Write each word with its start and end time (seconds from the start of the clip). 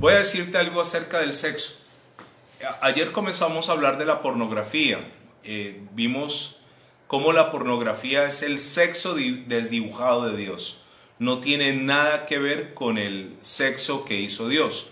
Voy 0.00 0.12
a 0.12 0.18
decirte 0.18 0.58
algo 0.58 0.82
acerca 0.82 1.20
del 1.20 1.32
sexo. 1.32 1.74
Ayer 2.82 3.12
comenzamos 3.12 3.68
a 3.68 3.72
hablar 3.72 3.96
de 3.96 4.04
la 4.04 4.20
pornografía. 4.20 4.98
Eh, 5.44 5.80
vimos 5.92 6.58
cómo 7.06 7.32
la 7.32 7.50
pornografía 7.50 8.26
es 8.26 8.42
el 8.42 8.58
sexo 8.58 9.14
desdibujado 9.14 10.26
de 10.26 10.36
Dios. 10.36 10.82
No 11.18 11.38
tiene 11.38 11.72
nada 11.72 12.26
que 12.26 12.38
ver 12.38 12.74
con 12.74 12.98
el 12.98 13.34
sexo 13.40 14.04
que 14.04 14.20
hizo 14.20 14.48
Dios. 14.48 14.90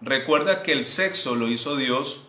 Recuerda 0.00 0.64
que 0.64 0.72
el 0.72 0.84
sexo 0.84 1.36
lo 1.36 1.48
hizo 1.48 1.76
Dios 1.76 2.22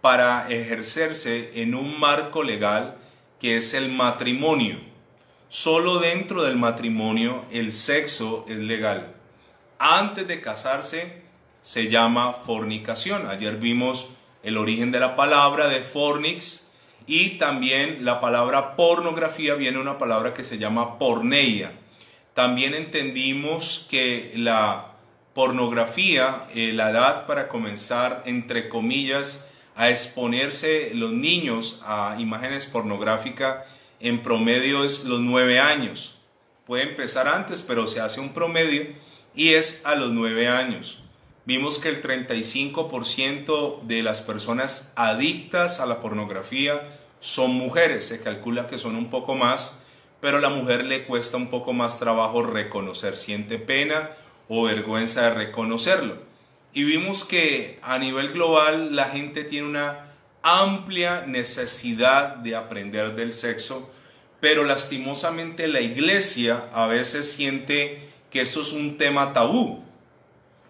para 0.00 0.48
ejercerse 0.50 1.62
en 1.62 1.76
un 1.76 2.00
marco 2.00 2.42
legal 2.42 2.96
que 3.38 3.56
es 3.58 3.74
el 3.74 3.92
matrimonio. 3.92 4.93
Solo 5.54 6.00
dentro 6.00 6.42
del 6.42 6.56
matrimonio 6.56 7.40
el 7.52 7.70
sexo 7.70 8.44
es 8.48 8.56
legal. 8.56 9.14
Antes 9.78 10.26
de 10.26 10.40
casarse, 10.40 11.22
se 11.60 11.88
llama 11.88 12.32
fornicación. 12.32 13.28
Ayer 13.28 13.58
vimos 13.58 14.08
el 14.42 14.56
origen 14.56 14.90
de 14.90 14.98
la 14.98 15.14
palabra 15.14 15.68
de 15.68 15.78
fornix 15.78 16.72
y 17.06 17.38
también 17.38 18.04
la 18.04 18.20
palabra 18.20 18.74
pornografía 18.74 19.54
viene 19.54 19.78
una 19.78 19.96
palabra 19.96 20.34
que 20.34 20.42
se 20.42 20.58
llama 20.58 20.98
porneia. 20.98 21.70
También 22.34 22.74
entendimos 22.74 23.86
que 23.88 24.32
la 24.34 24.94
pornografía, 25.34 26.48
eh, 26.52 26.72
la 26.72 26.90
edad 26.90 27.26
para 27.28 27.46
comenzar, 27.46 28.24
entre 28.26 28.68
comillas, 28.68 29.50
a 29.76 29.88
exponerse 29.88 30.90
los 30.94 31.12
niños 31.12 31.80
a 31.84 32.16
imágenes 32.18 32.66
pornográficas 32.66 33.58
en 34.08 34.22
promedio 34.22 34.84
es 34.84 35.04
los 35.04 35.20
nueve 35.20 35.58
años. 35.58 36.18
Puede 36.66 36.84
empezar 36.84 37.28
antes, 37.28 37.62
pero 37.62 37.86
se 37.86 38.00
hace 38.00 38.20
un 38.20 38.32
promedio 38.32 38.86
y 39.34 39.54
es 39.54 39.82
a 39.84 39.94
los 39.96 40.12
nueve 40.12 40.48
años 40.48 41.04
vimos 41.44 41.78
que 41.78 41.88
el 41.88 42.02
35% 42.02 43.82
de 43.82 44.02
las 44.02 44.20
personas 44.20 44.92
adictas 44.96 45.80
a 45.80 45.86
la 45.86 46.00
pornografía 46.00 46.86
son 47.20 47.52
mujeres. 47.52 48.06
Se 48.06 48.22
calcula 48.22 48.66
que 48.66 48.78
son 48.78 48.96
un 48.96 49.10
poco 49.10 49.34
más, 49.34 49.78
pero 50.20 50.38
a 50.38 50.40
la 50.40 50.48
mujer 50.48 50.84
le 50.84 51.04
cuesta 51.04 51.36
un 51.36 51.48
poco 51.48 51.72
más 51.72 51.98
trabajo 51.98 52.42
reconocer, 52.42 53.16
siente 53.16 53.58
pena 53.58 54.10
o 54.48 54.64
vergüenza 54.64 55.22
de 55.22 55.34
reconocerlo. 55.34 56.16
Y 56.72 56.84
vimos 56.84 57.24
que 57.24 57.78
a 57.82 57.98
nivel 57.98 58.32
global 58.32 58.96
la 58.96 59.04
gente 59.04 59.44
tiene 59.44 59.68
una 59.68 60.06
amplia 60.42 61.24
necesidad 61.26 62.36
de 62.36 62.56
aprender 62.56 63.14
del 63.14 63.32
sexo, 63.32 63.90
pero 64.44 64.62
lastimosamente 64.62 65.68
la 65.68 65.80
iglesia 65.80 66.68
a 66.74 66.86
veces 66.86 67.32
siente 67.32 67.98
que 68.30 68.42
esto 68.42 68.60
es 68.60 68.72
un 68.72 68.98
tema 68.98 69.32
tabú 69.32 69.82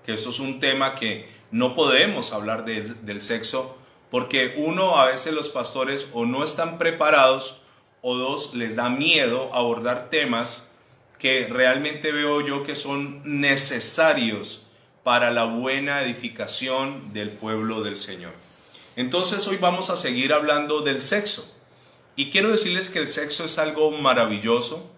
que 0.07 0.15
eso 0.15 0.31
es 0.31 0.39
un 0.39 0.61
tema 0.61 0.95
que 0.95 1.29
no 1.51 1.75
podemos 1.75 2.33
hablar 2.33 2.65
del 2.65 3.21
sexo 3.21 3.77
porque 4.13 4.55
uno, 4.59 4.97
a 4.97 5.07
veces 5.07 5.35
los 5.35 5.49
pastores 5.49 6.07
o 6.13 6.25
no 6.25 6.45
están 6.45 6.79
preparados 6.79 7.63
o 8.01 8.17
dos, 8.17 8.55
les 8.55 8.77
da 8.77 8.91
miedo 8.91 9.53
abordar 9.53 10.09
temas 10.09 10.71
que 11.19 11.49
realmente 11.49 12.13
veo 12.13 12.43
yo 12.43 12.63
que 12.63 12.77
son 12.77 13.23
necesarios 13.25 14.67
para 15.03 15.33
la 15.33 15.47
buena 15.47 16.03
edificación 16.03 17.13
del 17.13 17.31
pueblo 17.31 17.83
del 17.83 17.97
Señor. 17.97 18.35
Entonces 18.95 19.45
hoy 19.49 19.57
vamos 19.57 19.91
a 19.91 19.97
seguir 19.97 20.33
hablando 20.33 20.83
del 20.83 21.01
sexo. 21.01 21.54
Y 22.17 22.31
quiero 22.31 22.51
decirles 22.51 22.91
que 22.91 23.01
el 23.01 23.09
sexo 23.09 23.45
es 23.45 23.59
algo 23.59 23.91
maravilloso. 23.91 24.91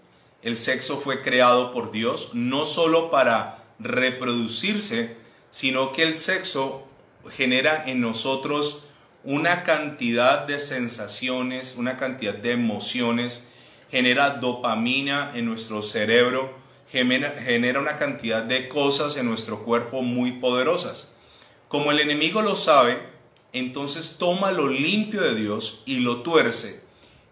El 0.43 0.57
sexo 0.57 1.01
fue 1.01 1.23
creado 1.23 1.73
por 1.73 1.91
Dios, 1.91 2.31
no 2.35 2.67
solo 2.67 3.11
para 3.11 3.65
reproducirse, 3.79 5.17
sino 5.51 5.93
que 5.93 6.03
el 6.03 6.15
sexo 6.15 6.87
genera 7.31 7.85
en 7.87 8.01
nosotros 8.01 8.85
una 9.25 9.65
cantidad 9.65 10.47
de 10.47 10.61
sensaciones, 10.61 11.75
una 11.77 11.97
cantidad 11.97 12.35
de 12.35 12.53
emociones, 12.53 13.49
genera 13.91 14.31
dopamina 14.31 15.33
en 15.35 15.47
nuestro 15.47 15.83
cerebro, 15.83 16.55
genera, 16.89 17.81
una 17.81 17.97
cantidad 17.97 18.43
de 18.43 18.69
cosas 18.69 19.17
en 19.17 19.27
nuestro 19.27 19.65
cuerpo 19.65 20.03
muy 20.03 20.33
poderosas. 20.33 21.13
Como 21.69 21.91
el 21.91 21.99
enemigo 21.99 22.43
lo 22.43 22.55
sabe, 22.55 22.99
entonces 23.53 24.17
toma 24.19 24.53
lo 24.53 24.69
limpio 24.69 25.23
de 25.23 25.35
Dios 25.35 25.83
y 25.87 26.01
lo 26.01 26.23
tuerce. 26.23 26.86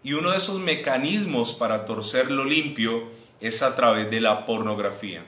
Y 0.05 0.13
uno 0.13 0.29
de 0.29 0.37
esos 0.37 0.59
mecanismos 0.59 1.53
para 1.53 1.83
torcer 1.85 2.29
lo 2.29 2.45
limpio 2.45 3.09
es 3.41 3.63
a 3.63 3.75
través 3.75 4.11
de 4.11 4.21
la 4.21 4.45
pornografía. 4.45 5.25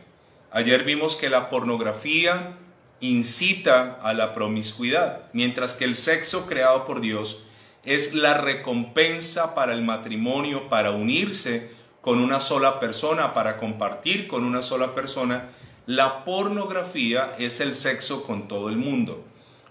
Ayer 0.51 0.83
vimos 0.83 1.15
que 1.15 1.31
la 1.31 1.49
pornografía 1.49 2.55
incita 2.99 3.99
a 4.03 4.13
la 4.13 4.35
promiscuidad, 4.35 5.23
mientras 5.33 5.73
que 5.73 5.85
el 5.85 5.95
sexo 5.95 6.45
creado 6.45 6.85
por 6.85 7.01
Dios 7.01 7.41
es 7.85 8.13
la 8.13 8.35
recompensa 8.35 9.55
para 9.55 9.73
el 9.73 9.81
matrimonio, 9.81 10.69
para 10.69 10.91
unirse 10.91 11.71
con 12.01 12.19
una 12.19 12.39
sola 12.39 12.79
persona, 12.79 13.33
para 13.33 13.57
compartir 13.57 14.27
con 14.27 14.43
una 14.43 14.61
sola 14.61 14.93
persona. 14.93 15.49
La 15.87 16.23
pornografía 16.23 17.33
es 17.39 17.61
el 17.61 17.73
sexo 17.73 18.21
con 18.21 18.47
todo 18.47 18.69
el 18.69 18.77
mundo. 18.77 19.25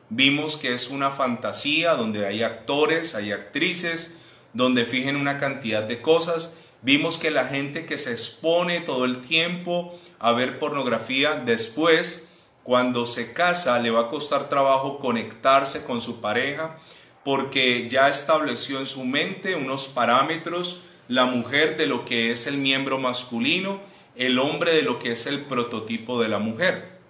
Vimos 0.09 0.57
que 0.57 0.75
es 0.75 0.91
una 0.91 1.13
fantasía 1.13 1.95
donde 1.95 2.27
hay 2.27 2.43
actores, 2.43 3.15
hay 3.15 3.31
actrices, 3.31 4.17
donde 4.57 4.85
fijen 4.85 5.17
una 5.17 5.39
cantidad 5.39 5.83
de 5.83 6.01
cosas 6.01 6.57
Vimos 6.87 7.19
que 7.19 7.33
la 7.33 7.47
gente 7.47 7.85
que 7.85 7.99
se 7.99 8.13
expone 8.13 8.81
todo 8.81 9.07
el 9.07 9.21
tiempo 9.21 9.99
a 10.21 10.31
ver 10.31 10.61
pornografía, 10.61 11.35
después, 11.35 12.29
cuando 12.63 13.07
se 13.07 13.33
casa, 13.33 13.81
le 13.81 13.91
va 13.91 14.03
a 14.03 14.09
costar 14.09 14.49
trabajo 14.49 15.01
conectarse 15.01 15.85
con 15.85 16.01
su 16.01 16.21
pareja 16.21 16.79
porque 17.25 17.89
ya 17.89 18.09
estableció 18.09 18.79
en 18.79 18.87
su 18.87 19.05
mente 19.05 19.57
unos 19.57 19.89
parámetros, 19.89 20.79
la 21.09 21.25
mujer 21.25 21.77
de 21.77 21.87
lo 21.87 22.05
que 22.05 22.31
es 22.31 22.47
el 22.47 22.57
miembro 22.57 23.01
masculino, 23.01 23.81
el 24.15 24.39
hombre 24.39 24.73
de 24.73 24.83
lo 24.83 25.01
que 25.01 25.11
es 25.11 25.27
el 25.27 25.41
prototipo 25.41 26.23
de 26.23 26.29
la 26.29 26.39
mujer. 26.39 27.01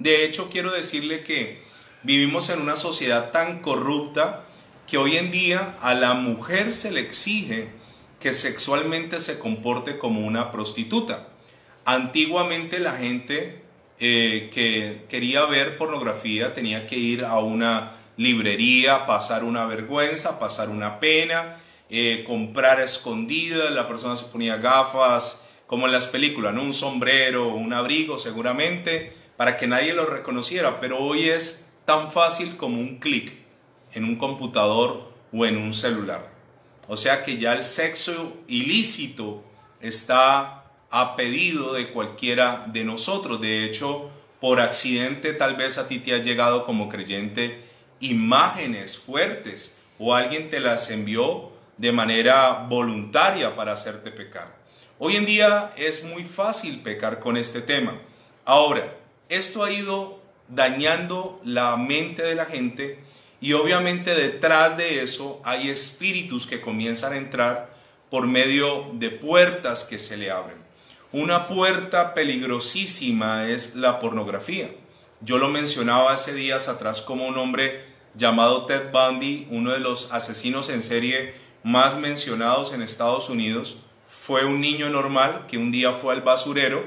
De 0.00 0.24
hecho, 0.24 0.48
quiero 0.50 0.72
decirle 0.72 1.22
que 1.22 1.62
vivimos 2.02 2.50
en 2.50 2.60
una 2.60 2.76
sociedad 2.76 3.30
tan 3.30 3.60
corrupta 3.60 4.45
que 4.86 4.98
hoy 4.98 5.16
en 5.16 5.30
día 5.30 5.76
a 5.80 5.94
la 5.94 6.14
mujer 6.14 6.72
se 6.72 6.92
le 6.92 7.00
exige 7.00 7.68
que 8.20 8.32
sexualmente 8.32 9.20
se 9.20 9.38
comporte 9.38 9.98
como 9.98 10.20
una 10.20 10.50
prostituta. 10.50 11.28
Antiguamente 11.84 12.78
la 12.78 12.92
gente 12.92 13.62
eh, 13.98 14.50
que 14.52 15.04
quería 15.08 15.44
ver 15.44 15.76
pornografía 15.76 16.54
tenía 16.54 16.86
que 16.86 16.96
ir 16.96 17.24
a 17.24 17.38
una 17.38 17.92
librería, 18.16 19.06
pasar 19.06 19.44
una 19.44 19.66
vergüenza, 19.66 20.38
pasar 20.38 20.70
una 20.70 21.00
pena, 21.00 21.56
eh, 21.90 22.24
comprar 22.26 22.80
escondida, 22.80 23.70
la 23.70 23.88
persona 23.88 24.16
se 24.16 24.24
ponía 24.24 24.56
gafas, 24.56 25.42
como 25.66 25.86
en 25.86 25.92
las 25.92 26.06
películas, 26.06 26.54
¿no? 26.54 26.62
un 26.62 26.74
sombrero, 26.74 27.48
un 27.48 27.72
abrigo 27.72 28.18
seguramente, 28.18 29.12
para 29.36 29.56
que 29.56 29.66
nadie 29.66 29.92
lo 29.92 30.06
reconociera, 30.06 30.80
pero 30.80 30.98
hoy 30.98 31.28
es 31.28 31.70
tan 31.84 32.10
fácil 32.10 32.56
como 32.56 32.78
un 32.80 32.98
clic 32.98 33.45
en 33.96 34.04
un 34.04 34.16
computador 34.16 35.10
o 35.32 35.46
en 35.46 35.56
un 35.56 35.74
celular. 35.74 36.30
O 36.86 36.96
sea 36.96 37.24
que 37.24 37.38
ya 37.38 37.54
el 37.54 37.62
sexo 37.62 38.34
ilícito 38.46 39.42
está 39.80 40.64
a 40.90 41.16
pedido 41.16 41.72
de 41.72 41.90
cualquiera 41.90 42.66
de 42.68 42.84
nosotros. 42.84 43.40
De 43.40 43.64
hecho, 43.64 44.10
por 44.38 44.60
accidente 44.60 45.32
tal 45.32 45.56
vez 45.56 45.78
a 45.78 45.88
ti 45.88 45.98
te 45.98 46.14
ha 46.14 46.18
llegado 46.18 46.64
como 46.64 46.88
creyente 46.90 47.58
imágenes 47.98 48.98
fuertes 48.98 49.74
o 49.98 50.14
alguien 50.14 50.50
te 50.50 50.60
las 50.60 50.90
envió 50.90 51.50
de 51.78 51.90
manera 51.90 52.66
voluntaria 52.68 53.56
para 53.56 53.72
hacerte 53.72 54.10
pecar. 54.10 54.54
Hoy 54.98 55.16
en 55.16 55.24
día 55.24 55.72
es 55.76 56.04
muy 56.04 56.22
fácil 56.22 56.80
pecar 56.80 57.20
con 57.20 57.38
este 57.38 57.62
tema. 57.62 57.98
Ahora, 58.44 58.94
esto 59.30 59.64
ha 59.64 59.72
ido 59.72 60.20
dañando 60.48 61.40
la 61.44 61.76
mente 61.76 62.22
de 62.22 62.34
la 62.34 62.44
gente 62.44 63.00
y 63.40 63.52
obviamente 63.52 64.14
detrás 64.14 64.76
de 64.76 65.02
eso 65.02 65.40
hay 65.44 65.68
espíritus 65.68 66.46
que 66.46 66.60
comienzan 66.60 67.12
a 67.12 67.18
entrar 67.18 67.74
por 68.10 68.26
medio 68.26 68.86
de 68.94 69.10
puertas 69.10 69.84
que 69.84 69.98
se 69.98 70.16
le 70.16 70.30
abren. 70.30 70.56
Una 71.12 71.48
puerta 71.48 72.14
peligrosísima 72.14 73.48
es 73.48 73.74
la 73.74 74.00
pornografía. 74.00 74.70
Yo 75.20 75.38
lo 75.38 75.48
mencionaba 75.48 76.12
hace 76.12 76.34
días 76.34 76.68
atrás 76.68 77.00
como 77.00 77.26
un 77.26 77.38
hombre 77.38 77.84
llamado 78.14 78.66
Ted 78.66 78.90
Bundy, 78.92 79.46
uno 79.50 79.72
de 79.72 79.80
los 79.80 80.12
asesinos 80.12 80.68
en 80.68 80.82
serie 80.82 81.34
más 81.62 81.98
mencionados 81.98 82.72
en 82.72 82.82
Estados 82.82 83.28
Unidos, 83.28 83.78
fue 84.08 84.44
un 84.44 84.60
niño 84.60 84.88
normal 84.88 85.46
que 85.48 85.58
un 85.58 85.70
día 85.70 85.92
fue 85.92 86.14
al 86.14 86.22
basurero, 86.22 86.84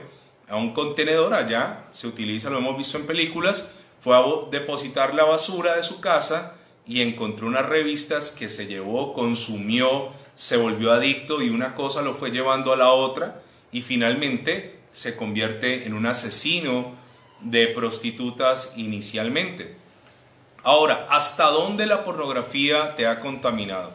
a 0.48 0.56
un 0.56 0.74
contenedor 0.74 1.34
allá, 1.34 1.84
se 1.90 2.08
utiliza, 2.08 2.50
lo 2.50 2.58
hemos 2.58 2.78
visto 2.78 2.98
en 2.98 3.06
películas, 3.06 3.70
fue 4.00 4.16
a 4.16 4.24
depositar 4.52 5.14
la 5.14 5.26
basura 5.26 5.76
de 5.76 5.84
su 5.84 6.00
casa 6.00 6.56
y 6.88 7.02
encontró 7.02 7.48
unas 7.48 7.66
revistas 7.66 8.32
que 8.32 8.50
se 8.50 8.68
llevó, 8.68 9.14
consumió, 9.14 10.10
se 10.36 10.58
volvió 10.58 10.92
adicto 10.92 11.42
y 11.42 11.50
una 11.50 11.76
cosa 11.76 12.02
lo 12.02 12.16
fue 12.16 12.32
llevando 12.32 12.74
a 12.74 12.78
la 12.78 12.92
otra 12.92 13.42
y 13.72 13.82
finalmente 13.82 14.80
se 14.92 15.16
convierte 15.16 15.86
en 15.86 15.94
un 15.94 16.06
asesino 16.06 16.94
de 17.42 17.68
prostitutas 17.68 18.74
inicialmente. 18.76 19.76
Ahora, 20.64 21.08
¿hasta 21.10 21.46
dónde 21.46 21.86
la 21.86 22.04
pornografía 22.04 22.96
te 22.96 23.08
ha 23.08 23.20
contaminado? 23.20 23.94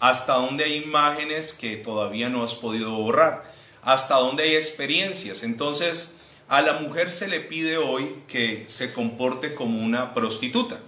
¿Hasta 0.00 0.34
dónde 0.34 0.64
hay 0.64 0.82
imágenes 0.84 1.54
que 1.54 1.76
todavía 1.76 2.28
no 2.28 2.44
has 2.44 2.54
podido 2.54 2.90
borrar? 2.92 3.50
¿Hasta 3.82 4.16
dónde 4.16 4.44
hay 4.44 4.54
experiencias? 4.54 5.42
Entonces, 5.42 6.16
a 6.56 6.62
la 6.62 6.74
mujer 6.74 7.10
se 7.10 7.28
le 7.28 7.40
pide 7.40 7.78
hoy 7.78 8.22
que 8.28 8.64
se 8.66 8.92
comporte 8.92 9.54
como 9.54 9.82
una 9.82 10.14
prostituta. 10.14 10.78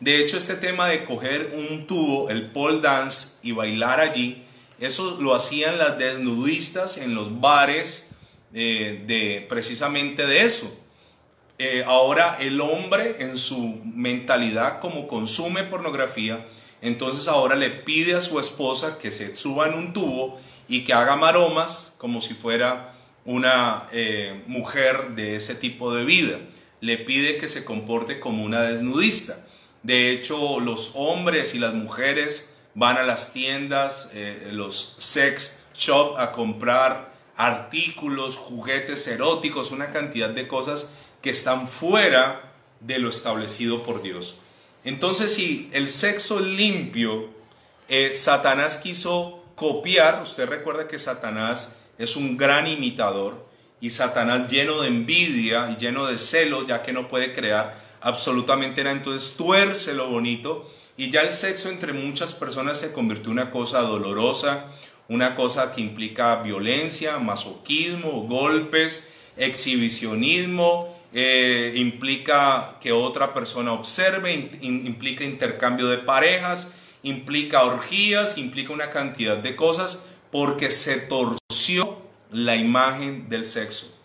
De 0.00 0.18
hecho, 0.18 0.38
este 0.38 0.54
tema 0.54 0.88
de 0.88 1.04
coger 1.04 1.52
un 1.54 1.86
tubo, 1.86 2.30
el 2.30 2.50
pole 2.50 2.80
dance 2.80 3.36
y 3.42 3.52
bailar 3.52 4.00
allí, 4.00 4.42
eso 4.78 5.18
lo 5.20 5.34
hacían 5.34 5.76
las 5.76 5.98
desnudistas 5.98 6.96
en 6.96 7.14
los 7.14 7.40
bares 7.40 8.08
eh, 8.54 9.04
de 9.06 9.44
precisamente 9.46 10.26
de 10.26 10.44
eso. 10.44 10.74
Eh, 11.58 11.84
ahora 11.86 12.38
el 12.40 12.58
hombre 12.62 13.16
en 13.18 13.36
su 13.36 13.78
mentalidad 13.84 14.80
como 14.80 15.06
consume 15.06 15.64
pornografía, 15.64 16.46
entonces 16.80 17.28
ahora 17.28 17.56
le 17.56 17.68
pide 17.68 18.14
a 18.14 18.22
su 18.22 18.40
esposa 18.40 18.96
que 18.96 19.12
se 19.12 19.36
suba 19.36 19.68
en 19.68 19.74
un 19.74 19.92
tubo 19.92 20.40
y 20.66 20.84
que 20.84 20.94
haga 20.94 21.16
maromas 21.16 21.92
como 21.98 22.22
si 22.22 22.32
fuera 22.32 22.94
una 23.24 23.88
eh, 23.92 24.42
mujer 24.46 25.10
de 25.10 25.36
ese 25.36 25.54
tipo 25.54 25.94
de 25.94 26.04
vida. 26.04 26.38
Le 26.80 26.98
pide 26.98 27.38
que 27.38 27.48
se 27.48 27.64
comporte 27.64 28.20
como 28.20 28.44
una 28.44 28.62
desnudista. 28.62 29.36
De 29.82 30.10
hecho, 30.10 30.60
los 30.60 30.92
hombres 30.94 31.54
y 31.54 31.58
las 31.58 31.74
mujeres 31.74 32.54
van 32.74 32.96
a 32.96 33.02
las 33.02 33.32
tiendas, 33.32 34.10
eh, 34.14 34.48
los 34.52 34.94
sex 34.98 35.60
shop 35.76 36.18
a 36.18 36.32
comprar 36.32 37.12
artículos, 37.36 38.36
juguetes 38.36 39.06
eróticos, 39.06 39.70
una 39.70 39.90
cantidad 39.90 40.30
de 40.30 40.46
cosas 40.46 40.90
que 41.22 41.30
están 41.30 41.68
fuera 41.68 42.52
de 42.80 42.98
lo 42.98 43.08
establecido 43.08 43.82
por 43.82 44.02
Dios. 44.02 44.36
Entonces, 44.84 45.34
si 45.34 45.70
el 45.72 45.88
sexo 45.88 46.40
limpio, 46.40 47.30
eh, 47.88 48.12
Satanás 48.14 48.76
quiso 48.76 49.44
copiar, 49.54 50.22
usted 50.22 50.48
recuerda 50.48 50.88
que 50.88 50.98
Satanás 50.98 51.76
es 52.00 52.16
un 52.16 52.36
gran 52.38 52.66
imitador 52.66 53.46
y 53.78 53.90
Satanás 53.90 54.50
lleno 54.50 54.80
de 54.80 54.88
envidia 54.88 55.70
y 55.70 55.80
lleno 55.80 56.06
de 56.06 56.18
celos, 56.18 56.66
ya 56.66 56.82
que 56.82 56.94
no 56.94 57.08
puede 57.08 57.34
crear 57.34 57.78
absolutamente 58.00 58.82
nada, 58.82 58.96
entonces 58.96 59.34
tuerce 59.36 59.94
lo 59.94 60.08
bonito 60.08 60.68
y 60.96 61.10
ya 61.10 61.20
el 61.20 61.30
sexo 61.30 61.68
entre 61.68 61.92
muchas 61.92 62.32
personas 62.32 62.78
se 62.78 62.92
convirtió 62.92 63.30
en 63.30 63.38
una 63.38 63.50
cosa 63.50 63.82
dolorosa, 63.82 64.64
una 65.08 65.36
cosa 65.36 65.72
que 65.72 65.82
implica 65.82 66.42
violencia, 66.42 67.18
masoquismo, 67.18 68.22
golpes, 68.22 69.10
exhibicionismo, 69.36 70.96
eh, 71.12 71.74
implica 71.76 72.76
que 72.80 72.92
otra 72.92 73.34
persona 73.34 73.72
observe, 73.72 74.50
implica 74.62 75.24
intercambio 75.24 75.88
de 75.88 75.98
parejas, 75.98 76.68
implica 77.02 77.64
orgías, 77.64 78.38
implica 78.38 78.72
una 78.72 78.90
cantidad 78.90 79.36
de 79.36 79.56
cosas 79.56 80.06
porque 80.30 80.70
se 80.70 80.96
torció 80.98 81.98
la 82.30 82.56
imagen 82.56 83.28
del 83.28 83.44
sexo. 83.44 83.96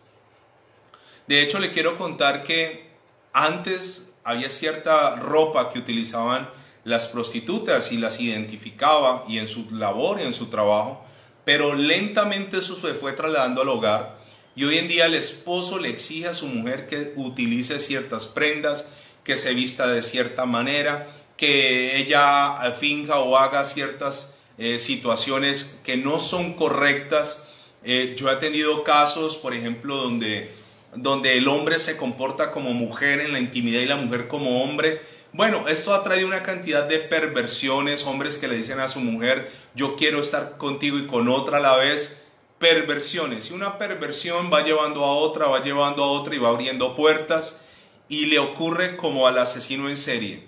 De 1.27 1.42
hecho, 1.42 1.60
le 1.60 1.72
quiero 1.72 1.98
contar 1.98 2.44
que 2.44 2.89
antes 3.33 4.13
había 4.24 4.50
cierta 4.50 5.16
ropa 5.16 5.69
que 5.69 5.80
utilizaban 5.80 6.50
las 6.83 7.07
prostitutas 7.07 7.92
y 7.92 7.98
las 7.98 8.19
identificaba 8.19 9.25
y 9.27 9.39
en 9.39 9.48
su 9.48 9.69
labor 9.72 10.19
y 10.19 10.24
en 10.24 10.33
su 10.33 10.48
trabajo, 10.48 11.04
pero 11.44 11.74
lentamente 11.74 12.60
eso 12.60 12.75
se 12.75 12.94
fue 12.94 13.13
trasladando 13.13 13.62
al 13.62 13.69
hogar 13.69 14.25
y 14.56 14.63
hoy 14.63 14.77
en 14.77 14.88
día 14.88 15.07
el 15.07 15.16
esposo 15.16 15.80
le 15.80 15.89
exige 15.89 16.30
a 16.30 16.33
su 16.33 16.48
mujer 16.48 16.88
que 16.88 17.12
utilice 17.18 17.80
ciertas 17.80 18.25
prendas, 18.25 18.88
que 19.24 19.36
se 19.36 19.54
vista 19.54 19.88
de 19.88 20.01
cierta 20.01 20.45
manera, 20.45 21.07
que 21.36 21.98
ella 21.98 22.74
finja 22.80 23.19
o 23.19 23.38
haga 23.38 23.66
ciertas 23.66 24.35
eh, 24.57 24.80
situaciones 24.80 25.80
que 25.84 25.98
no 25.98 26.18
son 26.18 26.54
correctas. 26.54 27.48
Eh, 27.84 28.16
yo 28.18 28.31
he 28.31 28.38
tenido 28.38 28.84
casos, 28.84 29.36
por 29.36 29.54
ejemplo, 29.54 29.98
donde, 29.98 30.50
donde 30.94 31.38
el 31.38 31.48
hombre 31.48 31.78
se 31.80 31.98
comporta 31.98 32.52
como 32.52 32.72
mujer 32.74 33.19
en 33.19 33.34
la 33.34 33.40
intimidad 33.40 33.81
y 33.81 33.86
la 33.86 33.98
mujer 33.98 34.28
como 34.28 34.63
hombre. 34.63 35.02
Bueno, 35.34 35.68
esto 35.68 35.94
ha 35.94 36.04
traído 36.04 36.28
una 36.28 36.44
cantidad 36.44 36.84
de 36.86 37.00
perversiones, 37.00 38.06
hombres 38.06 38.38
que 38.38 38.48
le 38.48 38.56
dicen 38.56 38.80
a 38.80 38.88
su 38.88 39.02
mujer, 39.02 39.52
yo 39.75 39.98
quiero 39.98 40.22
estar 40.22 40.58
contigo 40.58 40.98
y 40.98 41.08
con 41.08 41.28
otra 41.28 41.58
a 41.58 41.62
la 41.62 41.75
vez 41.75 42.24
perversiones. 42.58 43.51
Y 43.51 43.54
una 43.54 43.78
perversión 43.78 44.50
va 44.51 44.63
llevando 44.63 45.04
a 45.04 45.13
otra, 45.13 45.48
va 45.48 45.62
llevando 45.62 46.06
a 46.06 46.08
otra 46.08 46.36
y 46.36 46.40
va 46.40 46.50
abriendo 46.50 46.96
puertas. 46.96 47.62
Y 48.08 48.28
le 48.28 48.40
ocurre 48.40 48.96
como 48.96 49.28
al 49.28 49.38
asesino 49.38 49.90
en 49.90 49.98
serie. 49.98 50.48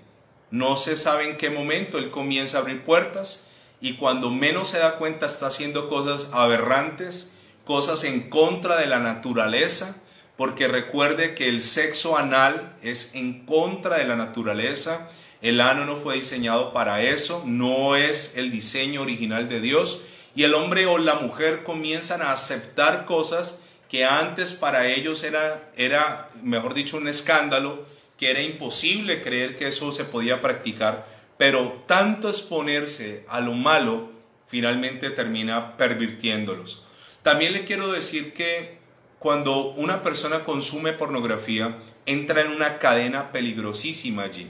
No 0.52 0.78
se 0.78 0.96
sabe 0.96 1.28
en 1.28 1.36
qué 1.36 1.50
momento 1.50 1.98
él 1.98 2.10
comienza 2.10 2.58
a 2.58 2.62
abrir 2.62 2.84
puertas 2.84 3.47
y 3.80 3.94
cuando 3.94 4.30
menos 4.30 4.70
se 4.70 4.80
da 4.80 4.98
cuenta 4.98 5.28
está 5.28 5.48
haciendo 5.48 5.90
cosas 5.90 6.30
aberrantes, 6.34 7.32
cosas 7.66 8.04
en 8.04 8.30
contra 8.30 8.78
de 8.78 8.88
la 8.88 9.00
naturaleza, 9.00 9.96
porque 10.36 10.68
recuerde 10.68 11.36
que 11.36 11.50
el 11.50 11.62
sexo 11.62 12.18
anal 12.18 12.76
es 12.82 13.16
en 13.16 13.46
contra 13.46 13.98
de 13.98 14.06
la 14.06 14.16
naturaleza. 14.16 15.08
El 15.42 15.62
ano 15.62 15.86
no 15.86 15.98
fue 15.98 16.16
diseñado 16.16 16.74
para 16.74 17.02
eso, 17.02 17.44
no 17.46 17.96
es 17.96 18.34
el 18.38 18.52
diseño 18.52 19.02
original 19.02 19.50
de 19.50 19.62
Dios 19.62 20.02
y 20.36 20.44
el 20.44 20.54
hombre 20.54 20.86
o 20.86 21.00
la 21.00 21.16
mujer 21.16 21.64
comienzan 21.64 22.22
a 22.22 22.32
aceptar 22.32 23.06
cosas 23.06 23.60
que 23.90 24.06
antes 24.06 24.52
para 24.52 24.88
ellos 24.88 25.24
era, 25.24 25.72
era, 25.76 26.30
mejor 26.44 26.76
dicho, 26.76 26.98
un 26.98 27.08
escándalo, 27.08 27.86
que 28.18 28.30
era 28.30 28.42
imposible 28.42 29.24
creer 29.24 29.56
que 29.56 29.68
eso 29.68 29.92
se 29.92 30.04
podía 30.04 30.40
practicar, 30.40 31.08
pero 31.38 31.84
tanto 31.86 32.30
exponerse 32.30 33.26
a 33.28 33.40
lo 33.40 33.54
malo 33.54 34.12
finalmente 34.48 35.10
termina 35.10 35.78
pervirtiéndolos. 35.78 36.86
También 37.22 37.54
le 37.54 37.66
quiero 37.66 37.92
decir 37.92 38.34
que 38.34 38.78
cuando 39.20 39.72
una 39.74 40.02
persona 40.02 40.44
consume 40.44 40.94
pornografía, 40.94 41.78
entra 42.06 42.42
en 42.42 42.52
una 42.52 42.80
cadena 42.80 43.32
peligrosísima 43.32 44.24
allí, 44.24 44.50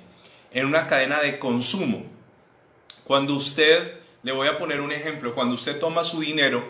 en 0.52 0.66
una 0.66 0.88
cadena 0.88 1.20
de 1.22 1.40
consumo. 1.40 2.06
Cuando 3.04 3.34
usted 3.34 3.98
le 4.28 4.34
voy 4.34 4.48
a 4.48 4.58
poner 4.58 4.82
un 4.82 4.92
ejemplo. 4.92 5.34
Cuando 5.34 5.56
usted 5.56 5.80
toma 5.80 6.04
su 6.04 6.20
dinero 6.20 6.62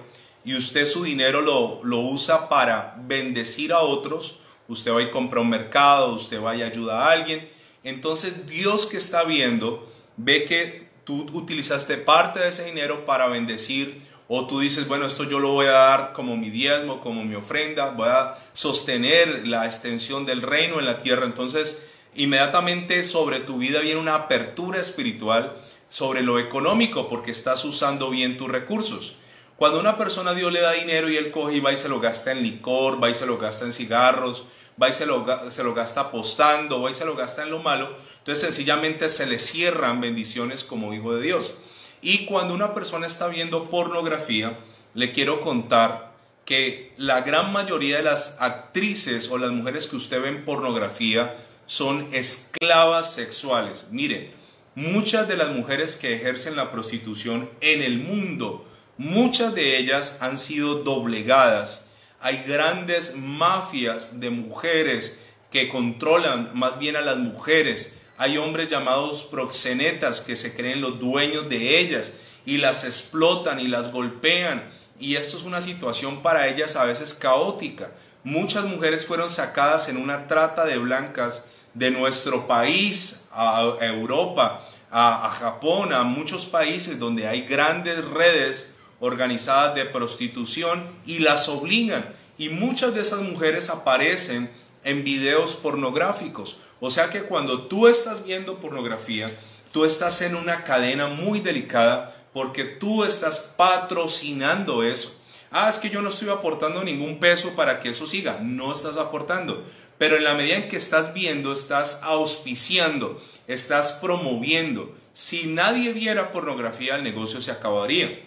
y 0.46 0.56
usted 0.56 0.86
su 0.86 1.04
dinero 1.04 1.42
lo, 1.42 1.81
lo 1.84 2.00
usa 2.02 2.50
para 2.50 2.95
bendecir 3.00 3.74
a 3.74 3.80
otros, 3.80 4.40
usted 4.68 4.94
va 4.94 5.02
y 5.02 5.09
compra 5.09 5.42
un 5.42 5.50
mercado, 5.50 6.14
usted 6.14 6.40
va 6.40 6.56
y 6.56 6.62
ayuda 6.62 7.06
a 7.06 7.12
alguien. 7.12 7.50
Entonces 7.83 8.45
Dios 8.45 8.86
que 8.86 8.97
está 8.97 9.24
viendo 9.24 9.92
ve 10.18 10.44
que 10.45 10.88
tú 11.04 11.26
utilizaste 11.33 11.97
parte 11.97 12.40
de 12.40 12.50
ese 12.50 12.66
dinero 12.66 13.06
para 13.06 13.28
bendecir 13.28 14.02
o 14.28 14.45
tú 14.45 14.59
dices, 14.59 14.88
bueno, 14.88 15.06
esto 15.06 15.24
yo 15.24 15.40
lo 15.40 15.54
voy 15.54 15.68
a 15.68 15.71
dar 15.71 16.14
como 16.14 16.36
mi 16.36 16.50
diezmo, 16.50 17.00
como 17.00 17.24
mi 17.24 17.36
ofrenda, 17.36 17.92
voy 17.92 18.09
a 18.09 18.36
sostener 18.52 19.47
la 19.47 19.66
extensión 19.66 20.26
del 20.26 20.42
reino 20.42 20.80
en 20.80 20.86
la 20.86 20.97
tierra. 20.97 21.26
Entonces, 21.26 21.88
inmediatamente 22.14 23.04
sobre 23.06 23.40
tu 23.40 23.57
vida 23.57 23.80
viene 23.80 24.02
una 24.02 24.16
apertura 24.16 24.81
espiritual 24.81 25.56
sobre 25.88 26.24
lo 26.24 26.40
económico 26.40 27.07
porque 27.07 27.31
estás 27.31 27.64
usando 27.64 28.09
bien 28.09 28.38
tus 28.38 28.50
recursos. 28.50 29.16
Cuando 29.56 29.80
una 29.80 29.97
persona 29.97 30.33
Dios 30.33 30.52
le 30.52 30.59
da 30.59 30.74
dinero 30.74 31.09
y 31.09 31.16
él 31.16 31.31
coge 31.31 31.56
y 31.56 31.59
va 31.62 31.71
y 31.71 31.78
se 31.78 31.88
lo 31.88 32.02
gasta 32.02 32.31
en 32.33 32.44
licor, 32.44 33.02
va 33.02 33.09
y 33.09 33.16
se 33.16 33.26
lo 33.26 33.38
gasta 33.38 33.64
en 33.64 33.71
cigarros, 33.71 34.44
va 34.81 34.90
y 34.90 34.94
se 34.94 35.06
lo, 35.06 35.26
se 35.52 35.64
lo 35.64 35.74
gasta 35.74 36.02
apostando, 36.02 36.81
va 36.81 36.92
y 36.92 36.94
se 36.94 37.06
lo 37.06 37.16
gasta 37.16 37.44
en 37.44 37.50
lo 37.50 37.59
malo, 37.59 37.95
entonces 38.28 38.44
sencillamente 38.44 39.07
se 39.07 39.26
le 39.26 39.40
cierran 39.40 40.02
bendiciones 40.02 40.66
como 40.66 40.94
hijo 40.94 41.16
de 41.16 41.22
Dios. 41.22 41.54
Y 42.02 42.26
cuando 42.26 42.54
una 42.54 42.74
persona 42.74 43.07
está 43.07 43.30
viendo 43.30 43.64
pornografía, 43.64 44.60
le 44.94 45.14
quiero 45.14 45.40
contar 45.40 46.12
que 46.44 46.92
la 46.98 47.22
gran 47.22 47.54
mayoría 47.54 47.96
de 47.96 48.04
las 48.04 48.36
actrices 48.42 49.30
o 49.30 49.38
las 49.38 49.52
mujeres 49.52 49.88
que 49.88 49.96
usted 49.96 50.22
ve 50.22 50.28
en 50.28 50.44
pornografía 50.44 51.38
son 51.68 52.10
esclavas 52.12 53.14
sexuales. 53.14 53.86
Mire, 53.92 54.31
muchas 54.76 55.30
de 55.30 55.38
las 55.38 55.52
mujeres 55.52 55.96
que 55.96 56.14
ejercen 56.14 56.57
la 56.57 56.69
prostitución 56.69 57.50
en 57.62 57.81
el 57.81 58.00
mundo, 58.00 58.66
muchas 58.98 59.56
de 59.56 59.78
ellas 59.78 60.18
han 60.19 60.38
sido 60.38 60.84
doblegadas. 60.84 61.86
Hay 62.19 62.44
grandes 62.46 63.16
mafias 63.16 64.19
de 64.19 64.31
mujeres 64.31 65.18
que 65.50 65.69
controlan 65.69 66.52
más 66.56 66.78
bien 66.78 66.98
a 66.98 67.02
las 67.02 67.19
mujeres. 67.19 67.96
Hay 68.18 68.38
hombres 68.38 68.69
llamados 68.69 69.24
proxenetas 69.24 70.21
que 70.21 70.36
se 70.36 70.56
creen 70.56 70.81
los 70.81 71.00
dueños 71.00 71.50
de 71.50 71.80
ellas 71.80 72.14
y 72.45 72.57
las 72.57 72.83
explotan 72.83 73.59
y 73.59 73.68
las 73.68 73.92
golpean. 73.92 74.64
Y 75.00 75.16
esto 75.16 75.38
es 75.38 75.44
una 75.44 75.62
situación 75.62 76.24
para 76.24 76.47
ellas 76.47 76.76
a 76.76 76.86
veces 76.86 77.14
caótica. 77.14 77.92
Muchas 78.24 78.66
mujeres 78.66 79.06
fueron 79.06 79.30
sacadas 79.30 79.88
en 79.90 79.97
una 79.97 80.28
trata 80.28 80.66
de 80.66 80.78
blancas 80.80 81.44
de 81.76 81.92
nuestro 81.92 82.47
país 82.47 83.26
a 83.31 83.78
Europa, 83.81 84.68
a, 84.90 85.30
Japón, 85.30 85.94
a 85.94 86.04
muchos 86.04 86.45
países 86.45 86.97
donde 86.97 87.28
hay 87.28 87.44
grandes 87.44 88.04
redes 88.04 88.74
organizadas 89.00 89.76
de 89.76 89.86
prostitución 89.86 90.83
y 91.06 91.19
las 91.19 91.50
obligan. 91.50 92.04
Y 92.40 92.50
muchas 92.50 92.95
de 92.95 93.02
esas 93.02 93.21
mujeres 93.21 93.69
aparecen 93.69 94.50
en 94.83 95.04
videos 95.04 95.56
pornográficos. 95.56 96.57
O 96.80 96.90
sea 96.90 97.10
que 97.10 97.24
cuando 97.24 97.64
tú 97.64 97.88
estás 97.88 98.24
viendo 98.24 98.60
pornografía, 98.60 99.30
tú 99.72 99.86
estás 99.86 100.22
en 100.22 100.36
una 100.36 100.64
cadena 100.64 101.07
muy 101.07 101.40
delicada 101.40 102.16
porque 102.34 102.64
tú 102.64 103.04
estás 103.04 103.40
patrocinando 103.57 104.84
eso. 104.84 105.16
Ah, 105.50 105.69
es 105.69 105.78
que 105.78 105.90
yo 105.90 106.02
no 106.02 106.10
estoy 106.10 106.30
aportando 106.30 106.84
ningún 106.84 107.19
peso 107.19 107.56
para 107.56 107.80
que 107.80 107.90
eso 107.90 108.06
siga. 108.06 108.40
No 108.42 108.74
estás 108.74 108.98
aportando. 108.98 109.64
Pero 109.98 110.18
en 110.18 110.24
la 110.24 110.36
medida 110.36 110.57
en 110.57 110.69
que 110.69 110.78
estás 110.78 111.14
viendo, 111.14 111.54
estás 111.54 112.02
auspiciando, 112.04 113.19
estás 113.48 113.94
promoviendo. 113.94 114.94
Si 115.14 115.48
nadie 115.48 115.94
viera 115.94 116.31
pornografía, 116.31 116.96
el 116.96 117.04
negocio 117.04 117.42
se 117.42 117.50
acabaría. 117.50 118.24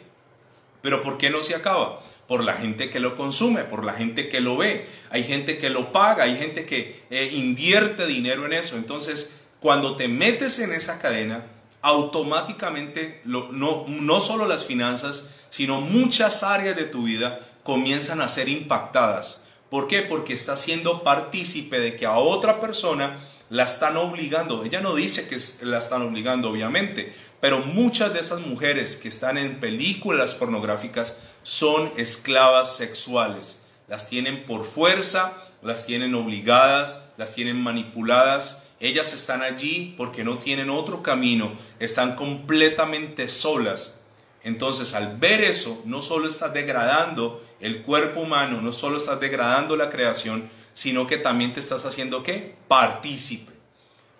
Pero 0.83 1.03
¿por 1.03 1.19
qué 1.19 1.31
no 1.31 1.43
se 1.45 1.55
acaba? 1.55 2.01
Por 2.31 2.45
la 2.45 2.53
gente 2.55 2.91
que 2.91 3.01
lo 3.01 3.17
consume, 3.17 3.65
por 3.65 3.85
la 3.85 3.93
gente 3.93 4.29
que 4.29 4.41
lo 4.41 4.57
ve. 4.57 4.87
Hay 5.11 5.25
gente 5.25 5.59
que 5.59 5.69
lo 5.69 5.91
paga, 5.91 6.23
hay 6.23 6.37
gente 6.37 6.65
que 6.65 7.03
eh, 7.11 7.31
invierte 7.33 8.07
dinero 8.07 8.47
en 8.47 8.53
eso. 8.53 8.77
Entonces, 8.77 9.33
cuando 9.59 9.97
te 9.97 10.07
metes 10.07 10.61
en 10.61 10.73
esa 10.73 11.01
cadena, 11.01 11.45
automáticamente 11.83 13.21
no, 13.25 13.51
no 13.51 14.21
solo 14.21 14.47
las 14.47 14.65
finanzas, 14.65 15.31
sino 15.49 15.81
muchas 15.81 16.45
áreas 16.45 16.77
de 16.77 16.85
tu 16.85 17.03
vida 17.03 17.41
comienzan 17.65 18.21
a 18.21 18.29
ser 18.29 18.49
impactadas. 18.49 19.47
¿Por 19.69 19.89
qué? 19.89 20.03
Porque 20.03 20.33
estás 20.33 20.61
siendo 20.61 21.03
partícipe 21.03 21.81
de 21.81 21.97
que 21.97 22.07
a 22.07 22.15
otra 22.15 22.61
persona 22.61 23.19
la 23.49 23.65
están 23.65 23.97
obligando. 23.97 24.65
Ella 24.65 24.81
no 24.81 24.95
dice 24.95 25.29
que 25.29 25.37
la 25.67 25.79
están 25.79 26.03
obligando, 26.03 26.49
obviamente, 26.49 27.13
pero 27.41 27.59
muchas 27.59 28.13
de 28.13 28.21
esas 28.21 28.41
mujeres 28.41 28.97
que 28.97 29.09
están 29.09 29.39
en 29.39 29.61
películas 29.61 30.35
pornográficas 30.35 31.17
son 31.43 31.93
esclavas 31.97 32.77
sexuales. 32.77 33.63
Las 33.89 34.09
tienen 34.09 34.45
por 34.45 34.67
fuerza, 34.67 35.33
las 35.63 35.87
tienen 35.87 36.15
obligadas, 36.15 37.03
las 37.17 37.35
tienen 37.35 37.61
manipuladas. 37.61 38.63
Ellas 38.79 39.13
están 39.13 39.43
allí 39.43 39.95
porque 39.97 40.25
no 40.25 40.39
tienen 40.39 40.71
otro 40.71 41.03
camino, 41.03 41.53
están 41.79 42.17
completamente 42.17 43.29
solas 43.29 44.01
entonces, 44.43 44.95
al 44.95 45.19
ver 45.19 45.43
eso, 45.43 45.83
no 45.85 46.01
solo 46.01 46.27
estás 46.27 46.55
degradando 46.55 47.43
el 47.61 47.83
cuerpo 47.83 48.21
humano, 48.21 48.61
no 48.63 48.73
solo 48.73 48.97
estás 48.97 49.21
degradando 49.21 49.77
la 49.77 49.91
creación, 49.91 50.51
sino 50.73 51.07
que 51.07 51.19
también 51.19 51.53
te 51.53 51.61
estás 51.61 51.85
haciendo 51.85 52.23
qué? 52.23 52.55
Partícipe. 52.69 53.50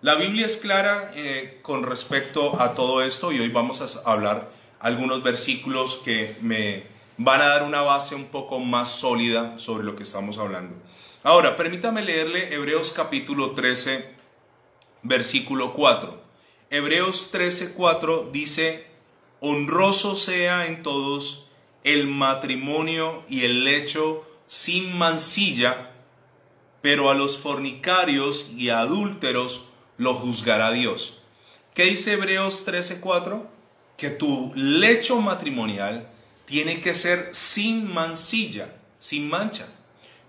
La 0.03 0.15
Biblia 0.15 0.47
es 0.47 0.57
clara 0.57 1.13
eh, 1.15 1.59
con 1.61 1.83
respecto 1.83 2.59
a 2.59 2.75
todo 2.75 3.03
esto 3.03 3.33
y 3.33 3.41
hoy 3.41 3.51
vamos 3.51 3.83
a 3.83 4.11
hablar 4.11 4.51
algunos 4.79 5.23
versículos 5.23 5.99
que 6.03 6.35
me 6.41 6.85
van 7.19 7.43
a 7.43 7.49
dar 7.49 7.65
una 7.65 7.83
base 7.83 8.15
un 8.15 8.29
poco 8.29 8.61
más 8.61 8.89
sólida 8.89 9.59
sobre 9.59 9.85
lo 9.85 9.97
que 9.97 10.05
estamos 10.05 10.39
hablando. 10.39 10.75
Ahora, 11.23 11.59
permítame 11.59 12.01
leerle 12.01 12.55
Hebreos 12.55 12.93
capítulo 12.93 13.51
13, 13.51 14.11
versículo 15.03 15.75
4. 15.75 16.19
Hebreos 16.71 17.29
13, 17.31 17.75
4 17.75 18.31
dice, 18.33 18.87
honroso 19.41 20.17
sea 20.17 20.67
en 20.67 20.83
todos 20.83 21.49
el 21.85 22.07
matrimonio 22.07 23.23
y 23.29 23.45
el 23.45 23.65
lecho 23.65 24.27
sin 24.47 24.97
mancilla, 24.97 25.93
pero 26.81 27.11
a 27.11 27.15
los 27.15 27.37
fornicarios 27.37 28.47
y 28.57 28.71
adúlteros 28.71 29.67
lo 30.01 30.15
juzgará 30.15 30.73
Dios. 30.73 31.19
¿Qué 31.75 31.85
dice 31.85 32.15
Hebreos 32.15 32.65
13:4? 32.65 33.47
Que 33.99 34.09
tu 34.09 34.51
lecho 34.55 35.21
matrimonial 35.21 36.09
tiene 36.47 36.81
que 36.81 36.95
ser 36.95 37.29
sin 37.33 37.93
mancilla, 37.93 38.75
sin 38.99 39.29
mancha. 39.29 39.69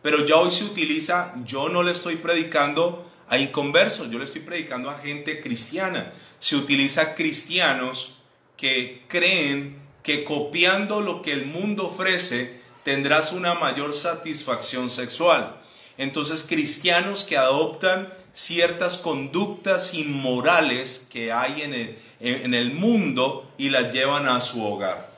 Pero 0.02 0.26
ya 0.26 0.36
hoy 0.36 0.52
se 0.52 0.66
utiliza, 0.66 1.34
yo 1.46 1.70
no 1.70 1.84
le 1.84 1.94
estoy 1.94 2.18
predicando 2.18 3.10
a 3.30 3.38
inconversos, 3.38 4.12
yo 4.12 4.20
le 4.20 4.26
estoy 4.26 4.42
predicando 4.42 4.90
a 4.90 4.98
gente 4.98 5.40
cristiana. 5.40 6.12
Se 6.38 6.58
utiliza 6.58 7.16
cristianos 7.16 8.18
que 8.58 9.06
creen 9.08 9.78
que 10.04 10.26
copiando 10.26 11.00
lo 11.00 11.22
que 11.22 11.32
el 11.32 11.46
mundo 11.46 11.86
ofrece 11.86 12.60
tendrás 12.84 13.32
una 13.32 13.54
mayor 13.54 13.94
satisfacción 13.94 14.90
sexual. 14.90 15.62
Entonces 15.98 16.44
cristianos 16.44 17.24
que 17.24 17.38
adoptan 17.38 18.21
ciertas 18.34 18.98
conductas 18.98 19.94
inmorales 19.94 21.08
que 21.12 21.32
hay 21.32 21.62
en 21.64 21.74
el, 21.74 21.98
en 22.20 22.54
el 22.54 22.74
mundo 22.74 23.52
y 23.58 23.70
las 23.70 23.94
llevan 23.94 24.28
a 24.28 24.42
su 24.42 24.66
hogar. 24.66 25.10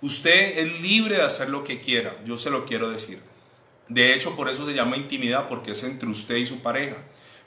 Usted 0.00 0.58
es 0.58 0.80
libre 0.80 1.16
de 1.16 1.22
hacer 1.22 1.48
lo 1.48 1.64
que 1.64 1.80
quiera, 1.80 2.14
yo 2.24 2.36
se 2.36 2.50
lo 2.50 2.66
quiero 2.66 2.90
decir. 2.90 3.20
De 3.88 4.14
hecho, 4.14 4.34
por 4.36 4.48
eso 4.48 4.64
se 4.64 4.74
llama 4.74 4.96
intimidad, 4.96 5.48
porque 5.48 5.72
es 5.72 5.82
entre 5.82 6.08
usted 6.08 6.36
y 6.36 6.46
su 6.46 6.60
pareja. 6.60 6.96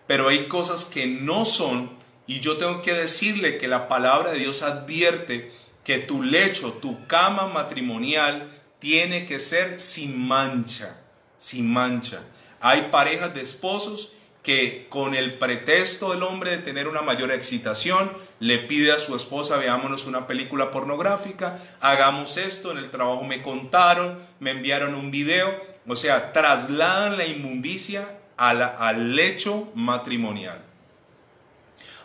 Pero 0.06 0.28
hay 0.28 0.48
cosas 0.48 0.86
que 0.86 1.06
no 1.08 1.46
son 1.46 1.98
y 2.28 2.42
yo 2.42 2.58
tengo 2.58 2.82
que 2.82 2.94
decirle 2.94 3.58
que 3.58 3.68
la 3.68 3.88
palabra 3.88 4.32
de 4.32 4.40
Dios 4.40 4.62
advierte 4.62 5.52
que 5.84 5.98
tu 5.98 6.22
lecho, 6.22 6.74
tu 6.74 7.08
cama 7.08 7.48
matrimonial 7.48 8.50
tiene 8.80 9.26
que 9.26 9.40
ser 9.40 9.80
sin 9.80 10.28
mancha, 10.28 11.00
sin 11.38 11.72
mancha. 11.72 12.22
Hay 12.60 12.90
parejas 12.92 13.34
de 13.34 13.42
esposos 13.42 14.12
que 14.48 14.88
con 14.88 15.14
el 15.14 15.34
pretexto 15.34 16.12
del 16.12 16.24
hombre 16.24 16.52
de 16.52 16.60
tener 16.60 16.88
una 16.88 17.02
mayor 17.02 17.34
excitación, 17.34 18.10
le 18.40 18.60
pide 18.60 18.94
a 18.94 18.98
su 18.98 19.14
esposa, 19.14 19.58
veámonos 19.58 20.06
una 20.06 20.26
película 20.26 20.72
pornográfica, 20.72 21.60
hagamos 21.82 22.38
esto, 22.38 22.72
en 22.72 22.78
el 22.78 22.90
trabajo 22.90 23.26
me 23.26 23.44
contaron, 23.44 24.18
me 24.40 24.52
enviaron 24.52 24.96
un 24.96 25.12
video, 25.12 25.54
o 25.86 25.98
sea, 25.98 26.32
trasladan 26.32 27.18
la 27.18 27.26
inmundicia 27.26 28.08
al 28.38 29.18
lecho 29.18 29.70
matrimonial. 29.76 30.64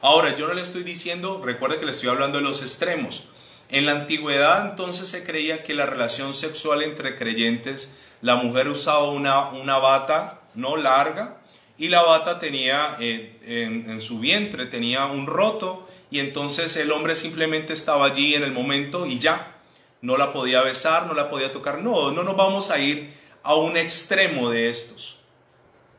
Ahora, 0.00 0.34
yo 0.34 0.48
no 0.48 0.54
le 0.54 0.62
estoy 0.62 0.82
diciendo, 0.82 1.40
recuerde 1.44 1.78
que 1.78 1.86
le 1.86 1.92
estoy 1.92 2.08
hablando 2.08 2.38
de 2.38 2.44
los 2.44 2.60
extremos. 2.60 3.22
En 3.68 3.86
la 3.86 3.92
antigüedad 3.92 4.68
entonces 4.68 5.06
se 5.06 5.22
creía 5.22 5.62
que 5.62 5.74
la 5.74 5.86
relación 5.86 6.34
sexual 6.34 6.82
entre 6.82 7.16
creyentes, 7.16 7.92
la 8.20 8.34
mujer 8.34 8.66
usaba 8.66 9.10
una, 9.10 9.50
una 9.50 9.78
bata 9.78 10.40
no 10.56 10.76
larga 10.76 11.36
y 11.78 11.88
la 11.88 12.02
bata 12.02 12.38
tenía 12.38 12.96
eh, 13.00 13.38
en, 13.44 13.90
en 13.90 14.00
su 14.00 14.18
vientre, 14.18 14.66
tenía 14.66 15.06
un 15.06 15.26
roto 15.26 15.88
y 16.10 16.20
entonces 16.20 16.76
el 16.76 16.92
hombre 16.92 17.14
simplemente 17.14 17.72
estaba 17.72 18.06
allí 18.06 18.34
en 18.34 18.42
el 18.42 18.52
momento 18.52 19.06
y 19.06 19.18
ya, 19.18 19.56
no 20.02 20.16
la 20.16 20.32
podía 20.32 20.60
besar, 20.62 21.06
no 21.06 21.14
la 21.14 21.28
podía 21.28 21.52
tocar. 21.52 21.78
No, 21.78 22.10
no 22.10 22.22
nos 22.22 22.36
vamos 22.36 22.70
a 22.70 22.78
ir 22.78 23.14
a 23.42 23.54
un 23.54 23.76
extremo 23.76 24.50
de 24.50 24.68
estos. 24.68 25.16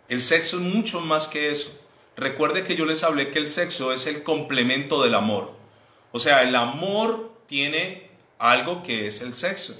El 0.10 0.22
sexo 0.22 0.58
es 0.58 0.62
mucho 0.62 1.00
más 1.02 1.28
que 1.28 1.50
eso. 1.50 1.72
Recuerde 2.16 2.64
que 2.64 2.76
yo 2.76 2.86
les 2.86 3.04
hablé 3.04 3.32
que 3.32 3.40
el 3.40 3.48
sexo 3.48 3.92
es 3.92 4.06
el 4.06 4.22
complemento 4.22 5.02
del 5.02 5.16
amor. 5.16 5.52
O 6.12 6.20
sea, 6.20 6.44
el 6.44 6.56
amor 6.56 7.32
tiene 7.48 8.10
algo 8.38 8.84
que 8.84 9.08
es 9.08 9.22
el 9.22 9.34
sexo. 9.34 9.76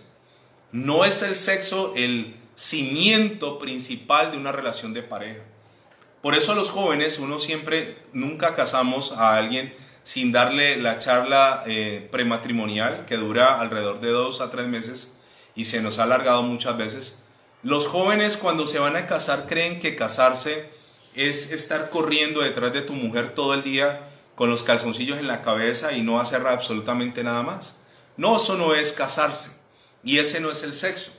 No 0.72 1.06
es 1.06 1.22
el 1.22 1.36
sexo 1.36 1.94
el 1.96 2.36
cimiento 2.56 3.60
principal 3.60 4.32
de 4.32 4.38
una 4.38 4.52
relación 4.52 4.94
de 4.94 5.04
pareja. 5.04 5.44
Por 6.24 6.36
eso 6.36 6.56
los 6.56 6.70
jóvenes 6.70 7.20
uno 7.20 7.38
siempre, 7.38 7.98
nunca 8.14 8.56
casamos 8.56 9.12
a 9.12 9.36
alguien 9.36 9.76
sin 10.04 10.32
darle 10.32 10.78
la 10.78 10.98
charla 10.98 11.66
eh, 11.68 12.08
prematrimonial 12.14 13.06
que 13.06 13.18
dura 13.18 13.60
alrededor 13.60 14.00
de 14.00 14.12
dos 14.12 14.40
a 14.40 14.50
tres 14.50 14.68
meses 14.68 15.16
y 15.54 15.66
se 15.66 15.82
nos 15.82 16.00
ha 16.00 16.04
alargado 16.04 16.42
muchas 16.42 16.78
veces. 16.78 17.20
Los 17.62 17.88
jóvenes 17.88 18.38
cuando 18.38 18.66
se 18.66 18.80
van 18.80 18.96
a 18.96 19.06
casar 19.06 19.48
creen 19.48 19.82
que 19.82 19.98
casarse 19.98 20.70
es 21.14 21.52
estar 21.52 21.90
corriendo 21.90 22.40
detrás 22.40 22.72
de 22.72 22.84
tu 22.84 22.94
mujer 22.94 23.36
todo 23.36 23.54
el 23.54 23.64
día 23.64 24.08
con 24.36 24.50
los 24.50 24.64
calzoncillos 24.64 25.20
en 25.20 25.28
la 25.28 25.42
cabeza 25.42 25.92
y 25.92 26.04
no 26.04 26.22
hacer 26.22 26.48
absolutamente 26.48 27.22
nada 27.26 27.44
más. 27.44 27.80
No, 28.16 28.38
eso 28.38 28.56
no 28.56 28.74
es 28.74 28.94
casarse. 28.94 29.58
Y 30.06 30.20
ese 30.20 30.40
no 30.40 30.52
es 30.52 30.64
el 30.64 30.74
sexo. 30.74 31.12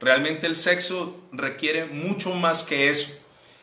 Realmente 0.00 0.46
el 0.46 0.54
sexo 0.54 1.18
requiere 1.32 1.86
mucho 1.86 2.34
más 2.34 2.62
que 2.62 2.90
eso. 2.90 3.19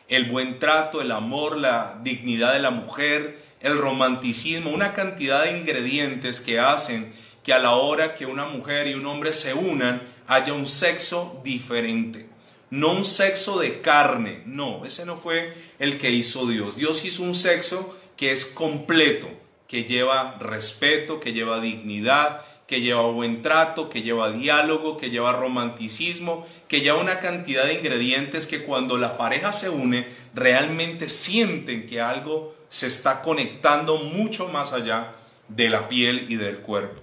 El 0.08 0.26
buen 0.26 0.58
trato, 0.58 1.00
el 1.00 1.12
amor, 1.12 1.56
la 1.56 2.00
dignidad 2.02 2.54
de 2.54 2.60
la 2.60 2.70
mujer, 2.70 3.38
el 3.60 3.78
romanticismo, 3.78 4.70
una 4.70 4.94
cantidad 4.94 5.44
de 5.44 5.58
ingredientes 5.58 6.40
que 6.40 6.58
hacen 6.58 7.12
que 7.42 7.52
a 7.52 7.58
la 7.58 7.72
hora 7.72 8.14
que 8.14 8.26
una 8.26 8.46
mujer 8.46 8.88
y 8.88 8.94
un 8.94 9.06
hombre 9.06 9.32
se 9.32 9.54
unan 9.54 10.02
haya 10.26 10.52
un 10.52 10.66
sexo 10.66 11.40
diferente 11.44 12.28
no 12.70 12.92
un 12.92 13.04
sexo 13.04 13.58
de 13.58 13.80
carne, 13.80 14.42
no, 14.46 14.84
ese 14.84 15.06
no 15.06 15.16
fue 15.16 15.54
el 15.78 15.98
que 15.98 16.10
hizo 16.10 16.46
Dios. 16.46 16.76
Dios 16.76 17.04
hizo 17.04 17.22
un 17.22 17.34
sexo 17.34 17.94
que 18.16 18.32
es 18.32 18.44
completo, 18.44 19.28
que 19.66 19.84
lleva 19.84 20.36
respeto, 20.40 21.20
que 21.20 21.32
lleva 21.32 21.60
dignidad, 21.60 22.44
que 22.68 22.82
lleva 22.82 23.00
buen 23.10 23.40
trato, 23.40 23.88
que 23.88 24.02
lleva 24.02 24.30
diálogo, 24.30 24.98
que 24.98 25.08
lleva 25.08 25.32
romanticismo, 25.32 26.46
que 26.68 26.82
lleva 26.82 27.00
una 27.00 27.18
cantidad 27.18 27.64
de 27.64 27.74
ingredientes 27.74 28.46
que 28.46 28.62
cuando 28.62 28.98
la 28.98 29.16
pareja 29.16 29.54
se 29.54 29.70
une 29.70 30.06
realmente 30.34 31.08
sienten 31.08 31.86
que 31.86 32.02
algo 32.02 32.54
se 32.68 32.86
está 32.86 33.22
conectando 33.22 33.96
mucho 33.96 34.48
más 34.48 34.74
allá 34.74 35.14
de 35.48 35.70
la 35.70 35.88
piel 35.88 36.26
y 36.28 36.36
del 36.36 36.58
cuerpo. 36.58 37.00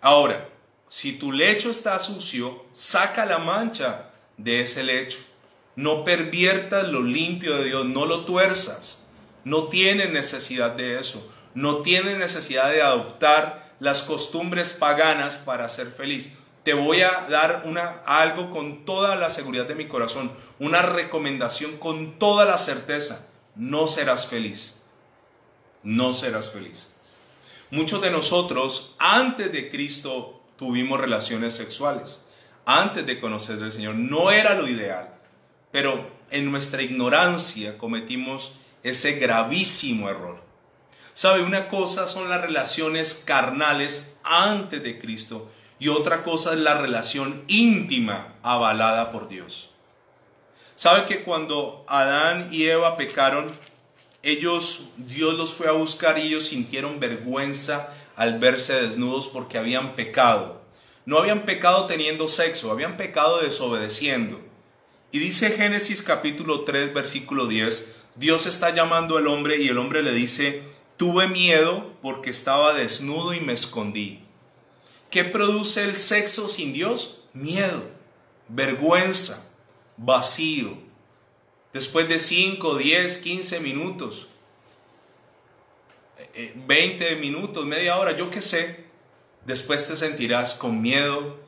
Ahora, 0.00 0.48
Si 0.88 1.14
tu 1.14 1.32
lecho 1.32 1.70
está 1.70 1.98
sucio, 1.98 2.66
saca 2.74 3.24
la 3.24 3.38
mancha 3.38 4.10
de 4.36 4.60
ese 4.60 4.84
lecho. 4.84 5.20
No 5.74 6.04
perviertas 6.04 6.86
lo 6.88 7.00
limpio 7.02 7.56
de 7.56 7.64
Dios, 7.64 7.86
no 7.86 8.04
lo 8.04 8.26
tuerzas. 8.26 9.06
No 9.44 9.68
tienes 9.68 10.12
necesidad 10.12 10.72
de 10.72 11.00
eso. 11.00 11.26
No 11.54 11.78
tienes 11.78 12.18
necesidad 12.18 12.70
de 12.70 12.82
adoptar 12.82 13.61
las 13.82 14.02
costumbres 14.02 14.72
paganas 14.74 15.36
para 15.36 15.68
ser 15.68 15.88
feliz. 15.88 16.34
Te 16.62 16.72
voy 16.72 17.00
a 17.00 17.26
dar 17.28 17.62
una, 17.64 18.00
algo 18.06 18.52
con 18.52 18.84
toda 18.84 19.16
la 19.16 19.28
seguridad 19.28 19.66
de 19.66 19.74
mi 19.74 19.88
corazón, 19.88 20.30
una 20.60 20.82
recomendación 20.82 21.76
con 21.78 22.12
toda 22.12 22.44
la 22.44 22.58
certeza. 22.58 23.26
No 23.56 23.88
serás 23.88 24.28
feliz. 24.28 24.82
No 25.82 26.14
serás 26.14 26.52
feliz. 26.52 26.92
Muchos 27.72 28.00
de 28.02 28.12
nosotros, 28.12 28.94
antes 29.00 29.50
de 29.50 29.68
Cristo, 29.68 30.40
tuvimos 30.56 31.00
relaciones 31.00 31.52
sexuales 31.54 32.20
antes 32.64 33.04
de 33.04 33.18
conocer 33.18 33.60
al 33.60 33.72
Señor. 33.72 33.96
No 33.96 34.30
era 34.30 34.54
lo 34.54 34.68
ideal, 34.68 35.12
pero 35.72 36.08
en 36.30 36.52
nuestra 36.52 36.82
ignorancia 36.82 37.78
cometimos 37.78 38.52
ese 38.84 39.14
gravísimo 39.14 40.08
error. 40.08 40.40
¿Sabe? 41.14 41.42
Una 41.42 41.68
cosa 41.68 42.06
son 42.06 42.28
las 42.28 42.40
relaciones 42.40 43.22
carnales 43.24 44.16
antes 44.24 44.82
de 44.82 44.98
Cristo 44.98 45.48
y 45.78 45.88
otra 45.88 46.22
cosa 46.22 46.52
es 46.52 46.60
la 46.60 46.74
relación 46.80 47.44
íntima 47.48 48.34
avalada 48.42 49.10
por 49.10 49.28
Dios. 49.28 49.70
¿Sabe 50.74 51.04
que 51.04 51.22
cuando 51.22 51.84
Adán 51.86 52.48
y 52.50 52.64
Eva 52.64 52.96
pecaron, 52.96 53.52
ellos, 54.22 54.86
Dios 54.96 55.34
los 55.34 55.52
fue 55.52 55.68
a 55.68 55.72
buscar 55.72 56.18
y 56.18 56.28
ellos 56.28 56.46
sintieron 56.46 57.00
vergüenza 57.00 57.92
al 58.16 58.38
verse 58.38 58.80
desnudos 58.80 59.28
porque 59.28 59.58
habían 59.58 59.94
pecado. 59.94 60.62
No 61.04 61.18
habían 61.18 61.44
pecado 61.44 61.86
teniendo 61.86 62.28
sexo, 62.28 62.70
habían 62.70 62.96
pecado 62.96 63.40
desobedeciendo. 63.40 64.40
Y 65.10 65.18
dice 65.18 65.50
Génesis 65.50 66.02
capítulo 66.02 66.60
3 66.60 66.94
versículo 66.94 67.46
10, 67.46 67.96
Dios 68.14 68.46
está 68.46 68.70
llamando 68.70 69.16
al 69.16 69.26
hombre 69.26 69.58
y 69.60 69.68
el 69.68 69.78
hombre 69.78 70.02
le 70.02 70.12
dice, 70.12 70.62
tuve 70.96 71.28
miedo 71.28 71.92
porque 72.02 72.30
estaba 72.30 72.74
desnudo 72.74 73.34
y 73.34 73.40
me 73.40 73.52
escondí. 73.52 74.20
¿Qué 75.10 75.24
produce 75.24 75.84
el 75.84 75.96
sexo 75.96 76.48
sin 76.48 76.72
Dios? 76.72 77.24
Miedo, 77.32 77.82
vergüenza, 78.48 79.50
vacío. 79.96 80.76
Después 81.72 82.08
de 82.08 82.18
5, 82.18 82.76
10, 82.76 83.18
15 83.18 83.60
minutos, 83.60 84.28
20 86.66 87.12
eh, 87.12 87.16
minutos, 87.16 87.64
media 87.66 87.98
hora, 87.98 88.16
yo 88.16 88.30
qué 88.30 88.42
sé, 88.42 88.84
después 89.44 89.86
te 89.86 89.96
sentirás 89.96 90.54
con 90.54 90.80
miedo, 90.80 91.38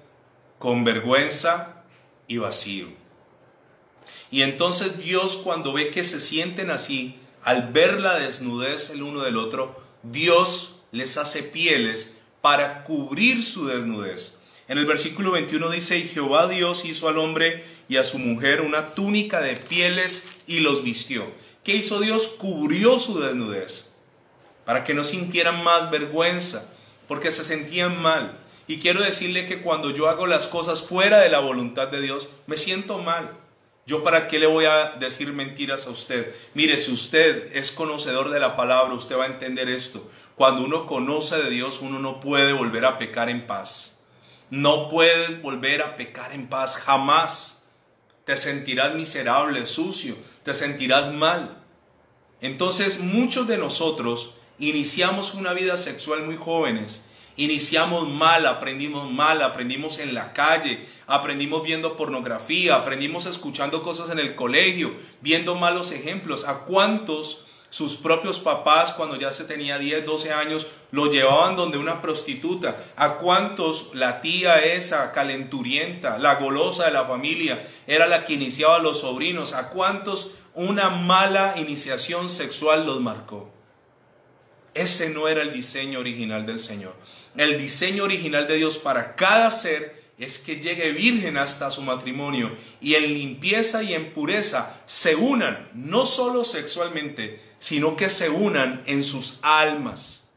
con 0.58 0.84
vergüenza 0.84 1.84
y 2.26 2.38
vacío. 2.38 2.88
Y 4.30 4.42
entonces 4.42 4.98
Dios 4.98 5.36
cuando 5.36 5.72
ve 5.72 5.90
que 5.90 6.04
se 6.04 6.20
sienten 6.20 6.70
así, 6.70 7.18
al 7.44 7.72
ver 7.72 8.00
la 8.00 8.18
desnudez 8.18 8.90
el 8.90 9.02
uno 9.02 9.22
del 9.22 9.36
otro, 9.36 9.80
Dios 10.02 10.80
les 10.92 11.16
hace 11.16 11.42
pieles 11.42 12.14
para 12.40 12.84
cubrir 12.84 13.44
su 13.44 13.66
desnudez. 13.66 14.38
En 14.66 14.78
el 14.78 14.86
versículo 14.86 15.32
21 15.32 15.70
dice, 15.70 15.98
y 15.98 16.08
Jehová 16.08 16.48
Dios 16.48 16.84
hizo 16.84 17.08
al 17.08 17.18
hombre 17.18 17.64
y 17.88 17.96
a 17.96 18.04
su 18.04 18.18
mujer 18.18 18.62
una 18.62 18.94
túnica 18.94 19.40
de 19.40 19.56
pieles 19.56 20.24
y 20.46 20.60
los 20.60 20.82
vistió. 20.82 21.24
¿Qué 21.62 21.74
hizo 21.74 22.00
Dios? 22.00 22.28
Cubrió 22.38 22.98
su 22.98 23.18
desnudez 23.20 23.94
para 24.64 24.84
que 24.84 24.94
no 24.94 25.04
sintieran 25.04 25.62
más 25.62 25.90
vergüenza, 25.90 26.70
porque 27.08 27.30
se 27.30 27.44
sentían 27.44 28.00
mal. 28.00 28.38
Y 28.66 28.78
quiero 28.78 29.02
decirle 29.02 29.46
que 29.46 29.60
cuando 29.60 29.90
yo 29.90 30.08
hago 30.08 30.26
las 30.26 30.46
cosas 30.46 30.82
fuera 30.82 31.20
de 31.20 31.28
la 31.28 31.40
voluntad 31.40 31.88
de 31.88 32.00
Dios, 32.00 32.30
me 32.46 32.56
siento 32.56 32.98
mal. 32.98 33.36
Yo 33.86 34.02
para 34.02 34.28
qué 34.28 34.38
le 34.38 34.46
voy 34.46 34.64
a 34.64 34.92
decir 34.98 35.32
mentiras 35.32 35.86
a 35.86 35.90
usted. 35.90 36.34
Mire, 36.54 36.78
si 36.78 36.92
usted 36.92 37.54
es 37.54 37.70
conocedor 37.70 38.30
de 38.30 38.40
la 38.40 38.56
palabra, 38.56 38.94
usted 38.94 39.16
va 39.16 39.24
a 39.24 39.28
entender 39.28 39.68
esto. 39.68 40.08
Cuando 40.36 40.62
uno 40.62 40.86
conoce 40.86 41.36
de 41.36 41.50
Dios, 41.50 41.80
uno 41.80 41.98
no 41.98 42.20
puede 42.20 42.54
volver 42.54 42.86
a 42.86 42.98
pecar 42.98 43.28
en 43.28 43.46
paz. 43.46 43.98
No 44.50 44.88
puedes 44.88 45.42
volver 45.42 45.82
a 45.82 45.96
pecar 45.96 46.32
en 46.32 46.48
paz 46.48 46.76
jamás. 46.76 47.64
Te 48.24 48.36
sentirás 48.36 48.94
miserable, 48.94 49.66
sucio, 49.66 50.16
te 50.42 50.54
sentirás 50.54 51.12
mal. 51.12 51.62
Entonces 52.40 53.00
muchos 53.00 53.46
de 53.48 53.58
nosotros 53.58 54.34
iniciamos 54.58 55.34
una 55.34 55.52
vida 55.52 55.76
sexual 55.76 56.22
muy 56.22 56.36
jóvenes, 56.36 57.06
iniciamos 57.36 58.08
mal, 58.08 58.46
aprendimos 58.46 59.10
mal, 59.10 59.42
aprendimos 59.42 59.98
en 59.98 60.14
la 60.14 60.32
calle, 60.32 60.78
aprendimos 61.06 61.62
viendo 61.62 61.96
pornografía, 61.96 62.76
aprendimos 62.76 63.26
escuchando 63.26 63.82
cosas 63.82 64.10
en 64.10 64.18
el 64.18 64.34
colegio, 64.34 64.92
viendo 65.20 65.54
malos 65.54 65.92
ejemplos. 65.92 66.44
¿A 66.44 66.60
cuántos 66.60 67.44
sus 67.70 67.96
propios 67.96 68.38
papás 68.38 68.92
cuando 68.92 69.16
ya 69.16 69.32
se 69.32 69.44
tenía 69.44 69.78
10, 69.78 70.06
12 70.06 70.32
años 70.32 70.68
lo 70.92 71.10
llevaban 71.10 71.56
donde 71.56 71.78
una 71.78 72.00
prostituta? 72.00 72.76
¿A 72.96 73.14
cuántos 73.14 73.90
la 73.94 74.20
tía 74.20 74.62
esa 74.62 75.10
calenturienta, 75.10 76.18
la 76.18 76.36
golosa 76.36 76.84
de 76.84 76.92
la 76.92 77.04
familia, 77.04 77.60
era 77.88 78.06
la 78.06 78.24
que 78.24 78.34
iniciaba 78.34 78.76
a 78.76 78.80
los 78.80 79.00
sobrinos? 79.00 79.54
¿A 79.54 79.70
cuántos 79.70 80.30
una 80.54 80.88
mala 80.88 81.54
iniciación 81.56 82.30
sexual 82.30 82.86
los 82.86 83.00
marcó? 83.00 83.50
Ese 84.74 85.10
no 85.10 85.28
era 85.28 85.42
el 85.42 85.52
diseño 85.52 86.00
original 86.00 86.46
del 86.46 86.58
Señor. 86.58 86.94
El 87.36 87.58
diseño 87.58 88.04
original 88.04 88.46
de 88.46 88.56
Dios 88.56 88.78
para 88.78 89.16
cada 89.16 89.50
ser 89.50 90.04
es 90.18 90.38
que 90.38 90.60
llegue 90.60 90.92
virgen 90.92 91.36
hasta 91.36 91.70
su 91.70 91.82
matrimonio 91.82 92.50
y 92.80 92.94
en 92.94 93.12
limpieza 93.12 93.82
y 93.82 93.94
en 93.94 94.12
pureza 94.12 94.74
se 94.86 95.16
unan, 95.16 95.68
no 95.74 96.06
solo 96.06 96.44
sexualmente, 96.44 97.40
sino 97.58 97.96
que 97.96 98.08
se 98.08 98.30
unan 98.30 98.82
en 98.86 99.02
sus 99.02 99.38
almas. 99.42 100.28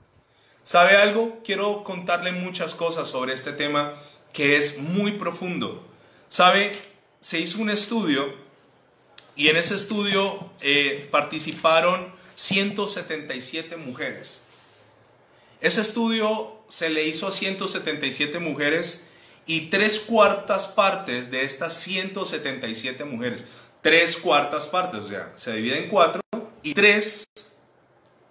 ¿Sabe 0.63 0.97
algo? 0.97 1.39
Quiero 1.45 1.83
contarle 1.83 2.31
muchas 2.31 2.73
cosas 2.73 3.07
sobre 3.07 3.33
este 3.33 3.53
tema 3.53 3.93
que 4.33 4.57
es 4.57 4.79
muy 4.79 5.13
profundo. 5.13 5.88
¿Sabe? 6.27 6.71
Se 7.19 7.39
hizo 7.39 7.60
un 7.62 7.69
estudio 7.69 8.33
y 9.36 9.49
en 9.49 9.57
ese 9.57 9.75
estudio 9.75 10.51
eh, 10.62 11.07
participaron 11.12 12.12
177 12.36 13.77
mujeres. 13.77 14.43
Ese 15.62 15.81
estudio 15.81 16.57
se 16.67 16.89
le 16.89 17.06
hizo 17.06 17.27
a 17.27 17.32
177 17.32 18.39
mujeres 18.39 19.06
y 19.45 19.69
tres 19.69 19.99
cuartas 19.99 20.67
partes 20.67 21.32
de 21.32 21.43
estas 21.43 21.73
177 21.73 23.06
mujeres, 23.06 23.45
tres 23.82 24.17
cuartas 24.17 24.67
partes, 24.67 24.99
o 24.99 25.08
sea, 25.08 25.32
se 25.36 25.53
divide 25.53 25.80
en 25.80 25.89
cuatro 25.89 26.21
y 26.62 26.73
tres, 26.73 27.25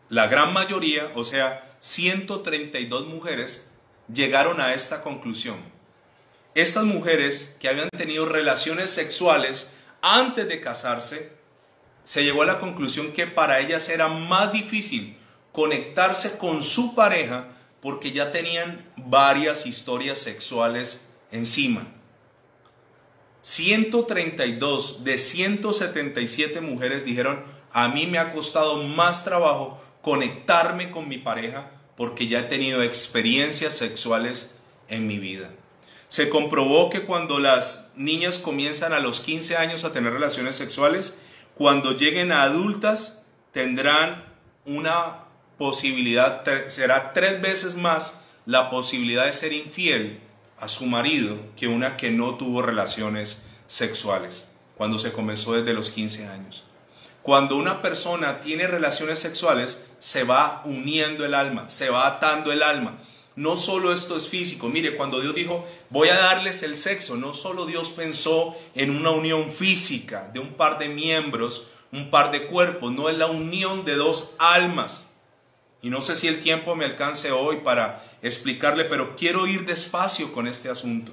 la 0.08 0.26
gran 0.26 0.52
mayoría, 0.52 1.10
o 1.14 1.24
sea, 1.24 1.62
132 1.80 3.06
mujeres, 3.06 3.70
llegaron 4.12 4.60
a 4.60 4.74
esta 4.74 5.02
conclusión. 5.02 5.56
Estas 6.54 6.84
mujeres 6.84 7.56
que 7.60 7.68
habían 7.68 7.88
tenido 7.90 8.26
relaciones 8.26 8.90
sexuales 8.90 9.70
antes 10.02 10.48
de 10.48 10.60
casarse, 10.60 11.32
se 12.04 12.22
llegó 12.22 12.42
a 12.42 12.46
la 12.46 12.60
conclusión 12.60 13.12
que 13.12 13.26
para 13.26 13.58
ellas 13.58 13.88
era 13.88 14.08
más 14.08 14.52
difícil 14.52 15.16
conectarse 15.52 16.38
con 16.38 16.62
su 16.62 16.94
pareja 16.94 17.48
porque 17.86 18.10
ya 18.10 18.32
tenían 18.32 18.84
varias 18.96 19.64
historias 19.64 20.18
sexuales 20.18 21.06
encima. 21.30 21.86
132 23.38 25.04
de 25.04 25.16
177 25.16 26.60
mujeres 26.62 27.04
dijeron, 27.04 27.44
a 27.70 27.86
mí 27.86 28.08
me 28.08 28.18
ha 28.18 28.32
costado 28.32 28.82
más 28.82 29.24
trabajo 29.24 29.80
conectarme 30.02 30.90
con 30.90 31.06
mi 31.06 31.18
pareja 31.18 31.70
porque 31.96 32.26
ya 32.26 32.40
he 32.40 32.42
tenido 32.42 32.82
experiencias 32.82 33.74
sexuales 33.74 34.56
en 34.88 35.06
mi 35.06 35.20
vida. 35.20 35.48
Se 36.08 36.28
comprobó 36.28 36.90
que 36.90 37.04
cuando 37.04 37.38
las 37.38 37.92
niñas 37.94 38.40
comienzan 38.40 38.94
a 38.94 38.98
los 38.98 39.20
15 39.20 39.58
años 39.58 39.84
a 39.84 39.92
tener 39.92 40.12
relaciones 40.12 40.56
sexuales, 40.56 41.18
cuando 41.54 41.96
lleguen 41.96 42.32
a 42.32 42.42
adultas 42.42 43.22
tendrán 43.52 44.24
una 44.64 45.25
posibilidad, 45.58 46.44
será 46.66 47.12
tres 47.12 47.40
veces 47.40 47.76
más 47.76 48.20
la 48.44 48.70
posibilidad 48.70 49.26
de 49.26 49.32
ser 49.32 49.52
infiel 49.52 50.20
a 50.58 50.68
su 50.68 50.86
marido 50.86 51.36
que 51.56 51.68
una 51.68 51.96
que 51.96 52.10
no 52.10 52.36
tuvo 52.36 52.62
relaciones 52.62 53.42
sexuales 53.66 54.52
cuando 54.76 54.98
se 54.98 55.12
comenzó 55.12 55.54
desde 55.54 55.74
los 55.74 55.90
15 55.90 56.28
años. 56.28 56.64
Cuando 57.22 57.56
una 57.56 57.82
persona 57.82 58.40
tiene 58.40 58.68
relaciones 58.68 59.18
sexuales, 59.18 59.88
se 59.98 60.22
va 60.22 60.62
uniendo 60.64 61.24
el 61.24 61.34
alma, 61.34 61.68
se 61.68 61.90
va 61.90 62.06
atando 62.06 62.52
el 62.52 62.62
alma. 62.62 62.98
No 63.34 63.56
solo 63.56 63.92
esto 63.92 64.16
es 64.16 64.28
físico, 64.28 64.68
mire, 64.68 64.96
cuando 64.96 65.20
Dios 65.20 65.34
dijo, 65.34 65.66
voy 65.90 66.08
a 66.08 66.16
darles 66.16 66.62
el 66.62 66.76
sexo, 66.76 67.16
no 67.16 67.34
solo 67.34 67.66
Dios 67.66 67.90
pensó 67.90 68.56
en 68.74 68.96
una 68.96 69.10
unión 69.10 69.50
física 69.50 70.30
de 70.32 70.40
un 70.40 70.54
par 70.54 70.78
de 70.78 70.88
miembros, 70.88 71.66
un 71.92 72.10
par 72.10 72.30
de 72.30 72.46
cuerpos, 72.46 72.92
no 72.92 73.08
es 73.08 73.18
la 73.18 73.26
unión 73.26 73.84
de 73.84 73.96
dos 73.96 74.30
almas. 74.38 75.05
Y 75.82 75.90
no 75.90 76.02
sé 76.02 76.16
si 76.16 76.26
el 76.26 76.40
tiempo 76.40 76.74
me 76.74 76.84
alcance 76.84 77.30
hoy 77.30 77.58
para 77.58 78.04
explicarle, 78.22 78.84
pero 78.84 79.16
quiero 79.16 79.46
ir 79.46 79.66
despacio 79.66 80.32
con 80.32 80.46
este 80.46 80.68
asunto. 80.68 81.12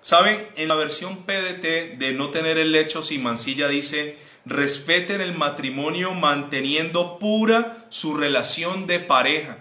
¿Saben? 0.00 0.46
En 0.56 0.68
la 0.68 0.74
versión 0.74 1.24
PDT 1.24 1.98
de 1.98 2.12
no 2.14 2.28
tener 2.28 2.58
el 2.58 2.72
lecho 2.72 3.02
sin 3.02 3.22
mancilla 3.22 3.68
dice, 3.68 4.18
respeten 4.44 5.20
el 5.20 5.34
matrimonio 5.34 6.12
manteniendo 6.12 7.18
pura 7.18 7.86
su 7.88 8.14
relación 8.14 8.86
de 8.86 9.00
pareja. 9.00 9.58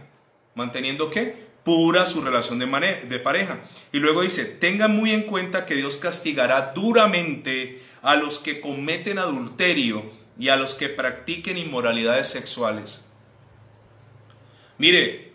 ¿Manteniendo 0.55 1.09
qué? 1.09 1.35
Pura 1.63 2.05
su 2.05 2.21
relación 2.21 2.59
de, 2.59 2.67
de 3.07 3.19
pareja. 3.19 3.61
Y 3.93 3.99
luego 3.99 4.21
dice, 4.21 4.43
tengan 4.43 4.95
muy 4.95 5.11
en 5.11 5.23
cuenta 5.23 5.65
que 5.65 5.75
Dios 5.75 5.97
castigará 5.97 6.73
duramente 6.75 7.81
a 8.01 8.17
los 8.17 8.39
que 8.39 8.59
cometen 8.59 9.19
adulterio 9.19 10.03
y 10.37 10.49
a 10.49 10.57
los 10.57 10.75
que 10.75 10.89
practiquen 10.89 11.57
inmoralidades 11.57 12.27
sexuales. 12.27 13.02
Mire, 14.77 15.33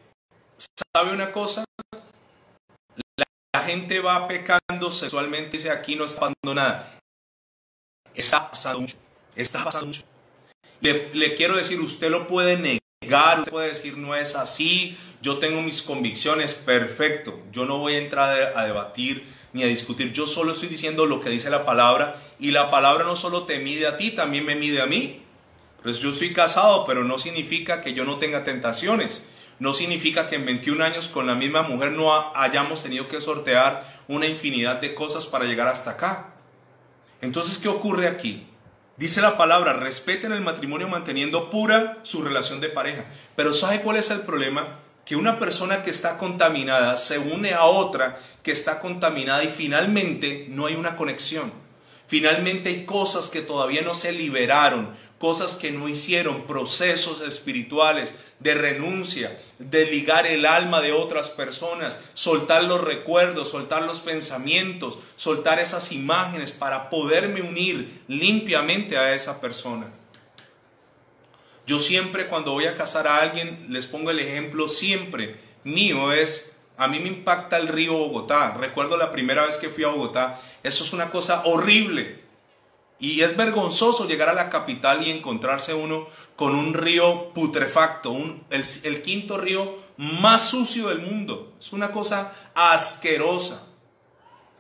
¿sabe 0.94 1.12
una 1.12 1.32
cosa? 1.32 1.64
La 3.54 3.60
gente 3.64 4.00
va 4.00 4.26
pecando 4.28 4.90
sexualmente 4.90 5.56
y 5.56 5.58
dice 5.58 5.70
aquí 5.70 5.94
no 5.94 6.04
está 6.04 6.20
pasando 6.20 6.54
nada. 6.54 6.98
Está 8.14 8.50
pasando 8.50 8.80
mucho. 8.80 8.96
Está 9.36 9.64
pasando. 9.64 9.96
Le, 10.80 11.14
le, 11.14 11.34
quiero 11.34 11.56
decir, 11.56 11.80
usted 11.80 12.10
lo 12.10 12.26
puede 12.26 12.56
negar, 12.56 13.38
usted 13.40 13.50
puede 13.50 13.68
decir 13.68 13.96
no 13.96 14.14
es 14.14 14.36
así, 14.36 14.96
yo 15.22 15.38
tengo 15.38 15.62
mis 15.62 15.82
convicciones, 15.82 16.54
perfecto. 16.54 17.40
Yo 17.52 17.64
no 17.64 17.78
voy 17.78 17.94
a 17.94 17.98
entrar 17.98 18.56
a 18.56 18.64
debatir 18.64 19.26
ni 19.52 19.62
a 19.62 19.66
discutir, 19.66 20.12
yo 20.12 20.26
solo 20.26 20.52
estoy 20.52 20.68
diciendo 20.68 21.06
lo 21.06 21.20
que 21.20 21.30
dice 21.30 21.48
la 21.48 21.64
palabra 21.64 22.20
y 22.38 22.50
la 22.50 22.70
palabra 22.70 23.04
no 23.04 23.16
solo 23.16 23.44
te 23.44 23.58
mide 23.58 23.86
a 23.86 23.96
ti, 23.96 24.10
también 24.10 24.44
me 24.44 24.56
mide 24.56 24.82
a 24.82 24.86
mí. 24.86 25.22
Pues 25.82 26.00
yo 26.00 26.10
estoy 26.10 26.32
casado, 26.32 26.84
pero 26.86 27.04
no 27.04 27.18
significa 27.18 27.80
que 27.80 27.94
yo 27.94 28.04
no 28.04 28.18
tenga 28.18 28.44
tentaciones. 28.44 29.28
No 29.58 29.72
significa 29.72 30.26
que 30.26 30.36
en 30.36 30.46
21 30.46 30.84
años 30.84 31.08
con 31.08 31.26
la 31.26 31.34
misma 31.34 31.62
mujer 31.62 31.92
no 31.92 32.12
hayamos 32.36 32.82
tenido 32.82 33.08
que 33.08 33.20
sortear 33.20 33.84
una 34.06 34.26
infinidad 34.26 34.80
de 34.80 34.94
cosas 34.94 35.26
para 35.26 35.46
llegar 35.46 35.68
hasta 35.68 35.92
acá. 35.92 36.34
Entonces, 37.20 37.58
¿qué 37.58 37.68
ocurre 37.68 38.06
aquí? 38.06 38.46
Dice 38.96 39.20
la 39.20 39.36
palabra, 39.36 39.74
respeten 39.74 40.32
el 40.32 40.40
matrimonio 40.40 40.88
manteniendo 40.88 41.50
pura 41.50 41.98
su 42.02 42.22
relación 42.22 42.60
de 42.60 42.68
pareja. 42.68 43.04
Pero 43.36 43.54
¿sabe 43.54 43.80
cuál 43.80 43.96
es 43.96 44.10
el 44.10 44.20
problema? 44.20 44.80
Que 45.04 45.16
una 45.16 45.38
persona 45.38 45.82
que 45.82 45.90
está 45.90 46.18
contaminada 46.18 46.96
se 46.96 47.18
une 47.18 47.54
a 47.54 47.64
otra 47.64 48.20
que 48.42 48.52
está 48.52 48.80
contaminada 48.80 49.44
y 49.44 49.48
finalmente 49.48 50.46
no 50.50 50.66
hay 50.66 50.74
una 50.74 50.96
conexión. 50.96 51.52
Finalmente 52.08 52.70
hay 52.70 52.84
cosas 52.86 53.28
que 53.28 53.42
todavía 53.42 53.82
no 53.82 53.94
se 53.94 54.12
liberaron, 54.12 54.94
cosas 55.18 55.56
que 55.56 55.72
no 55.72 55.88
hicieron, 55.88 56.46
procesos 56.46 57.20
espirituales 57.20 58.14
de 58.38 58.54
renuncia, 58.54 59.36
de 59.58 59.86
ligar 59.86 60.26
el 60.26 60.46
alma 60.46 60.80
de 60.80 60.92
otras 60.92 61.28
personas, 61.28 61.98
soltar 62.14 62.64
los 62.64 62.80
recuerdos, 62.80 63.50
soltar 63.50 63.82
los 63.82 64.00
pensamientos, 64.00 64.98
soltar 65.16 65.58
esas 65.58 65.92
imágenes 65.92 66.52
para 66.52 66.88
poderme 66.88 67.42
unir 67.42 68.02
limpiamente 68.06 68.96
a 68.96 69.14
esa 69.14 69.40
persona. 69.40 69.88
Yo 71.66 71.80
siempre 71.80 72.28
cuando 72.28 72.52
voy 72.52 72.66
a 72.66 72.74
casar 72.74 73.06
a 73.06 73.18
alguien 73.20 73.66
les 73.68 73.86
pongo 73.86 74.10
el 74.10 74.20
ejemplo 74.20 74.68
siempre 74.68 75.36
mío 75.64 76.12
es 76.12 76.54
a 76.78 76.86
mí 76.86 77.00
me 77.00 77.08
impacta 77.08 77.56
el 77.56 77.66
río 77.66 77.92
Bogotá. 77.94 78.54
Recuerdo 78.54 78.96
la 78.96 79.10
primera 79.10 79.44
vez 79.44 79.56
que 79.56 79.68
fui 79.68 79.82
a 79.82 79.88
Bogotá, 79.88 80.40
eso 80.62 80.84
es 80.84 80.92
una 80.92 81.10
cosa 81.10 81.42
horrible. 81.44 82.27
Y 83.00 83.20
es 83.20 83.36
vergonzoso 83.36 84.08
llegar 84.08 84.28
a 84.28 84.34
la 84.34 84.50
capital 84.50 85.06
y 85.06 85.10
encontrarse 85.10 85.72
uno 85.74 86.08
con 86.34 86.54
un 86.54 86.74
río 86.74 87.32
putrefacto, 87.32 88.14
el, 88.50 89.02
quinto 89.02 89.38
río 89.38 89.76
más 89.96 90.48
sucio 90.48 90.88
del 90.88 91.00
mundo. 91.00 91.52
Es 91.60 91.72
una 91.72 91.92
cosa 91.92 92.32
asquerosa. 92.54 93.66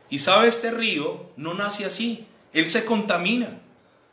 Y 0.08 0.20
sabe, 0.20 0.48
este 0.48 0.70
río 0.70 1.30
no 1.36 1.54
nace 1.54 1.84
así. 1.84 2.26
Él 2.52 2.66
se 2.66 2.84
contamina. 2.84 3.60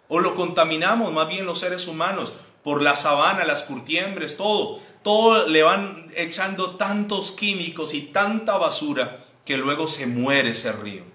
O 0.07 0.19
lo 0.19 0.35
contaminamos 0.35 1.11
más 1.11 1.27
bien 1.27 1.45
los 1.45 1.59
seres 1.59 1.87
humanos 1.87 2.33
por 2.63 2.81
la 2.81 2.95
sabana, 2.95 3.45
las 3.45 3.63
curtiembres, 3.63 4.37
todo. 4.37 4.79
Todo 5.03 5.47
le 5.47 5.61
van 5.61 6.11
echando 6.15 6.77
tantos 6.77 7.31
químicos 7.31 7.93
y 7.93 8.01
tanta 8.01 8.57
basura 8.57 9.23
que 9.45 9.57
luego 9.57 9.87
se 9.87 10.07
muere 10.07 10.49
ese 10.49 10.71
río. 10.71 11.14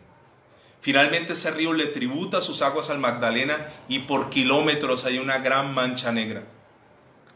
Finalmente 0.80 1.34
ese 1.34 1.50
río 1.50 1.74
le 1.74 1.86
tributa 1.86 2.40
sus 2.40 2.62
aguas 2.62 2.90
al 2.90 2.98
Magdalena 2.98 3.66
y 3.88 4.00
por 4.00 4.30
kilómetros 4.30 5.04
hay 5.04 5.18
una 5.18 5.38
gran 5.38 5.74
mancha 5.74 6.10
negra. 6.10 6.44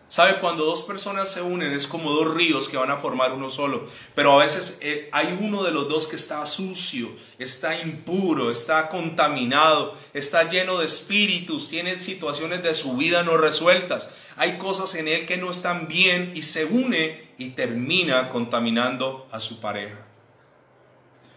¿Sabe? 0.06 0.38
Cuando 0.38 0.64
dos 0.64 0.82
personas 0.82 1.32
se 1.32 1.42
unen 1.42 1.72
es 1.72 1.86
como 1.86 2.12
dos 2.12 2.34
ríos 2.34 2.68
que 2.68 2.76
van 2.76 2.90
a 2.90 2.98
formar 2.98 3.32
uno 3.32 3.50
solo. 3.50 3.88
Pero 4.14 4.34
a 4.34 4.44
veces 4.44 4.78
eh, 4.80 5.08
hay 5.12 5.36
uno 5.40 5.62
de 5.62 5.72
los 5.72 5.88
dos 5.88 6.06
que 6.06 6.16
está 6.16 6.44
sucio, 6.46 7.10
está 7.38 7.80
impuro, 7.80 8.50
está 8.50 8.88
contaminado, 8.90 9.96
está 10.12 10.48
lleno 10.48 10.78
de 10.78 10.86
espíritus, 10.86 11.68
tiene 11.68 11.98
situaciones 11.98 12.62
de 12.62 12.74
su 12.74 12.96
vida 12.96 13.22
no 13.24 13.36
resueltas. 13.36 14.10
Hay 14.36 14.58
cosas 14.58 14.94
en 14.94 15.08
él 15.08 15.26
que 15.26 15.36
no 15.36 15.50
están 15.50 15.88
bien 15.88 16.32
y 16.34 16.42
se 16.42 16.64
une 16.64 17.30
y 17.38 17.50
termina 17.50 18.28
contaminando 18.30 19.26
a 19.32 19.40
su 19.40 19.60
pareja. 19.60 20.13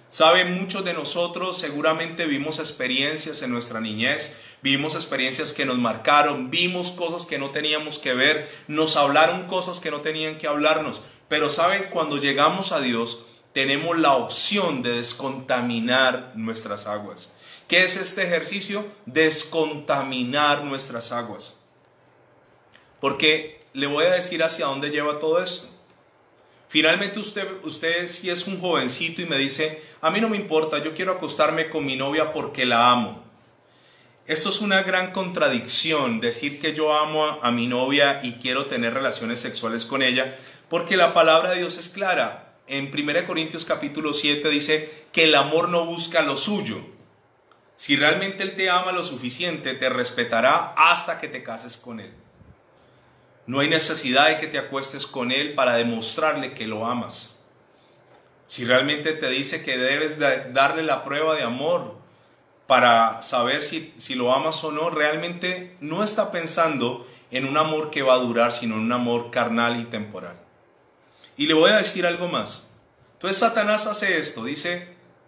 Saben, 0.09 0.59
muchos 0.61 0.85
de 0.85 0.93
nosotros 0.93 1.57
seguramente 1.57 2.25
vimos 2.25 2.59
experiencias 2.59 3.41
en 3.41 3.51
nuestra 3.51 3.81
niñez, 3.81 4.37
vimos 4.61 4.95
experiencias 4.95 5.51
que 5.51 5.65
nos 5.65 5.77
marcaron, 5.77 6.49
vimos 6.49 6.91
cosas 6.91 7.25
que 7.25 7.37
no 7.37 7.49
teníamos 7.49 7.99
que 7.99 8.13
ver, 8.13 8.49
nos 8.67 8.95
hablaron 8.95 9.47
cosas 9.47 9.81
que 9.81 9.91
no 9.91 9.99
tenían 9.99 10.37
que 10.37 10.47
hablarnos. 10.47 11.01
Pero 11.27 11.49
saben, 11.49 11.87
cuando 11.89 12.17
llegamos 12.17 12.71
a 12.71 12.79
Dios, 12.79 13.25
tenemos 13.51 13.97
la 13.97 14.13
opción 14.13 14.81
de 14.81 14.91
descontaminar 14.91 16.31
nuestras 16.35 16.87
aguas. 16.87 17.31
¿Qué 17.67 17.83
es 17.83 17.97
este 17.97 18.23
ejercicio? 18.23 18.85
Descontaminar 19.05 20.63
nuestras 20.63 21.11
aguas. 21.11 21.59
Porque 23.01 23.65
le 23.73 23.87
voy 23.87 24.05
a 24.05 24.11
decir 24.11 24.41
hacia 24.41 24.67
dónde 24.67 24.89
lleva 24.89 25.19
todo 25.19 25.43
esto. 25.43 25.67
Finalmente 26.69 27.19
usted, 27.19 27.47
usted 27.63 28.07
si 28.07 28.29
es 28.29 28.45
un 28.45 28.59
jovencito 28.59 29.21
y 29.21 29.25
me 29.25 29.37
dice, 29.37 29.81
a 30.01 30.11
mí 30.11 30.19
no 30.19 30.27
me 30.27 30.37
importa, 30.37 30.83
yo 30.83 30.93
quiero 30.93 31.13
acostarme 31.13 31.69
con 31.69 31.85
mi 31.85 31.95
novia 31.95 32.33
porque 32.33 32.65
la 32.65 32.91
amo. 32.91 33.23
Esto 34.27 34.49
es 34.49 34.59
una 34.59 34.83
gran 34.83 35.13
contradicción, 35.13 36.19
decir 36.19 36.59
que 36.59 36.73
yo 36.73 36.93
amo 36.93 37.39
a, 37.41 37.49
mi 37.51 37.67
novia 37.67 38.19
y 38.21 38.33
quiero 38.33 38.65
tener 38.65 38.93
relaciones 38.93 39.39
sexuales 39.39 39.85
con 39.85 40.01
ella, 40.01 40.37
porque 40.67 40.97
la 40.97 41.13
palabra 41.13 41.51
de 41.51 41.59
Dios 41.59 41.77
es 41.77 41.87
clara. 41.87 42.55
En 42.67 42.91
1 42.93 43.25
Corintios 43.25 43.63
capítulo 43.63 44.13
7 44.13 44.49
dice 44.49 45.05
que 45.13 45.23
el 45.23 45.35
amor 45.35 45.69
no 45.69 45.85
busca 45.85 46.23
lo 46.23 46.35
suyo. 46.35 46.85
Si 47.77 47.95
realmente 47.95 48.43
Él 48.43 48.57
te 48.57 48.69
ama 48.69 48.91
lo 48.91 49.05
suficiente, 49.05 49.73
te 49.75 49.87
respetará 49.87 50.73
hasta 50.75 51.21
que 51.21 51.29
te 51.29 51.43
cases 51.43 51.77
con 51.77 52.01
Él. 52.01 52.11
No 53.47 53.61
hay 53.61 53.69
necesidad 53.69 54.27
de 54.27 54.37
que 54.37 54.47
te 54.47 54.59
acuestes 54.59 55.07
con 55.07 55.31
Él 55.31 55.53
para 55.55 55.75
demostrarle 55.75 56.53
que 56.53 56.67
lo 56.67 56.85
amas. 56.85 57.39
Si 58.45 58.65
realmente 58.65 59.13
te 59.13 59.29
dice 59.29 59.63
que 59.63 59.77
debes 59.77 60.19
darle 60.19 60.83
la 60.83 61.03
prueba 61.03 61.35
de 61.35 61.43
amor 61.43 61.95
para 62.67 63.21
saber 63.21 63.63
si, 63.63 63.93
si 63.97 64.15
lo 64.15 64.33
amas 64.33 64.63
o 64.63 64.71
no, 64.71 64.89
realmente 64.89 65.75
no 65.79 66.03
está 66.03 66.31
pensando 66.31 67.07
en 67.31 67.47
un 67.47 67.57
amor 67.57 67.89
que 67.89 68.03
va 68.03 68.15
a 68.15 68.19
durar, 68.19 68.51
sino 68.51 68.75
en 68.75 68.81
un 68.81 68.91
amor 68.91 69.31
carnal 69.31 69.79
y 69.79 69.85
temporal. 69.85 70.37
Y 71.37 71.47
le 71.47 71.53
voy 71.53 71.71
a 71.71 71.77
decir 71.77 72.05
algo 72.05 72.27
más. 72.27 72.71
Entonces 73.13 73.37
Satanás 73.37 73.87
hace 73.87 74.17
esto, 74.17 74.43
dice, 74.43 74.87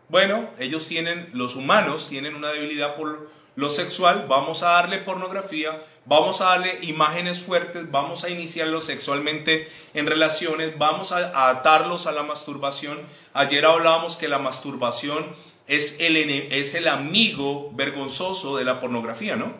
bueno, 0.10 0.50
ellos 0.60 0.88
tienen, 0.88 1.30
los 1.34 1.56
humanos 1.56 2.10
tienen 2.10 2.36
una 2.36 2.50
debilidad 2.50 2.96
por 2.96 3.30
lo 3.60 3.70
sexual, 3.70 4.26
vamos 4.30 4.64
a 4.64 4.70
darle 4.70 5.00
pornografía, 5.00 5.82
vamos 6.06 6.40
a 6.40 6.46
darle 6.46 6.80
imágenes 6.84 7.42
fuertes, 7.42 7.92
vamos 7.92 8.24
a 8.24 8.30
iniciarlos 8.30 8.86
sexualmente 8.86 9.70
en 9.94 10.08
relaciones, 10.08 10.78
vamos 10.78 11.12
a, 11.12 11.50
atarlos 11.50 12.08
a 12.08 12.14
la 12.14 12.24
masturbación. 12.24 12.98
Ayer 13.34 13.66
hablábamos 13.66 14.16
que 14.16 14.30
la 14.30 14.38
masturbación 14.38 15.36
es 15.68 16.00
el, 16.00 16.16
es 16.16 16.74
el 16.74 16.88
amigo 16.88 17.70
vergonzoso 17.74 18.56
de 18.56 18.64
la 18.64 18.80
pornografía, 18.80 19.36
¿no? 19.36 19.54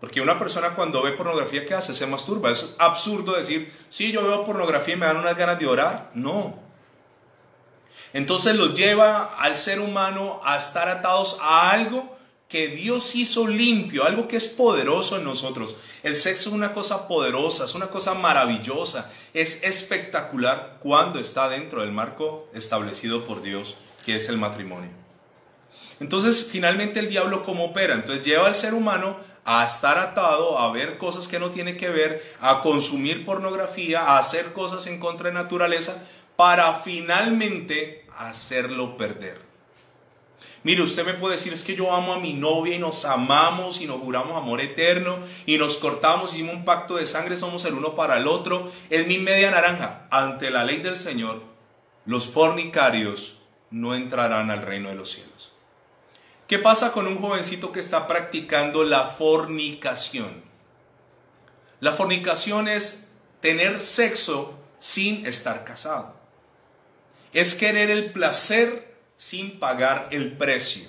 Porque 0.00 0.22
una 0.22 0.38
persona 0.38 0.70
cuando 0.70 1.02
ve 1.02 1.12
pornografía, 1.12 1.66
¿qué 1.66 1.74
hace? 1.74 1.94
Se 1.94 2.06
masturba. 2.06 2.50
Es 2.50 2.74
absurdo 2.78 3.34
decir, 3.34 3.70
sí, 3.90 4.12
yo 4.12 4.22
veo 4.22 4.46
pornografía 4.46 4.94
y 4.94 4.96
me 4.96 5.04
dan 5.04 5.18
unas 5.18 5.36
ganas 5.36 5.58
de 5.58 5.66
orar. 5.66 6.10
No. 6.14 6.58
Entonces 8.14 8.56
los 8.56 8.74
lleva 8.74 9.36
al 9.38 9.58
ser 9.58 9.78
humano 9.78 10.40
a 10.42 10.56
estar 10.56 10.88
atados 10.88 11.36
a 11.42 11.72
algo 11.72 12.16
que 12.50 12.66
Dios 12.66 13.14
hizo 13.14 13.46
limpio, 13.46 14.04
algo 14.04 14.26
que 14.26 14.36
es 14.36 14.48
poderoso 14.48 15.16
en 15.16 15.24
nosotros. 15.24 15.76
El 16.02 16.16
sexo 16.16 16.48
es 16.48 16.54
una 16.54 16.74
cosa 16.74 17.06
poderosa, 17.06 17.64
es 17.64 17.76
una 17.76 17.86
cosa 17.86 18.14
maravillosa, 18.14 19.08
es 19.32 19.62
espectacular 19.62 20.78
cuando 20.82 21.20
está 21.20 21.48
dentro 21.48 21.82
del 21.82 21.92
marco 21.92 22.48
establecido 22.52 23.24
por 23.24 23.40
Dios, 23.40 23.76
que 24.04 24.16
es 24.16 24.28
el 24.28 24.36
matrimonio. 24.36 24.90
Entonces, 26.00 26.48
finalmente 26.50 26.98
el 26.98 27.08
diablo 27.08 27.44
cómo 27.44 27.66
opera? 27.66 27.94
Entonces 27.94 28.26
lleva 28.26 28.48
al 28.48 28.56
ser 28.56 28.74
humano 28.74 29.16
a 29.44 29.64
estar 29.64 29.98
atado, 29.98 30.58
a 30.58 30.72
ver 30.72 30.98
cosas 30.98 31.28
que 31.28 31.38
no 31.38 31.52
tiene 31.52 31.76
que 31.76 31.88
ver, 31.88 32.20
a 32.40 32.62
consumir 32.62 33.24
pornografía, 33.24 34.00
a 34.02 34.18
hacer 34.18 34.52
cosas 34.52 34.88
en 34.88 34.98
contra 34.98 35.28
de 35.28 35.34
naturaleza, 35.34 36.02
para 36.34 36.80
finalmente 36.80 38.06
hacerlo 38.18 38.96
perder. 38.96 39.49
Mire, 40.62 40.82
usted 40.82 41.06
me 41.06 41.14
puede 41.14 41.36
decir, 41.36 41.54
es 41.54 41.64
que 41.64 41.74
yo 41.74 41.92
amo 41.92 42.12
a 42.12 42.18
mi 42.18 42.34
novia 42.34 42.76
y 42.76 42.78
nos 42.78 43.06
amamos 43.06 43.80
y 43.80 43.86
nos 43.86 44.00
juramos 44.00 44.36
amor 44.36 44.60
eterno 44.60 45.18
y 45.46 45.56
nos 45.56 45.78
cortamos, 45.78 46.34
hicimos 46.34 46.54
un 46.54 46.64
pacto 46.66 46.96
de 46.96 47.06
sangre, 47.06 47.36
somos 47.36 47.64
el 47.64 47.74
uno 47.74 47.94
para 47.94 48.18
el 48.18 48.26
otro, 48.26 48.70
es 48.90 49.06
mi 49.06 49.18
media 49.18 49.50
naranja. 49.50 50.06
Ante 50.10 50.50
la 50.50 50.64
ley 50.64 50.78
del 50.78 50.98
Señor, 50.98 51.42
los 52.04 52.28
fornicarios 52.28 53.38
no 53.70 53.94
entrarán 53.94 54.50
al 54.50 54.60
reino 54.60 54.90
de 54.90 54.96
los 54.96 55.10
cielos. 55.10 55.52
¿Qué 56.46 56.58
pasa 56.58 56.92
con 56.92 57.06
un 57.06 57.18
jovencito 57.18 57.72
que 57.72 57.80
está 57.80 58.06
practicando 58.06 58.84
la 58.84 59.06
fornicación? 59.06 60.42
La 61.78 61.92
fornicación 61.92 62.68
es 62.68 63.08
tener 63.40 63.80
sexo 63.80 64.58
sin 64.78 65.24
estar 65.24 65.64
casado. 65.64 66.16
Es 67.32 67.54
querer 67.54 67.90
el 67.90 68.12
placer 68.12 68.89
sin 69.20 69.58
pagar 69.58 70.08
el 70.12 70.32
precio. 70.32 70.88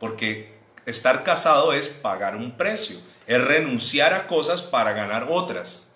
Porque 0.00 0.54
estar 0.86 1.22
casado 1.22 1.74
es 1.74 1.88
pagar 1.88 2.34
un 2.34 2.56
precio, 2.56 2.96
es 3.26 3.44
renunciar 3.44 4.14
a 4.14 4.26
cosas 4.26 4.62
para 4.62 4.94
ganar 4.94 5.26
otras. 5.28 5.92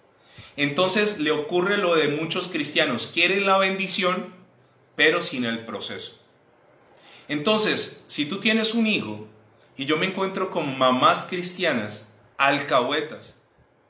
Entonces 0.59 1.19
le 1.19 1.31
ocurre 1.31 1.79
lo 1.79 1.97
de 1.97 2.09
muchos 2.09 2.49
cristianos, 2.49 3.07
quieren 3.07 3.47
la 3.47 3.57
bendición, 3.57 4.35
pero 4.97 5.23
sin 5.23 5.47
el 5.47 5.65
proceso. 5.65 6.19
Entonces, 7.27 8.05
si 8.07 8.27
tú 8.27 8.39
tienes 8.39 8.75
un 8.75 8.87
hijo 8.87 9.27
y 9.79 9.87
yo 9.87 9.97
me 9.97 10.05
encuentro 10.05 10.51
con 10.51 10.79
mamás 10.79 11.23
cristianas, 11.23 12.09
alcahuetas, 12.37 13.37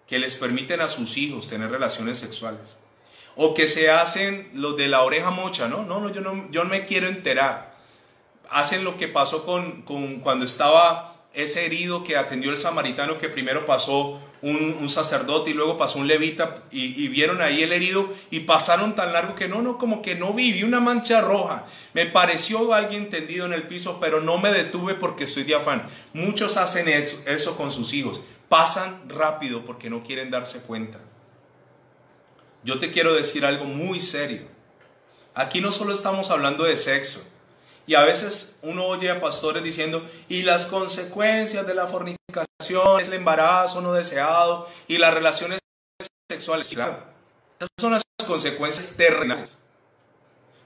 que 0.07 0.20
les 0.20 0.37
permiten 0.37 0.81
a 0.81 0.87
sus 0.87 1.16
hijos 1.16 1.48
tener 1.48 1.68
relaciones 1.68 2.18
sexuales, 2.18 2.78
o 3.40 3.55
que 3.55 3.68
se 3.68 3.88
hacen 3.88 4.51
los 4.53 4.77
de 4.77 4.88
la 4.88 5.03
oreja 5.03 5.31
mocha, 5.31 5.68
¿no? 5.68 5.85
No, 5.85 6.01
no, 6.01 6.12
yo 6.12 6.20
no, 6.20 6.51
yo 6.51 6.64
me 6.64 6.87
quiero 6.87 7.07
enterar. 7.07 7.72
Hacen 8.51 8.83
lo 8.83 8.96
que 8.96 9.07
pasó 9.07 9.46
con, 9.46 9.83
cuando 10.22 10.44
estaba 10.44 11.14
ese 11.35 11.64
herido 11.64 12.03
que 12.03 12.16
atendió 12.16 12.51
el 12.51 12.59
samaritano, 12.59 13.16
que 13.18 13.29
primero 13.29 13.64
pasó 13.64 14.20
un, 14.42 14.88
sacerdote 14.88 15.51
y 15.51 15.55
luego 15.55 15.77
pasó 15.77 16.01
un 16.01 16.09
levita 16.09 16.64
y, 16.72 17.07
vieron 17.07 17.40
ahí 17.40 17.62
el 17.62 17.72
herido 17.72 18.12
y 18.33 18.40
pasaron 18.40 18.96
tan 18.96 19.12
largo 19.12 19.37
que 19.37 19.46
no, 19.46 19.62
no, 19.62 19.79
como 19.79 20.03
que 20.03 20.16
no 20.16 20.33
vi, 20.33 20.51
vi 20.51 20.64
una 20.64 20.81
mancha 20.81 21.20
roja. 21.20 21.64
Me 21.94 22.07
pareció 22.07 22.74
alguien 22.74 23.09
tendido 23.09 23.46
en 23.46 23.53
el 23.53 23.68
piso, 23.68 24.01
pero 24.01 24.20
no 24.20 24.38
me 24.38 24.51
detuve 24.51 24.96
porque 24.96 25.24
estoy 25.24 25.44
de. 25.44 25.57
Muchos 26.12 26.57
hacen 26.57 26.88
eso, 26.88 27.22
eso 27.24 27.57
con 27.57 27.70
sus 27.70 27.92
hijos. 27.92 28.20
Pasan 28.48 29.01
rápido 29.09 29.61
porque 29.61 29.90
no 29.90 30.03
quieren 30.03 30.33
darse 30.33 30.62
cuenta 30.62 30.98
yo 32.64 32.79
te 32.79 32.90
quiero 32.90 33.14
decir 33.14 33.44
algo 33.44 33.64
muy 33.64 34.01
serio. 34.01 34.42
Aquí 35.35 35.61
no 35.61 35.73
solo 35.73 35.92
estamos 35.92 36.31
hablando 36.31 36.64
de 36.64 36.77
sexo. 36.77 37.23
Y 37.87 37.94
a 37.94 38.03
veces 38.03 38.59
uno 38.62 38.85
oye 38.87 39.11
a 39.11 39.21
pastores 39.21 39.62
diciendo, 39.62 40.05
y 40.29 40.42
las 40.42 40.66
consecuencias 40.66 41.66
de 41.66 41.75
la 41.75 41.87
fornicación, 41.87 43.01
es 43.01 43.09
el 43.09 43.14
embarazo 43.14 43.81
no 43.81 43.94
deseado 43.94 44.68
y 44.88 44.99
las 44.99 45.14
relaciones 45.14 45.59
sexuales. 46.31 46.68
Claro, 46.68 47.03
esas 47.59 47.71
son 47.81 47.92
las 47.92 48.03
consecuencias 48.27 48.94
terrenales. 48.97 49.59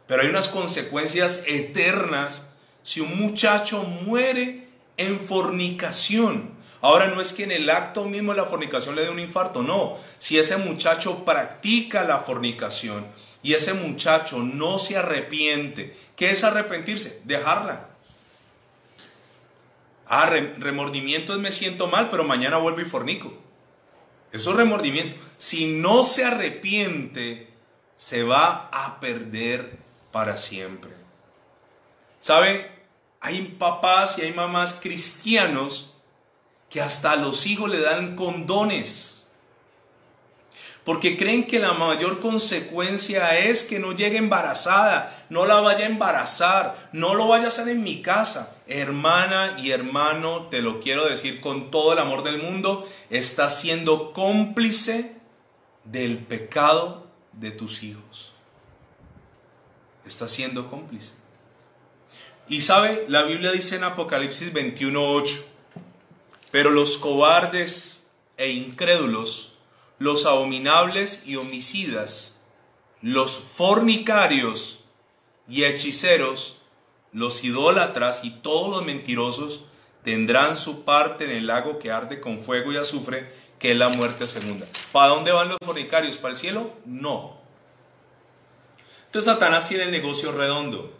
Pero 0.08 0.22
hay 0.22 0.28
unas 0.28 0.48
consecuencias 0.48 1.44
eternas 1.46 2.48
si 2.82 3.00
un 3.00 3.16
muchacho 3.18 3.82
muere 4.04 4.66
en 4.96 5.20
fornicación. 5.20 6.50
Ahora 6.82 7.06
no 7.06 7.20
es 7.20 7.32
que 7.32 7.44
en 7.44 7.52
el 7.52 7.70
acto 7.70 8.04
mismo 8.06 8.32
de 8.32 8.38
la 8.38 8.46
fornicación 8.46 8.96
le 8.96 9.02
dé 9.02 9.10
un 9.10 9.20
infarto, 9.20 9.62
no. 9.62 9.96
Si 10.18 10.36
ese 10.36 10.56
muchacho 10.56 11.24
practica 11.24 12.02
la 12.02 12.18
fornicación 12.18 13.06
y 13.40 13.54
ese 13.54 13.72
muchacho 13.72 14.40
no 14.40 14.80
se 14.80 14.98
arrepiente, 14.98 15.96
¿qué 16.16 16.30
es 16.30 16.42
arrepentirse? 16.42 17.20
Dejarla. 17.22 17.88
Ah, 20.08 20.26
remordimiento 20.26 21.32
es 21.32 21.38
me 21.38 21.52
siento 21.52 21.86
mal, 21.86 22.10
pero 22.10 22.24
mañana 22.24 22.56
vuelvo 22.56 22.80
y 22.80 22.84
fornico. 22.84 23.32
Eso 24.32 24.50
es 24.50 24.56
remordimiento. 24.56 25.16
Si 25.38 25.66
no 25.76 26.02
se 26.02 26.24
arrepiente, 26.24 27.48
se 27.94 28.24
va 28.24 28.68
a 28.72 28.98
perder 28.98 29.78
para 30.10 30.36
siempre. 30.36 30.90
¿Saben? 32.18 32.66
Hay 33.20 33.40
papás 33.56 34.18
y 34.18 34.22
hay 34.22 34.32
mamás 34.32 34.80
cristianos 34.82 35.91
que 36.72 36.80
hasta 36.80 37.12
a 37.12 37.16
los 37.16 37.46
hijos 37.46 37.70
le 37.70 37.80
dan 37.80 38.16
condones. 38.16 39.26
Porque 40.84 41.16
creen 41.18 41.46
que 41.46 41.60
la 41.60 41.74
mayor 41.74 42.20
consecuencia 42.20 43.38
es 43.38 43.62
que 43.62 43.78
no 43.78 43.92
llegue 43.92 44.16
embarazada, 44.16 45.26
no 45.28 45.44
la 45.44 45.60
vaya 45.60 45.84
a 45.84 45.88
embarazar, 45.88 46.90
no 46.92 47.14
lo 47.14 47.28
vaya 47.28 47.44
a 47.44 47.48
hacer 47.48 47.68
en 47.68 47.84
mi 47.84 48.00
casa. 48.00 48.56
Hermana 48.66 49.58
y 49.62 49.70
hermano, 49.70 50.48
te 50.50 50.62
lo 50.62 50.80
quiero 50.80 51.04
decir 51.04 51.40
con 51.42 51.70
todo 51.70 51.92
el 51.92 51.98
amor 51.98 52.24
del 52.24 52.42
mundo, 52.42 52.88
estás 53.10 53.60
siendo 53.60 54.12
cómplice 54.12 55.14
del 55.84 56.18
pecado 56.18 57.06
de 57.32 57.50
tus 57.50 57.82
hijos. 57.82 58.32
Estás 60.06 60.32
siendo 60.32 60.68
cómplice. 60.68 61.12
Y 62.48 62.62
sabe, 62.62 63.04
la 63.08 63.22
Biblia 63.22 63.52
dice 63.52 63.76
en 63.76 63.84
Apocalipsis 63.84 64.52
21.8, 64.52 65.51
pero 66.52 66.70
los 66.70 66.98
cobardes 66.98 68.10
e 68.36 68.50
incrédulos, 68.50 69.54
los 69.98 70.26
abominables 70.26 71.24
y 71.26 71.36
homicidas, 71.36 72.40
los 73.00 73.36
fornicarios 73.36 74.80
y 75.48 75.64
hechiceros, 75.64 76.58
los 77.12 77.42
idólatras 77.42 78.20
y 78.22 78.30
todos 78.30 78.70
los 78.70 78.84
mentirosos 78.84 79.64
tendrán 80.04 80.56
su 80.56 80.84
parte 80.84 81.24
en 81.24 81.30
el 81.30 81.46
lago 81.46 81.78
que 81.78 81.90
arde 81.90 82.20
con 82.20 82.38
fuego 82.38 82.70
y 82.70 82.76
azufre, 82.76 83.32
que 83.58 83.72
es 83.72 83.78
la 83.78 83.88
muerte 83.88 84.28
segunda. 84.28 84.66
¿Para 84.92 85.08
dónde 85.08 85.32
van 85.32 85.48
los 85.48 85.58
fornicarios? 85.64 86.18
¿Para 86.18 86.32
el 86.32 86.38
cielo? 86.38 86.72
No. 86.84 87.40
Entonces 89.06 89.32
Satanás 89.32 89.68
tiene 89.68 89.84
el 89.84 89.90
negocio 89.90 90.32
redondo. 90.32 90.92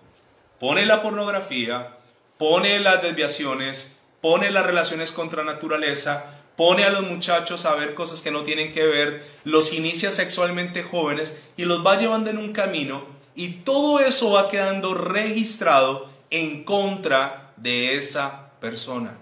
Pone 0.59 0.87
la 0.87 1.03
pornografía, 1.03 1.99
pone 2.38 2.79
las 2.81 3.03
desviaciones, 3.03 3.99
pone 4.23 4.51
las 4.51 4.65
relaciones 4.65 5.13
contra 5.13 5.45
naturaleza, 5.45 6.25
pone 6.57 6.85
a 6.85 6.91
los 6.91 7.03
muchachos 7.03 7.67
a 7.67 7.75
ver 7.75 7.95
cosas 7.95 8.23
que 8.23 8.31
no 8.31 8.43
tienen 8.43 8.73
que 8.73 8.85
ver, 8.85 9.23
los 9.45 9.75
inicia 9.75 10.11
sexualmente 10.11 10.83
jóvenes 10.83 11.43
y 11.59 11.67
los 11.67 11.85
va 11.85 11.99
llevando 11.99 12.31
en 12.31 12.39
un 12.39 12.55
camino 12.55 13.05
y 13.35 13.49
todo 13.65 14.01
eso 14.01 14.31
va 14.31 14.49
quedando 14.49 14.95
registrado 14.95 16.09
en 16.31 16.65
contra 16.65 17.53
de 17.57 17.97
esa 17.97 18.53
persona. 18.61 19.19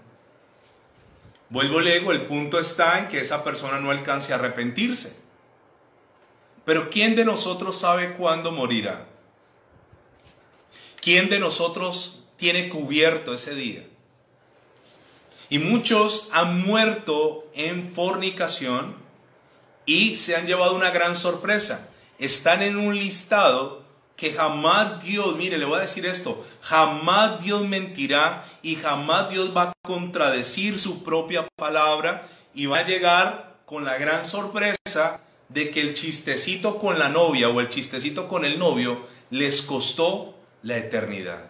Vuelvo 1.49 1.81
luego, 1.81 2.11
el 2.11 2.21
punto 2.21 2.59
está 2.59 2.99
en 2.99 3.09
que 3.09 3.19
esa 3.19 3.43
persona 3.43 3.79
no 3.79 3.91
alcance 3.91 4.31
a 4.31 4.35
arrepentirse. 4.35 5.19
Pero 6.63 6.89
¿quién 6.89 7.15
de 7.15 7.25
nosotros 7.25 7.77
sabe 7.77 8.13
cuándo 8.13 8.51
morirá? 8.51 9.07
¿Quién 11.01 11.29
de 11.29 11.39
nosotros 11.39 12.25
tiene 12.37 12.69
cubierto 12.69 13.33
ese 13.33 13.55
día? 13.55 13.85
Y 15.51 15.59
muchos 15.59 16.29
han 16.31 16.65
muerto 16.65 17.45
en 17.53 17.93
fornicación 17.93 18.95
y 19.85 20.15
se 20.15 20.37
han 20.37 20.47
llevado 20.47 20.75
una 20.75 20.91
gran 20.91 21.17
sorpresa. 21.17 21.89
Están 22.19 22.61
en 22.61 22.77
un 22.77 22.97
listado 22.97 23.83
que 24.15 24.31
jamás 24.31 25.03
Dios, 25.03 25.35
mire, 25.35 25.57
le 25.57 25.65
voy 25.65 25.79
a 25.79 25.81
decir 25.81 26.05
esto, 26.05 26.41
jamás 26.61 27.43
Dios 27.43 27.67
mentirá 27.67 28.45
y 28.61 28.77
jamás 28.77 29.29
Dios 29.29 29.51
va 29.55 29.63
a 29.63 29.73
contradecir 29.81 30.79
su 30.79 31.03
propia 31.03 31.45
palabra 31.57 32.25
y 32.53 32.67
va 32.67 32.77
a 32.77 32.85
llegar 32.85 33.57
con 33.65 33.83
la 33.83 33.97
gran 33.97 34.25
sorpresa 34.25 35.19
de 35.49 35.69
que 35.71 35.81
el 35.81 35.95
chistecito 35.95 36.79
con 36.79 36.97
la 36.97 37.09
novia 37.09 37.49
o 37.49 37.59
el 37.59 37.67
chistecito 37.67 38.29
con 38.29 38.45
el 38.45 38.57
novio 38.57 39.05
les 39.31 39.63
costó 39.63 40.33
la 40.63 40.77
eternidad. 40.77 41.49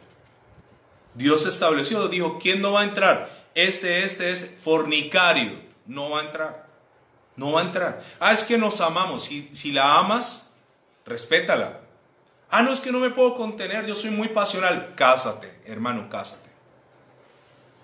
Dios 1.14 1.46
estableció, 1.46 2.08
dijo, 2.08 2.40
¿quién 2.42 2.64
no 2.64 2.72
va 2.72 2.82
a 2.82 2.86
entrar? 2.86 3.41
Este, 3.56 4.04
este, 4.04 4.32
este, 4.32 4.48
fornicario, 4.48 5.60
no 5.86 6.10
va 6.10 6.22
a 6.22 6.24
entrar. 6.24 6.68
No 7.36 7.54
va 7.54 7.62
a 7.62 7.64
entrar. 7.64 8.04
Ah, 8.20 8.34
es 8.34 8.44
que 8.44 8.58
nos 8.58 8.82
amamos. 8.82 9.24
Si, 9.26 9.50
si 9.54 9.72
la 9.72 10.00
amas, 10.00 10.50
respétala. 11.06 11.80
Ah, 12.50 12.62
no 12.62 12.74
es 12.74 12.82
que 12.82 12.92
no 12.92 13.00
me 13.00 13.10
puedo 13.10 13.36
contener, 13.36 13.86
yo 13.86 13.96
soy 13.96 14.12
muy 14.12 14.28
pasional. 14.28 14.94
Cásate, 14.96 15.50
hermano, 15.66 16.10
cásate. 16.10 16.50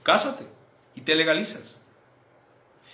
Cásate 0.03 0.45
y 0.95 1.01
te 1.01 1.15
legalizas. 1.15 1.77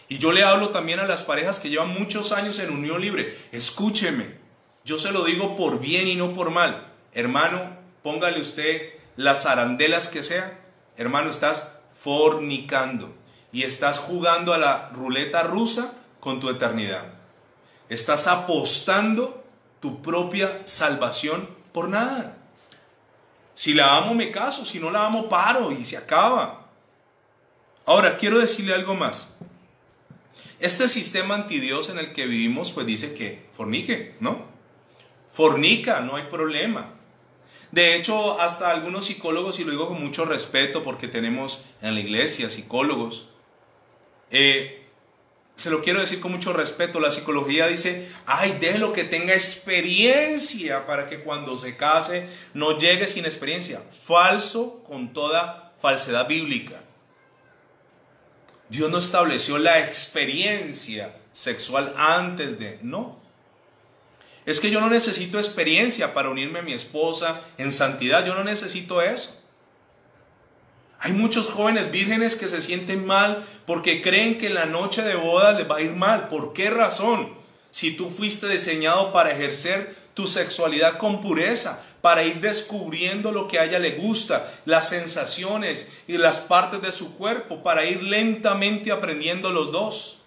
Y 0.10 0.20
yo 0.20 0.32
le 0.32 0.44
hablo 0.44 0.70
también 0.70 1.00
a 1.00 1.08
las 1.08 1.24
parejas 1.24 1.60
que 1.60 1.70
llevan 1.70 1.90
muchos 1.98 2.32
años 2.32 2.60
en 2.60 2.70
unión 2.70 3.02
libre. 3.02 3.38
Escúcheme, 3.52 4.38
yo 4.86 5.00
se 5.00 5.12
lo 5.12 5.24
digo 5.24 5.56
por 5.56 5.80
bien 5.80 6.08
y 6.08 6.16
no 6.16 6.34
por 6.34 6.52
mal. 6.52 6.88
Hermano, 7.14 7.78
póngale 8.04 8.42
usted 8.42 8.94
las 9.16 9.46
arandelas 9.46 10.10
que 10.10 10.24
sea, 10.24 10.60
hermano, 10.98 11.32
estás 11.32 11.73
fornicando 12.04 13.14
y 13.54 13.64
estás 13.64 13.98
jugando 13.98 14.54
a 14.54 14.58
la 14.58 14.90
ruleta 14.90 15.44
rusa 15.44 15.94
con 16.20 16.42
tu 16.42 16.50
eternidad. 16.50 17.06
Estás 17.88 18.28
apostando 18.28 19.44
tu 19.80 20.02
propia 20.02 20.62
salvación 20.66 21.48
por 21.72 21.88
nada. 21.88 22.38
Si 23.54 23.74
la 23.74 23.98
amo, 23.98 24.14
me 24.16 24.32
caso. 24.32 24.66
Si 24.66 24.80
no 24.80 24.92
la 24.92 25.06
amo, 25.06 25.30
paro 25.30 25.72
y 25.72 25.86
se 25.86 25.96
acaba. 25.96 26.68
Ahora, 27.86 28.18
quiero 28.18 28.40
decirle 28.40 28.74
algo 28.74 28.96
más. 28.96 29.36
Este 30.60 30.90
sistema 30.90 31.36
antidios 31.36 31.90
en 31.90 32.00
el 32.00 32.14
que 32.14 32.26
vivimos, 32.26 32.72
pues 32.72 32.86
dice 32.86 33.14
que 33.14 33.48
fornique, 33.56 34.16
¿no? 34.20 34.46
Fornica, 35.32 36.02
no 36.02 36.16
hay 36.16 36.24
problema. 36.24 36.90
De 37.74 37.96
hecho, 37.96 38.40
hasta 38.40 38.70
algunos 38.70 39.06
psicólogos, 39.06 39.60
y 39.60 39.64
lo 39.64 39.72
digo 39.72 39.88
con 39.88 40.00
mucho 40.00 40.26
respeto 40.26 40.84
porque 40.84 41.08
tenemos 41.08 41.64
en 41.82 41.96
la 41.96 42.02
iglesia 42.02 42.52
psicólogos, 42.52 43.30
eh, 44.30 44.86
se 45.56 45.72
lo 45.72 45.82
quiero 45.82 46.00
decir 46.00 46.20
con 46.20 46.32
mucho 46.32 46.54
respeto, 46.54 47.00
la 47.00 47.10
psicología 47.10 47.66
dice, 47.66 48.08
ay, 48.28 48.60
déjelo 48.62 48.94
que 48.94 49.04
tenga 49.04 49.34
experiencia 49.34 50.86
para 50.86 51.10
que 51.10 51.22
cuando 51.22 51.58
se 51.58 51.76
case 51.76 52.28
no 52.54 52.78
llegue 52.78 53.08
sin 53.08 53.26
experiencia. 53.26 53.82
Falso 54.06 54.84
con 54.84 55.12
toda 55.12 55.74
falsedad 55.82 56.28
bíblica. 56.28 56.80
Dios 58.70 58.92
no 58.92 59.00
estableció 59.00 59.58
la 59.58 59.80
experiencia 59.80 61.16
sexual 61.32 61.96
antes 61.98 62.60
de, 62.60 62.78
no. 62.84 63.23
Es 64.46 64.60
que 64.60 64.72
yo 64.72 64.82
no 64.82 64.90
necesito 64.90 65.38
experiencia 65.38 66.14
para 66.14 66.30
unirme 66.30 66.60
a 66.60 66.64
mi 66.64 66.74
esposa 66.74 67.40
en 67.58 67.72
santidad, 67.72 68.26
yo 68.26 68.36
no 68.36 68.44
necesito 68.44 69.02
eso. 69.02 69.40
Hay 71.00 71.12
muchos 71.12 71.50
jóvenes 71.50 71.92
vírgenes 71.92 72.38
que 72.38 72.48
se 72.48 72.62
sienten 72.62 73.06
mal 73.06 73.46
porque 73.66 74.02
creen 74.02 74.38
que 74.38 74.50
la 74.50 74.66
noche 74.66 75.02
de 75.02 75.16
boda 75.16 75.52
les 75.52 75.70
va 75.70 75.78
a 75.78 75.82
ir 75.82 75.92
mal. 75.92 76.30
¿Por 76.30 76.54
qué 76.54 76.70
razón? 76.70 77.34
Si 77.72 77.98
tú 77.98 78.10
fuiste 78.10 78.48
diseñado 78.48 79.12
para 79.12 79.32
ejercer 79.32 79.94
tu 80.14 80.28
sexualidad 80.28 80.98
con 80.98 81.20
pureza, 81.20 81.84
para 82.00 82.24
ir 82.24 82.40
descubriendo 82.40 83.32
lo 83.32 83.48
que 83.48 83.60
a 83.60 83.66
ella 83.66 83.80
le 83.80 83.92
gusta, 83.92 84.50
las 84.66 84.90
sensaciones 84.90 85.88
y 86.08 86.18
las 86.18 86.40
partes 86.40 86.82
de 86.82 86.92
su 86.92 87.18
cuerpo, 87.18 87.64
para 87.64 87.86
ir 87.86 88.04
lentamente 88.04 88.92
aprendiendo 88.92 89.52
los 89.52 89.72
dos. 89.72 90.23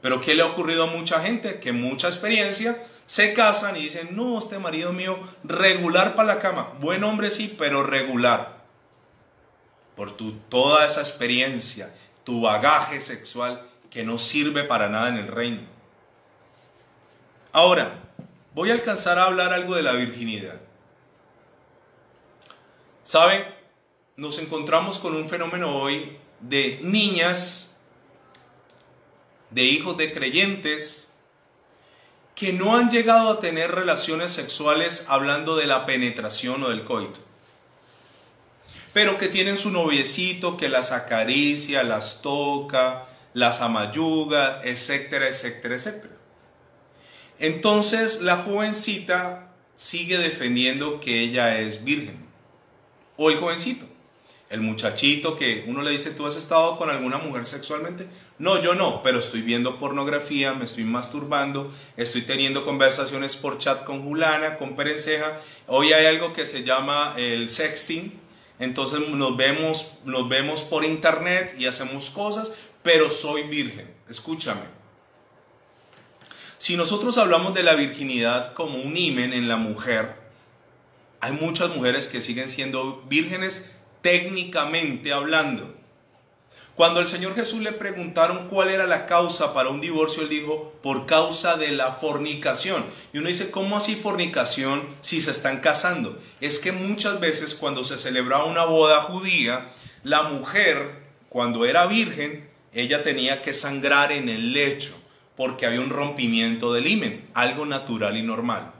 Pero 0.00 0.20
¿qué 0.20 0.34
le 0.34 0.42
ha 0.42 0.46
ocurrido 0.46 0.84
a 0.84 0.86
mucha 0.86 1.20
gente? 1.20 1.60
Que 1.60 1.72
mucha 1.72 2.08
experiencia 2.08 2.82
se 3.06 3.32
casan 3.32 3.76
y 3.76 3.80
dicen, 3.80 4.10
no, 4.12 4.38
este 4.38 4.58
marido 4.58 4.92
mío 4.92 5.18
regular 5.42 6.14
para 6.14 6.34
la 6.34 6.40
cama. 6.40 6.74
Buen 6.80 7.02
hombre 7.04 7.30
sí, 7.30 7.54
pero 7.58 7.82
regular. 7.82 8.58
Por 9.96 10.16
tu, 10.16 10.32
toda 10.50 10.86
esa 10.86 11.00
experiencia, 11.00 11.92
tu 12.22 12.42
bagaje 12.42 13.00
sexual 13.00 13.62
que 13.90 14.04
no 14.04 14.18
sirve 14.18 14.62
para 14.64 14.88
nada 14.88 15.08
en 15.08 15.16
el 15.16 15.28
reino. 15.28 15.62
Ahora, 17.52 17.98
voy 18.54 18.70
a 18.70 18.74
alcanzar 18.74 19.18
a 19.18 19.24
hablar 19.24 19.52
algo 19.52 19.74
de 19.74 19.82
la 19.82 19.92
virginidad. 19.92 20.60
¿Saben? 23.02 23.42
Nos 24.16 24.38
encontramos 24.38 24.98
con 24.98 25.16
un 25.16 25.28
fenómeno 25.28 25.74
hoy 25.76 26.18
de 26.40 26.78
niñas, 26.82 27.67
de 29.50 29.64
hijos 29.64 29.96
de 29.96 30.12
creyentes, 30.12 31.08
que 32.34 32.52
no 32.52 32.76
han 32.76 32.88
llegado 32.88 33.30
a 33.30 33.40
tener 33.40 33.72
relaciones 33.72 34.30
sexuales 34.30 35.06
hablando 35.08 35.56
de 35.56 35.66
la 35.66 35.86
penetración 35.86 36.62
o 36.62 36.68
del 36.68 36.84
coito. 36.84 37.18
Pero 38.92 39.18
que 39.18 39.28
tienen 39.28 39.56
su 39.56 39.70
noviecito 39.70 40.56
que 40.56 40.68
las 40.68 40.92
acaricia, 40.92 41.82
las 41.82 42.22
toca, 42.22 43.06
las 43.34 43.60
amayuga, 43.60 44.62
etcétera, 44.62 45.26
etcétera, 45.26 45.74
etcétera. 45.74 46.14
Entonces 47.40 48.20
la 48.20 48.36
jovencita 48.36 49.52
sigue 49.74 50.18
defendiendo 50.18 51.00
que 51.00 51.20
ella 51.20 51.58
es 51.58 51.82
virgen. 51.82 52.24
O 53.16 53.30
el 53.30 53.38
jovencito. 53.38 53.87
El 54.50 54.62
muchachito 54.62 55.36
que 55.36 55.64
uno 55.66 55.82
le 55.82 55.90
dice, 55.90 56.10
¿tú 56.10 56.26
has 56.26 56.34
estado 56.36 56.78
con 56.78 56.88
alguna 56.88 57.18
mujer 57.18 57.44
sexualmente? 57.44 58.06
No, 58.38 58.62
yo 58.62 58.74
no, 58.74 59.02
pero 59.02 59.18
estoy 59.18 59.42
viendo 59.42 59.78
pornografía, 59.78 60.54
me 60.54 60.64
estoy 60.64 60.84
masturbando, 60.84 61.70
estoy 61.98 62.22
teniendo 62.22 62.64
conversaciones 62.64 63.36
por 63.36 63.58
chat 63.58 63.84
con 63.84 64.02
Julana, 64.02 64.56
con 64.56 64.74
Perenceja. 64.74 65.38
Hoy 65.66 65.92
hay 65.92 66.06
algo 66.06 66.32
que 66.32 66.46
se 66.46 66.64
llama 66.64 67.12
el 67.18 67.50
sexting. 67.50 68.18
Entonces 68.58 69.06
nos 69.10 69.36
vemos, 69.36 69.98
nos 70.04 70.28
vemos 70.30 70.62
por 70.62 70.82
internet 70.84 71.54
y 71.58 71.66
hacemos 71.66 72.10
cosas, 72.10 72.52
pero 72.82 73.10
soy 73.10 73.42
virgen. 73.42 73.94
Escúchame. 74.08 74.62
Si 76.56 76.76
nosotros 76.76 77.18
hablamos 77.18 77.52
de 77.52 77.62
la 77.62 77.74
virginidad 77.74 78.54
como 78.54 78.78
un 78.78 78.96
imen 78.96 79.34
en 79.34 79.46
la 79.46 79.56
mujer, 79.56 80.14
hay 81.20 81.32
muchas 81.32 81.76
mujeres 81.76 82.08
que 82.08 82.20
siguen 82.20 82.48
siendo 82.48 83.04
vírgenes 83.08 83.77
técnicamente 84.00 85.12
hablando. 85.12 85.74
Cuando 86.78 87.00
el 87.00 87.08
Señor 87.08 87.34
Jesús 87.34 87.60
le 87.60 87.72
preguntaron 87.72 88.46
cuál 88.48 88.70
era 88.70 88.86
la 88.86 89.06
causa 89.06 89.52
para 89.52 89.68
un 89.68 89.80
divorcio, 89.80 90.22
él 90.22 90.28
dijo, 90.28 90.72
por 90.80 91.06
causa 91.06 91.56
de 91.56 91.72
la 91.72 91.90
fornicación. 91.90 92.84
Y 93.12 93.18
uno 93.18 93.26
dice, 93.26 93.50
¿cómo 93.50 93.76
así 93.76 93.96
fornicación 93.96 94.86
si 95.00 95.20
se 95.20 95.32
están 95.32 95.58
casando? 95.58 96.16
Es 96.40 96.60
que 96.60 96.70
muchas 96.70 97.18
veces 97.18 97.56
cuando 97.56 97.82
se 97.82 97.98
celebraba 97.98 98.44
una 98.44 98.64
boda 98.64 99.02
judía, 99.02 99.70
la 100.04 100.22
mujer, 100.22 101.02
cuando 101.28 101.64
era 101.64 101.86
virgen, 101.86 102.48
ella 102.72 103.02
tenía 103.02 103.42
que 103.42 103.54
sangrar 103.54 104.12
en 104.12 104.28
el 104.28 104.52
lecho 104.52 104.94
porque 105.36 105.66
había 105.66 105.80
un 105.80 105.90
rompimiento 105.90 106.72
del 106.72 106.86
himen, 106.86 107.28
algo 107.34 107.66
natural 107.66 108.16
y 108.16 108.22
normal. 108.22 108.72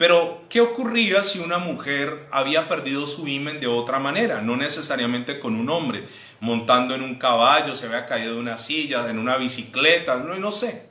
Pero, 0.00 0.44
¿qué 0.48 0.62
ocurría 0.62 1.22
si 1.22 1.40
una 1.40 1.58
mujer 1.58 2.26
había 2.30 2.70
perdido 2.70 3.06
su 3.06 3.28
himen 3.28 3.60
de 3.60 3.66
otra 3.66 3.98
manera? 3.98 4.40
No 4.40 4.56
necesariamente 4.56 5.38
con 5.38 5.54
un 5.54 5.68
hombre, 5.68 6.02
montando 6.40 6.94
en 6.94 7.02
un 7.02 7.16
caballo, 7.16 7.76
se 7.76 7.84
había 7.84 8.06
caído 8.06 8.32
de 8.32 8.40
una 8.40 8.56
silla, 8.56 9.10
en 9.10 9.18
una 9.18 9.36
bicicleta, 9.36 10.16
no, 10.16 10.34
no 10.36 10.52
sé. 10.52 10.88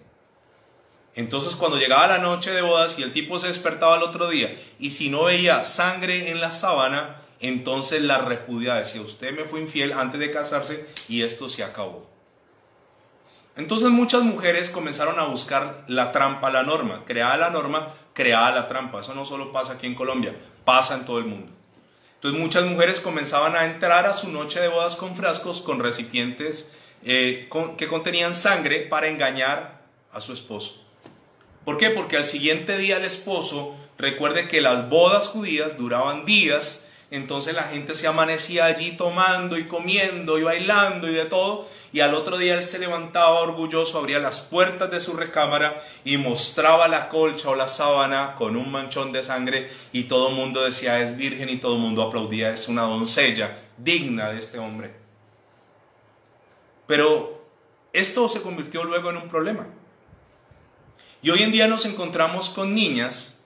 Entonces, 1.15 1.55
cuando 1.55 1.79
llegaba 1.79 2.05
la 2.05 2.19
noche 2.19 2.51
de 2.51 2.61
bodas 2.61 2.99
y 2.99 3.01
el 3.01 3.11
tipo 3.11 3.39
se 3.39 3.47
despertaba 3.47 3.97
el 3.97 4.03
otro 4.03 4.29
día, 4.29 4.55
y 4.77 4.91
si 4.91 5.09
no 5.09 5.23
veía 5.23 5.63
sangre 5.63 6.29
en 6.29 6.39
la 6.39 6.51
sábana, 6.51 7.15
entonces 7.39 8.03
la 8.03 8.19
repudiaba, 8.19 8.77
decía, 8.77 9.01
usted 9.01 9.35
me 9.35 9.45
fue 9.45 9.59
infiel 9.59 9.93
antes 9.93 10.19
de 10.19 10.29
casarse 10.29 10.87
y 11.07 11.23
esto 11.23 11.49
se 11.49 11.63
acabó. 11.63 12.07
Entonces 13.59 13.89
muchas 13.89 14.21
mujeres 14.21 14.69
comenzaron 14.69 15.19
a 15.19 15.25
buscar 15.25 15.83
la 15.87 16.11
trampa, 16.11 16.49
la 16.49 16.63
norma, 16.63 17.03
creaba 17.05 17.35
la 17.35 17.49
norma, 17.49 17.89
creaba 18.19 18.51
la 18.51 18.67
trampa. 18.67 18.99
Eso 18.99 19.15
no 19.15 19.25
solo 19.25 19.53
pasa 19.53 19.73
aquí 19.73 19.87
en 19.87 19.95
Colombia, 19.95 20.35
pasa 20.65 20.95
en 20.95 21.05
todo 21.05 21.19
el 21.19 21.25
mundo. 21.25 21.49
Entonces 22.15 22.37
muchas 22.37 22.65
mujeres 22.65 22.99
comenzaban 22.99 23.55
a 23.55 23.63
entrar 23.63 24.05
a 24.05 24.11
su 24.11 24.29
noche 24.29 24.59
de 24.59 24.67
bodas 24.67 24.97
con 24.97 25.15
frascos, 25.15 25.61
con 25.61 25.79
recipientes 25.79 26.67
eh, 27.05 27.49
que 27.77 27.87
contenían 27.87 28.35
sangre 28.35 28.79
para 28.81 29.07
engañar 29.07 29.83
a 30.11 30.19
su 30.19 30.33
esposo. 30.33 30.83
¿Por 31.63 31.77
qué? 31.77 31.91
Porque 31.91 32.17
al 32.17 32.25
siguiente 32.25 32.77
día 32.77 32.97
el 32.97 33.05
esposo, 33.05 33.73
recuerde 33.97 34.49
que 34.49 34.59
las 34.59 34.89
bodas 34.89 35.29
judías 35.29 35.77
duraban 35.77 36.25
días, 36.25 36.88
entonces 37.11 37.55
la 37.55 37.63
gente 37.63 37.95
se 37.95 38.05
amanecía 38.05 38.65
allí 38.65 38.91
tomando 38.91 39.57
y 39.57 39.67
comiendo 39.67 40.37
y 40.37 40.43
bailando 40.43 41.09
y 41.09 41.13
de 41.13 41.25
todo, 41.25 41.67
y 41.91 42.01
al 42.01 42.13
otro 42.13 42.37
día 42.37 42.55
él 42.55 42.63
se 42.63 42.77
levantaba 42.77 43.39
orgulloso, 43.39 43.97
abría 43.97 44.19
las 44.19 44.41
puertas 44.41 44.91
de 44.91 45.01
su 45.01 45.13
recámara 45.13 45.83
y 46.05 46.17
mostraba 46.17 46.87
la 46.87 47.09
colcha 47.09 47.49
o 47.49 47.55
la 47.55 47.67
sábana 47.67 48.35
con 48.37 48.55
un 48.55 48.71
manchón 48.71 49.11
de 49.11 49.23
sangre 49.23 49.69
y 49.91 50.03
todo 50.03 50.29
el 50.29 50.35
mundo 50.35 50.63
decía 50.63 50.99
es 50.99 51.17
virgen 51.17 51.49
y 51.49 51.55
todo 51.55 51.75
el 51.75 51.81
mundo 51.81 52.03
aplaudía, 52.03 52.53
es 52.53 52.67
una 52.67 52.83
doncella 52.83 53.57
digna 53.77 54.29
de 54.29 54.39
este 54.39 54.59
hombre. 54.59 54.93
Pero 56.85 57.43
esto 57.91 58.29
se 58.29 58.41
convirtió 58.41 58.83
luego 58.83 59.09
en 59.09 59.17
un 59.17 59.29
problema. 59.29 59.67
Y 61.21 61.31
hoy 61.31 61.41
en 61.41 61.51
día 61.51 61.67
nos 61.67 61.85
encontramos 61.85 62.49
con 62.49 62.73
niñas 62.73 63.38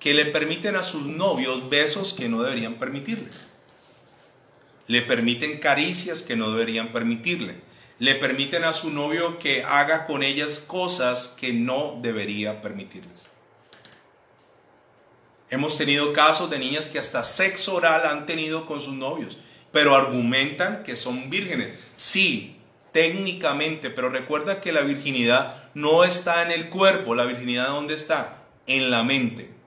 que 0.00 0.14
le 0.14 0.24
permiten 0.24 0.74
a 0.74 0.82
sus 0.82 1.06
novios 1.06 1.70
besos 1.70 2.12
que 2.14 2.28
no 2.28 2.42
deberían 2.42 2.74
permitirles 2.74 3.50
le 4.90 5.02
permiten 5.02 5.58
caricias 5.58 6.24
que 6.24 6.34
no 6.34 6.50
deberían 6.50 6.90
permitirle, 6.90 7.60
le 8.00 8.16
permiten 8.16 8.64
a 8.64 8.72
su 8.72 8.90
novio 8.90 9.38
que 9.38 9.62
haga 9.62 10.04
con 10.04 10.24
ellas 10.24 10.58
cosas 10.58 11.36
que 11.38 11.52
no 11.52 12.00
debería 12.02 12.60
permitirles. 12.60 13.28
Hemos 15.48 15.78
tenido 15.78 16.12
casos 16.12 16.50
de 16.50 16.58
niñas 16.58 16.88
que 16.88 16.98
hasta 16.98 17.22
sexo 17.22 17.76
oral 17.76 18.04
han 18.04 18.26
tenido 18.26 18.66
con 18.66 18.80
sus 18.80 18.94
novios, 18.94 19.38
pero 19.70 19.94
argumentan 19.94 20.82
que 20.82 20.96
son 20.96 21.30
vírgenes. 21.30 21.72
Sí, 21.94 22.56
técnicamente, 22.90 23.90
pero 23.90 24.08
recuerda 24.08 24.60
que 24.60 24.72
la 24.72 24.80
virginidad 24.80 25.70
no 25.74 26.02
está 26.02 26.42
en 26.44 26.50
el 26.50 26.68
cuerpo, 26.68 27.14
la 27.14 27.26
virginidad 27.26 27.68
¿dónde 27.68 27.94
está? 27.94 28.42
En 28.66 28.90
la 28.90 29.04
mente. 29.04 29.59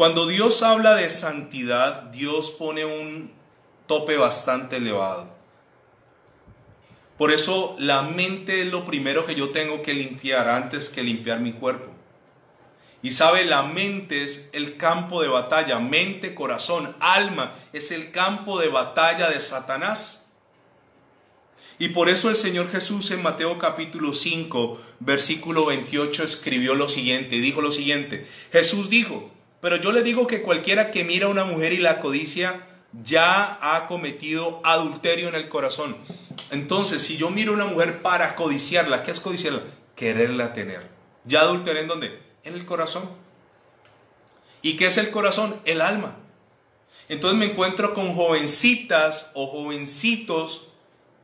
Cuando 0.00 0.26
Dios 0.26 0.62
habla 0.62 0.94
de 0.94 1.10
santidad, 1.10 2.04
Dios 2.04 2.52
pone 2.52 2.86
un 2.86 3.30
tope 3.86 4.16
bastante 4.16 4.78
elevado. 4.78 5.28
Por 7.18 7.30
eso 7.30 7.76
la 7.78 8.00
mente 8.00 8.62
es 8.62 8.68
lo 8.68 8.86
primero 8.86 9.26
que 9.26 9.34
yo 9.34 9.50
tengo 9.50 9.82
que 9.82 9.92
limpiar 9.92 10.48
antes 10.48 10.88
que 10.88 11.02
limpiar 11.02 11.40
mi 11.40 11.52
cuerpo. 11.52 11.90
Y 13.02 13.10
sabe, 13.10 13.44
la 13.44 13.62
mente 13.62 14.24
es 14.24 14.48
el 14.54 14.78
campo 14.78 15.20
de 15.20 15.28
batalla, 15.28 15.78
mente, 15.80 16.34
corazón, 16.34 16.96
alma, 16.98 17.52
es 17.74 17.90
el 17.90 18.10
campo 18.10 18.58
de 18.58 18.68
batalla 18.68 19.28
de 19.28 19.38
Satanás. 19.38 20.30
Y 21.78 21.88
por 21.88 22.08
eso 22.08 22.30
el 22.30 22.36
Señor 22.36 22.70
Jesús 22.70 23.10
en 23.10 23.22
Mateo 23.22 23.58
capítulo 23.58 24.14
5, 24.14 24.80
versículo 25.00 25.66
28 25.66 26.24
escribió 26.24 26.74
lo 26.74 26.88
siguiente, 26.88 27.36
dijo 27.36 27.60
lo 27.60 27.70
siguiente, 27.70 28.26
Jesús 28.50 28.88
dijo, 28.88 29.30
pero 29.60 29.76
yo 29.76 29.92
le 29.92 30.02
digo 30.02 30.26
que 30.26 30.42
cualquiera 30.42 30.90
que 30.90 31.04
mira 31.04 31.26
a 31.26 31.30
una 31.30 31.44
mujer 31.44 31.72
y 31.72 31.78
la 31.78 32.00
codicia 32.00 32.66
ya 33.02 33.58
ha 33.60 33.86
cometido 33.86 34.60
adulterio 34.64 35.28
en 35.28 35.34
el 35.34 35.48
corazón. 35.48 35.96
Entonces, 36.50 37.02
si 37.02 37.16
yo 37.16 37.30
miro 37.30 37.52
a 37.52 37.56
una 37.56 37.66
mujer 37.66 38.02
para 38.02 38.34
codiciarla, 38.34 39.02
¿qué 39.02 39.10
es 39.10 39.20
codiciarla? 39.20 39.62
Quererla 39.94 40.52
tener. 40.52 40.88
¿Ya 41.24 41.42
adulteré 41.42 41.80
en 41.80 41.88
dónde? 41.88 42.20
En 42.42 42.54
el 42.54 42.64
corazón. 42.64 43.08
¿Y 44.62 44.76
qué 44.76 44.86
es 44.86 44.96
el 44.98 45.10
corazón? 45.10 45.60
El 45.64 45.80
alma. 45.80 46.16
Entonces 47.08 47.38
me 47.38 47.46
encuentro 47.46 47.94
con 47.94 48.14
jovencitas 48.14 49.32
o 49.34 49.46
jovencitos 49.46 50.68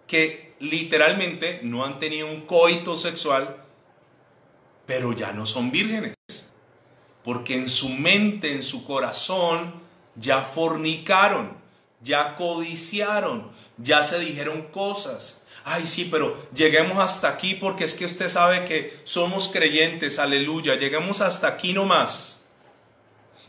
que 0.06 0.54
literalmente 0.58 1.60
no 1.62 1.84
han 1.84 1.98
tenido 1.98 2.28
un 2.28 2.42
coito 2.42 2.96
sexual, 2.96 3.56
pero 4.86 5.12
ya 5.12 5.32
no 5.32 5.46
son 5.46 5.70
vírgenes. 5.70 6.14
Porque 7.26 7.56
en 7.56 7.68
su 7.68 7.88
mente, 7.88 8.52
en 8.52 8.62
su 8.62 8.84
corazón, 8.84 9.74
ya 10.14 10.42
fornicaron, 10.42 11.58
ya 12.00 12.36
codiciaron, 12.36 13.50
ya 13.78 14.04
se 14.04 14.20
dijeron 14.20 14.62
cosas. 14.68 15.42
Ay, 15.64 15.88
sí, 15.88 16.06
pero 16.08 16.36
lleguemos 16.54 16.98
hasta 16.98 17.26
aquí 17.26 17.56
porque 17.56 17.82
es 17.82 17.94
que 17.94 18.06
usted 18.06 18.28
sabe 18.28 18.64
que 18.64 18.96
somos 19.02 19.48
creyentes, 19.48 20.20
aleluya. 20.20 20.76
Lleguemos 20.76 21.20
hasta 21.20 21.48
aquí 21.48 21.72
nomás. 21.72 22.42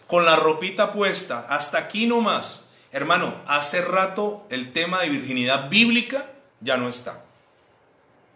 Con 0.07 0.25
la 0.25 0.37
ropita 0.37 0.91
puesta, 0.91 1.45
hasta 1.47 1.77
aquí 1.77 2.07
nomás. 2.07 2.69
Hermano, 2.91 3.39
hace 3.45 3.81
rato 3.81 4.47
el 4.49 4.73
tema 4.73 5.01
de 5.01 5.09
virginidad 5.09 5.69
bíblica 5.69 6.27
ya 6.61 6.77
no 6.77 6.89
está. 6.89 7.23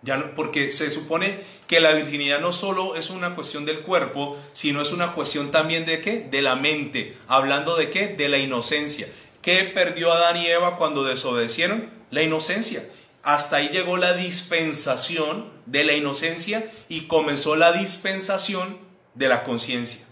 Ya 0.03 0.17
no, 0.17 0.35
porque 0.35 0.69
se 0.69 0.91
supone 0.91 1.43
que 1.71 1.79
la 1.79 1.93
virginidad 1.93 2.41
no 2.41 2.51
solo 2.51 2.97
es 2.97 3.11
una 3.11 3.33
cuestión 3.33 3.63
del 3.63 3.79
cuerpo, 3.79 4.37
sino 4.51 4.81
es 4.81 4.91
una 4.91 5.13
cuestión 5.13 5.51
también 5.51 5.85
de 5.85 6.01
qué? 6.01 6.19
De 6.19 6.41
la 6.41 6.57
mente. 6.57 7.17
Hablando 7.29 7.77
de 7.77 7.89
qué? 7.89 8.09
De 8.09 8.27
la 8.27 8.39
inocencia. 8.39 9.07
¿Qué 9.41 9.63
perdió 9.73 10.11
Adán 10.11 10.35
y 10.35 10.47
Eva 10.47 10.75
cuando 10.75 11.05
desobedecieron? 11.05 11.89
La 12.09 12.23
inocencia. 12.23 12.85
Hasta 13.23 13.55
ahí 13.55 13.69
llegó 13.69 13.95
la 13.95 14.15
dispensación 14.15 15.49
de 15.65 15.85
la 15.85 15.93
inocencia 15.93 16.69
y 16.89 17.07
comenzó 17.07 17.55
la 17.55 17.71
dispensación 17.71 18.77
de 19.15 19.29
la 19.29 19.45
conciencia. 19.45 20.05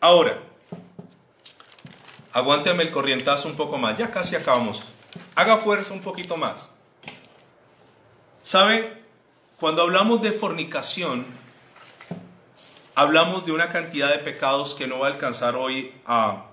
Ahora, 0.00 0.42
aguánteme 2.32 2.82
el 2.82 2.90
corrientazo 2.90 3.46
un 3.46 3.54
poco 3.54 3.78
más, 3.78 3.96
ya 3.98 4.10
casi 4.10 4.34
acabamos. 4.34 4.82
Haga 5.36 5.58
fuerza 5.58 5.94
un 5.94 6.02
poquito 6.02 6.36
más. 6.36 6.70
¿Sabe? 8.42 9.03
Cuando 9.64 9.80
hablamos 9.80 10.20
de 10.20 10.30
fornicación, 10.30 11.24
hablamos 12.94 13.46
de 13.46 13.52
una 13.52 13.70
cantidad 13.70 14.10
de 14.10 14.18
pecados 14.18 14.74
que 14.74 14.86
no 14.86 14.98
va 14.98 15.06
a 15.06 15.10
alcanzar 15.10 15.56
hoy 15.56 15.90
a 16.04 16.44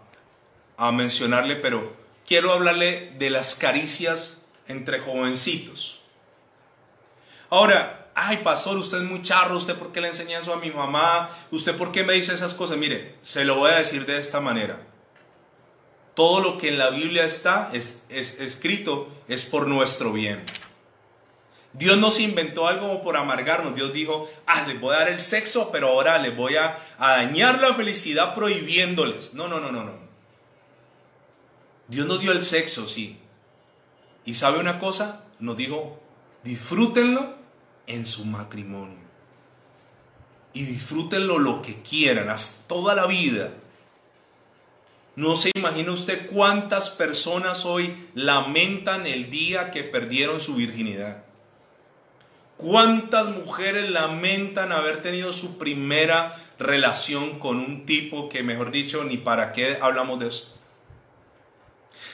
mencionarle, 0.93 1.57
pero 1.57 1.91
quiero 2.26 2.53
hablarle 2.53 3.12
de 3.20 3.30
las 3.30 3.55
caricias 3.55 4.45
entre 4.70 5.01
jovencitos. 5.01 5.99
Ahora, 7.49 8.07
ay 8.16 8.38
pastor, 8.45 8.78
usted 8.78 8.99
es 8.99 9.03
muy 9.03 9.22
charro, 9.22 9.57
usted 9.57 9.76
por 9.76 9.91
qué 9.91 9.99
le 9.99 10.07
enseña 10.07 10.39
eso 10.39 10.53
a 10.53 10.62
mi 10.62 10.72
mamá, 10.72 11.30
usted 11.51 11.76
por 11.76 11.91
qué 11.91 12.05
me 12.05 12.14
dice 12.14 12.34
esas 12.34 12.53
cosas. 12.53 12.78
Mire, 12.78 13.18
se 13.20 13.43
lo 13.43 13.55
voy 13.55 13.72
a 13.72 13.76
decir 13.80 14.05
de 14.05 14.20
esta 14.20 14.39
manera. 14.39 14.80
Todo 16.16 16.39
lo 16.39 16.57
que 16.57 16.70
en 16.70 16.78
la 16.78 16.91
Biblia 16.91 17.26
está 17.26 17.72
es, 17.74 18.05
escrito 18.09 19.09
es 19.28 19.43
por 19.43 19.68
nuestro 19.68 20.14
bien. 20.14 20.45
Dios 21.74 21.98
no 21.98 22.12
se 22.12 22.24
inventó 22.24 22.68
algo 22.68 23.02
por 23.02 23.16
amargarnos. 23.16 23.76
Dios 23.76 23.94
dijo, 23.94 24.30
ah, 24.46 24.66
les 24.68 24.80
voy 24.80 24.94
a 24.94 25.00
dar 25.00 25.10
el 25.10 25.22
sexo, 25.22 25.72
pero 25.72 25.88
ahora 25.88 26.18
les 26.18 26.36
voy 26.36 26.56
a, 26.56 26.78
dañar 27.00 27.60
la 27.60 27.74
felicidad 27.74 28.36
prohibiéndoles. 28.36 29.34
No, 29.34 29.48
no, 29.48 29.60
no, 29.60 29.72
no, 29.72 29.84
no. 29.84 29.94
Dios 31.88 32.08
nos 32.08 32.20
dio 32.20 32.32
el 32.32 32.44
sexo, 32.44 32.88
sí. 32.88 33.18
Y 34.26 34.34
sabe 34.34 34.60
una 34.60 34.80
cosa, 34.80 35.24
nos 35.40 35.58
dijo, 35.58 36.00
disfrútenlo 36.44 37.36
en 37.88 38.06
su 38.06 38.26
matrimonio. 38.26 39.00
Y 40.54 40.64
disfrútenlo 40.64 41.40
lo 41.40 41.62
que 41.62 41.82
quieran, 41.82 42.36
toda 42.68 42.96
la 42.96 43.08
vida. 43.08 43.50
No 45.16 45.38
se 45.38 45.52
imagina 45.56 45.92
usted 45.92 46.28
cuántas 46.28 46.90
personas 46.90 47.66
hoy 47.66 47.94
lamentan 48.14 49.08
el 49.08 49.30
día 49.30 49.72
que 49.72 49.84
perdieron 49.84 50.42
su 50.42 50.56
virginidad. 50.56 51.24
¿Cuántas 52.62 53.28
mujeres 53.38 53.89
lamentan 53.89 54.72
haber 54.72 55.01
tenido 55.01 55.34
su 55.34 55.57
primera 55.57 56.36
relación 56.59 57.39
con 57.39 57.57
un 57.57 57.88
tipo 57.88 58.30
que, 58.30 58.43
mejor 58.43 58.70
dicho, 58.70 59.03
ni 59.03 59.18
para 59.18 59.51
qué 59.51 59.80
hablamos 59.82 60.20
de 60.20 60.28
eso? 60.28 60.55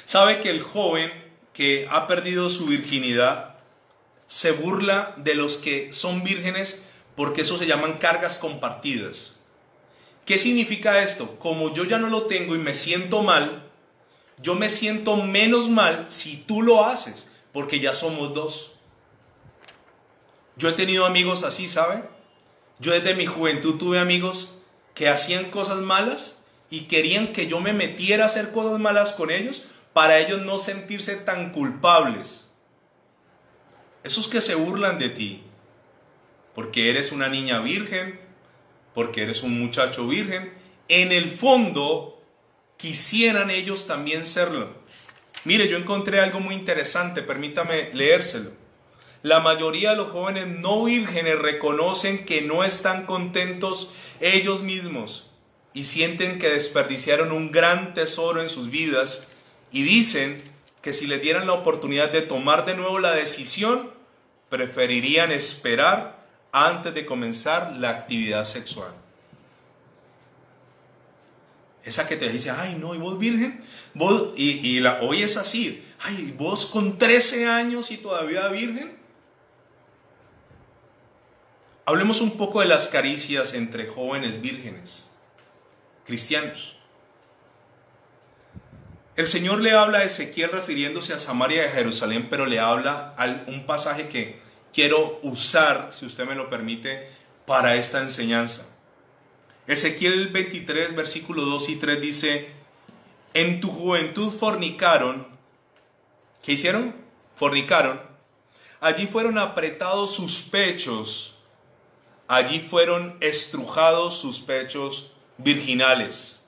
Sabe 0.05 0.39
que 0.39 0.49
el 0.49 0.61
joven 0.61 1.11
que 1.51 1.85
ha 1.91 2.07
perdido 2.07 2.49
su 2.49 2.65
virginidad 2.67 3.57
se 4.25 4.53
burla 4.53 5.13
de 5.17 5.35
los 5.35 5.57
que 5.57 5.91
son 5.91 6.23
vírgenes 6.23 6.85
porque 7.17 7.41
eso 7.41 7.57
se 7.57 7.67
llaman 7.67 7.97
cargas 7.97 8.37
compartidas. 8.37 9.41
¿Qué 10.23 10.37
significa 10.37 11.03
esto? 11.03 11.37
Como 11.39 11.73
yo 11.73 11.83
ya 11.83 11.99
no 11.99 12.07
lo 12.07 12.23
tengo 12.23 12.55
y 12.55 12.59
me 12.59 12.73
siento 12.73 13.21
mal, 13.21 13.65
yo 14.41 14.55
me 14.55 14.69
siento 14.69 15.17
menos 15.17 15.67
mal 15.67 16.05
si 16.07 16.37
tú 16.37 16.61
lo 16.61 16.85
haces, 16.85 17.31
porque 17.51 17.81
ya 17.81 17.93
somos 17.93 18.33
dos. 18.33 18.76
Yo 20.58 20.70
he 20.70 20.74
tenido 20.74 21.05
amigos 21.05 21.43
así, 21.43 21.68
¿sabe? 21.68 22.03
Yo 22.80 22.91
desde 22.91 23.16
mi 23.16 23.26
juventud 23.26 23.78
tuve 23.78 23.99
amigos 23.99 24.53
que 24.93 25.10
hacían 25.10 25.51
cosas 25.51 25.78
malas 25.78 26.43
y 26.70 26.82
querían 26.82 27.32
que 27.34 27.47
yo 27.47 27.60
me 27.60 27.74
metiera 27.74 28.24
a 28.24 28.28
hacer 28.28 28.51
cosas 28.51 28.80
malas 28.80 29.14
con 29.14 29.32
ellos 29.32 29.64
para 29.93 30.20
ellos 30.20 30.41
no 30.41 30.58
sentirse 30.58 31.16
tan 31.16 31.51
culpables. 31.51 32.49
Esos 34.03 34.28
que 34.28 34.41
se 34.41 34.55
burlan 34.55 34.99
de 34.99 35.10
ti, 35.10 35.43
porque 36.55 36.89
eres 36.89 37.12
una 37.12 37.30
niña 37.30 37.60
virgen, 37.60 38.20
porque 38.93 39.24
eres 39.24 39.43
un 39.43 39.60
muchacho 39.60 40.08
virgen, 40.08 40.53
en 40.88 41.12
el 41.12 41.30
fondo 41.30 42.22
quisieran 42.78 43.49
ellos 43.51 43.86
también 43.86 44.26
serlo. 44.26 44.70
Mire, 45.43 45.68
yo 45.68 45.78
encontré 45.78 46.20
algo 46.20 46.39
muy 46.39 46.55
interesante, 46.55 47.22
permítame 47.22 47.91
leérselo. 47.93 48.51
La 49.28 49.41
mayoría 49.41 49.89
de 49.89 49.97
los 49.97 50.09
jóvenes 50.09 50.47
no 50.47 50.86
vírgenes 50.86 51.38
reconocen 51.38 52.23
que 52.23 52.41
no 52.41 52.63
están 52.63 53.05
contentos 53.05 53.89
ellos 54.21 54.61
mismos 54.61 55.32
y 55.73 55.84
sienten 55.84 56.39
que 56.39 56.47
desperdiciaron 56.47 57.34
un 57.34 57.51
gran 57.51 57.93
tesoro 57.93 58.41
en 58.41 58.47
sus 58.47 58.69
vidas 58.69 59.28
y 59.69 59.84
dicen 59.84 60.41
que 60.82 60.93
si 60.93 61.07
le 61.07 61.19
dieran 61.19 61.45
la 61.45 61.51
oportunidad 61.51 62.09
de 62.09 62.21
tomar 62.21 62.65
de 62.65 62.75
nuevo 62.75 62.99
la 62.99 63.11
decisión, 63.11 63.91
preferirían 64.47 65.34
esperar 65.34 66.25
antes 66.53 66.93
de 66.93 67.05
comenzar 67.05 67.73
la 67.80 67.89
actividad 67.89 68.45
sexual. 68.45 68.93
Esa 71.84 72.07
que 72.07 72.15
te 72.15 72.30
dice, 72.30 72.49
ay 72.49 72.78
no, 72.80 72.95
¿y 72.95 72.97
vos 72.97 73.19
virgen? 73.19 73.61
¿Vos? 73.93 74.30
Y, 74.38 74.82
hoy 75.01 75.21
es 75.21 75.36
así, 75.36 75.84
ay, 75.99 76.34
vos 76.38 76.65
con 76.65 76.97
13 76.97 77.45
años 77.47 77.91
y 77.91 77.97
todavía 77.97 78.47
virgen. 78.47 78.96
Hablemos 81.88 82.19
un 82.19 82.31
poco 82.31 82.59
de 82.59 82.67
las 82.67 82.89
caricias 82.89 83.53
entre 83.53 83.88
jóvenes 83.88 84.41
vírgenes, 84.41 85.13
cristianos. 86.05 86.75
El 89.15 89.25
Señor 89.25 89.61
le 89.61 89.71
habla 89.71 89.99
a 89.99 90.03
Ezequiel 90.03 90.51
refiriéndose 90.51 91.13
a 91.13 91.19
Samaria 91.19 91.61
de 91.61 91.69
Jerusalén, 91.69 92.27
pero 92.29 92.45
le 92.45 92.59
habla 92.59 93.15
a 93.17 93.45
un 93.47 93.65
pasaje 93.65 94.09
que 94.09 94.38
quiero 94.73 95.21
usar, 95.23 95.93
si 95.93 96.05
usted 96.05 96.25
me 96.25 96.35
lo 96.35 96.49
permite, 96.49 97.07
para 97.45 97.75
esta 97.75 98.01
enseñanza. 98.01 98.67
Ezequiel 99.65 100.27
23, 100.27 100.93
versículo 100.93 101.43
2 101.43 101.69
y 101.69 101.75
3 101.77 102.01
dice, 102.01 102.49
en 103.33 103.61
tu 103.61 103.69
juventud 103.69 104.29
fornicaron, 104.29 105.25
¿qué 106.43 106.51
hicieron? 106.51 106.93
Fornicaron. 107.33 108.01
Allí 108.81 109.07
fueron 109.07 109.38
apretados 109.38 110.13
sus 110.13 110.41
pechos, 110.41 111.36
allí 112.28 112.59
fueron 112.59 113.17
estrujados 113.21 114.19
sus 114.19 114.39
pechos 114.39 115.11
virginales. 115.38 116.45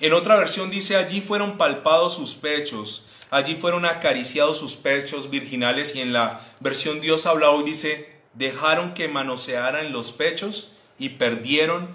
En 0.00 0.12
otra 0.12 0.36
versión 0.36 0.70
dice, 0.70 0.96
allí 0.96 1.20
fueron 1.20 1.58
palpados 1.58 2.14
sus 2.14 2.34
pechos, 2.34 3.06
allí 3.30 3.56
fueron 3.56 3.84
acariciados 3.84 4.58
sus 4.58 4.74
pechos 4.74 5.30
virginales 5.30 5.94
y 5.94 6.00
en 6.00 6.12
la 6.12 6.40
versión 6.60 7.00
Dios 7.00 7.26
habla 7.26 7.50
hoy 7.50 7.64
dice, 7.64 8.12
dejaron 8.34 8.94
que 8.94 9.08
manosearan 9.08 9.92
los 9.92 10.12
pechos 10.12 10.70
y 10.98 11.10
perdieron 11.10 11.88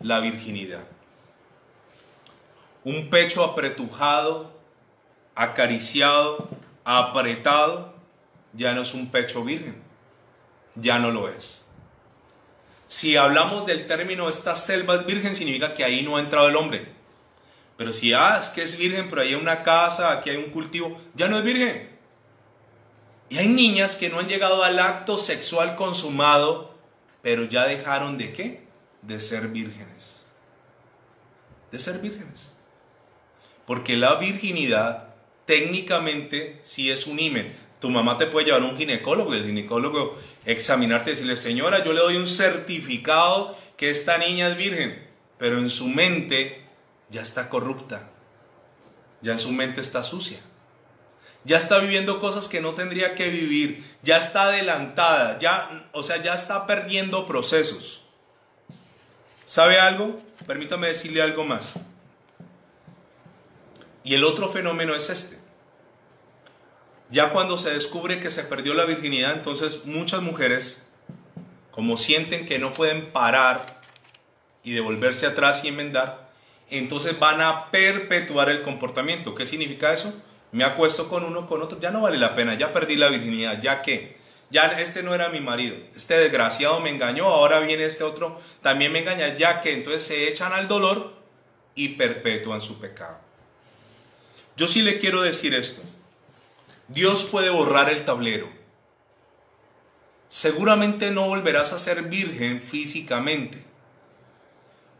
la 0.00 0.20
virginidad. 0.20 0.84
Un 2.82 3.10
pecho 3.10 3.44
apretujado, 3.44 4.52
acariciado, 5.34 6.48
apretado, 6.84 7.94
ya 8.52 8.74
no 8.74 8.82
es 8.82 8.94
un 8.94 9.10
pecho 9.10 9.44
virgen, 9.44 9.80
ya 10.74 10.98
no 10.98 11.10
lo 11.10 11.28
es. 11.28 11.65
Si 12.88 13.16
hablamos 13.16 13.66
del 13.66 13.86
término 13.86 14.28
esta 14.28 14.54
selva 14.54 14.94
es 14.94 15.06
virgen, 15.06 15.34
significa 15.34 15.74
que 15.74 15.84
ahí 15.84 16.02
no 16.02 16.16
ha 16.16 16.20
entrado 16.20 16.48
el 16.48 16.56
hombre. 16.56 16.86
Pero 17.76 17.92
si 17.92 18.12
ah, 18.14 18.38
es 18.40 18.48
que 18.50 18.62
es 18.62 18.78
virgen, 18.78 19.08
pero 19.08 19.22
hay 19.22 19.34
una 19.34 19.62
casa, 19.62 20.12
aquí 20.12 20.30
hay 20.30 20.36
un 20.36 20.50
cultivo, 20.50 20.98
ya 21.14 21.28
no 21.28 21.36
es 21.38 21.44
virgen. 21.44 21.96
Y 23.28 23.38
hay 23.38 23.48
niñas 23.48 23.96
que 23.96 24.08
no 24.08 24.20
han 24.20 24.28
llegado 24.28 24.62
al 24.62 24.78
acto 24.78 25.18
sexual 25.18 25.74
consumado, 25.74 26.74
pero 27.22 27.44
ya 27.44 27.66
dejaron 27.66 28.18
de 28.18 28.32
qué? 28.32 28.66
De 29.02 29.18
ser 29.20 29.48
vírgenes. 29.48 30.26
De 31.72 31.78
ser 31.78 31.98
vírgenes. 31.98 32.52
Porque 33.66 33.96
la 33.96 34.14
virginidad 34.14 35.08
técnicamente 35.44 36.60
sí 36.62 36.90
es 36.90 37.06
un 37.06 37.18
himen. 37.18 37.52
Tu 37.80 37.90
mamá 37.90 38.16
te 38.16 38.26
puede 38.26 38.46
llevar 38.46 38.62
a 38.62 38.66
un 38.66 38.78
ginecólogo 38.78 39.34
y 39.34 39.38
el 39.38 39.46
ginecólogo 39.46 40.16
examinarte 40.46 41.10
y 41.10 41.12
decirle, 41.12 41.36
señora, 41.36 41.84
yo 41.84 41.92
le 41.92 42.00
doy 42.00 42.16
un 42.16 42.28
certificado 42.28 43.56
que 43.76 43.90
esta 43.90 44.16
niña 44.16 44.48
es 44.48 44.56
virgen, 44.56 45.06
pero 45.38 45.58
en 45.58 45.68
su 45.68 45.88
mente 45.88 46.64
ya 47.10 47.20
está 47.20 47.48
corrupta, 47.50 48.08
ya 49.20 49.32
en 49.32 49.38
su 49.38 49.52
mente 49.52 49.80
está 49.80 50.02
sucia, 50.02 50.38
ya 51.44 51.58
está 51.58 51.78
viviendo 51.78 52.20
cosas 52.20 52.48
que 52.48 52.60
no 52.60 52.74
tendría 52.74 53.14
que 53.16 53.28
vivir, 53.28 53.84
ya 54.02 54.16
está 54.16 54.44
adelantada, 54.44 55.38
ya, 55.38 55.88
o 55.92 56.02
sea, 56.02 56.22
ya 56.22 56.34
está 56.34 56.66
perdiendo 56.66 57.26
procesos. 57.26 58.02
¿Sabe 59.44 59.78
algo? 59.78 60.20
Permítame 60.46 60.88
decirle 60.88 61.22
algo 61.22 61.44
más. 61.44 61.74
Y 64.02 64.14
el 64.14 64.24
otro 64.24 64.48
fenómeno 64.48 64.94
es 64.94 65.10
este. 65.10 65.45
Ya 67.10 67.30
cuando 67.30 67.56
se 67.56 67.72
descubre 67.72 68.18
que 68.20 68.30
se 68.30 68.42
perdió 68.42 68.74
la 68.74 68.84
virginidad, 68.84 69.32
entonces 69.32 69.84
muchas 69.84 70.22
mujeres, 70.22 70.88
como 71.70 71.96
sienten 71.96 72.46
que 72.46 72.58
no 72.58 72.72
pueden 72.72 73.06
parar 73.06 73.80
y 74.64 74.72
devolverse 74.72 75.26
atrás 75.26 75.62
y 75.64 75.68
enmendar, 75.68 76.30
entonces 76.68 77.18
van 77.18 77.40
a 77.40 77.70
perpetuar 77.70 78.48
el 78.48 78.62
comportamiento. 78.62 79.34
¿Qué 79.34 79.46
significa 79.46 79.92
eso? 79.92 80.12
Me 80.50 80.64
acuesto 80.64 81.08
con 81.08 81.24
uno, 81.24 81.46
con 81.46 81.62
otro, 81.62 81.78
ya 81.78 81.90
no 81.90 82.00
vale 82.00 82.18
la 82.18 82.34
pena, 82.34 82.54
ya 82.54 82.72
perdí 82.72 82.96
la 82.96 83.08
virginidad, 83.08 83.60
ya 83.60 83.82
que, 83.82 84.16
ya 84.50 84.66
este 84.78 85.02
no 85.02 85.14
era 85.14 85.28
mi 85.28 85.40
marido, 85.40 85.76
este 85.94 86.16
desgraciado 86.18 86.80
me 86.80 86.90
engañó, 86.90 87.26
ahora 87.26 87.60
viene 87.60 87.84
este 87.84 88.04
otro, 88.04 88.40
también 88.62 88.92
me 88.92 89.00
engaña, 89.00 89.36
ya 89.36 89.60
que 89.60 89.74
entonces 89.74 90.02
se 90.02 90.28
echan 90.28 90.52
al 90.52 90.66
dolor 90.66 91.14
y 91.74 91.90
perpetúan 91.90 92.60
su 92.60 92.80
pecado. 92.80 93.18
Yo 94.56 94.66
sí 94.66 94.82
le 94.82 94.98
quiero 94.98 95.22
decir 95.22 95.54
esto. 95.54 95.82
Dios 96.88 97.24
puede 97.24 97.50
borrar 97.50 97.90
el 97.90 98.04
tablero. 98.04 98.48
Seguramente 100.28 101.10
no 101.10 101.26
volverás 101.28 101.72
a 101.72 101.78
ser 101.78 102.02
virgen 102.02 102.60
físicamente, 102.60 103.62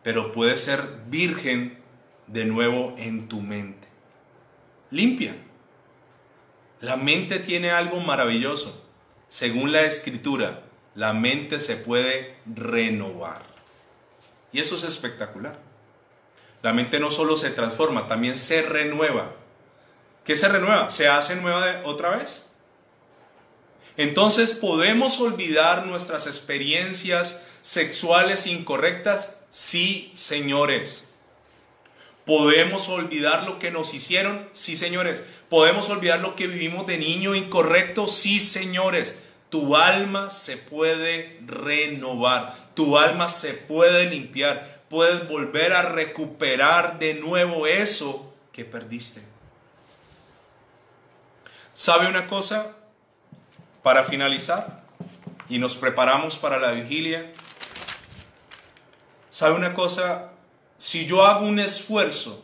pero 0.03 0.33
puedes 0.33 0.61
ser 0.61 0.83
virgen 1.09 1.79
de 2.27 2.45
nuevo 2.45 2.95
en 2.99 3.29
tu 3.29 3.41
mente. 3.41 3.87
Limpia. 4.91 5.37
La 6.81 6.97
mente 6.97 7.39
tiene 7.39 7.71
algo 7.71 8.01
maravilloso. 8.01 8.85
Según 9.29 9.73
la 9.73 9.83
escritura, 9.83 10.63
la 10.95 11.13
mente 11.13 11.61
se 11.61 11.77
puede 11.77 12.37
renovar. 12.47 13.43
Y 14.53 14.61
eso 14.61 14.77
es 14.77 14.85
espectacular. 14.85 15.59
La 16.63 16.73
mente 16.73 16.99
no 17.01 17.11
solo 17.11 17.37
se 17.37 17.51
transforma, 17.51 18.09
también 18.09 18.37
se 18.37 18.63
renueva. 18.63 19.35
¿Qué 20.27 20.37
se 20.37 20.49
renueva? 20.49 20.91
¿Se 20.91 21.07
hace 21.07 21.37
nueva 21.37 21.83
otra 21.85 22.17
vez? 22.17 22.51
Entonces, 23.97 24.51
¿podemos 24.51 25.21
olvidar 25.21 25.87
nuestras 25.87 26.27
experiencias 26.27 27.43
sexuales 27.63 28.49
incorrectas? 28.49 29.37
Sí, 29.51 30.11
señores. 30.17 31.05
¿Podemos 32.25 32.89
olvidar 32.89 33.45
lo 33.45 33.61
que 33.61 33.71
nos 33.71 33.95
hicieron? 33.95 34.49
Sí, 34.51 34.77
señores. 34.77 35.23
¿Podemos 35.49 35.89
olvidar 35.91 36.19
lo 36.19 36.35
que 36.35 36.49
vivimos 36.49 36.89
de 36.89 36.99
niño 36.99 37.37
incorrecto? 37.37 38.09
Sí, 38.09 38.41
señores. 38.41 39.21
Tu 39.49 39.77
alma 39.77 40.31
se 40.31 40.57
puede 40.57 41.41
renovar. 41.47 42.53
Tu 42.75 42.99
alma 42.99 43.29
se 43.29 43.55
puede 43.55 44.11
limpiar. 44.11 44.83
Puedes 44.91 45.29
volver 45.29 45.73
a 45.73 45.83
recuperar 45.83 46.99
de 46.99 47.15
nuevo 47.15 47.69
eso 47.69 48.35
que 48.53 48.65
perdiste. 48.65 49.36
¿Sabe 51.77 52.09
una 52.09 52.27
cosa? 52.27 52.73
Para 53.83 54.05
finalizar, 54.05 54.83
y 55.47 55.59
nos 55.59 55.77
preparamos 55.77 56.39
para 56.39 56.59
la 56.59 56.71
vigilia, 56.71 57.35
¿sabe 59.29 59.57
una 59.57 59.75
cosa? 59.75 60.31
Si 60.79 61.05
yo 61.05 61.27
hago 61.27 61.45
un 61.45 61.59
esfuerzo 61.59 62.43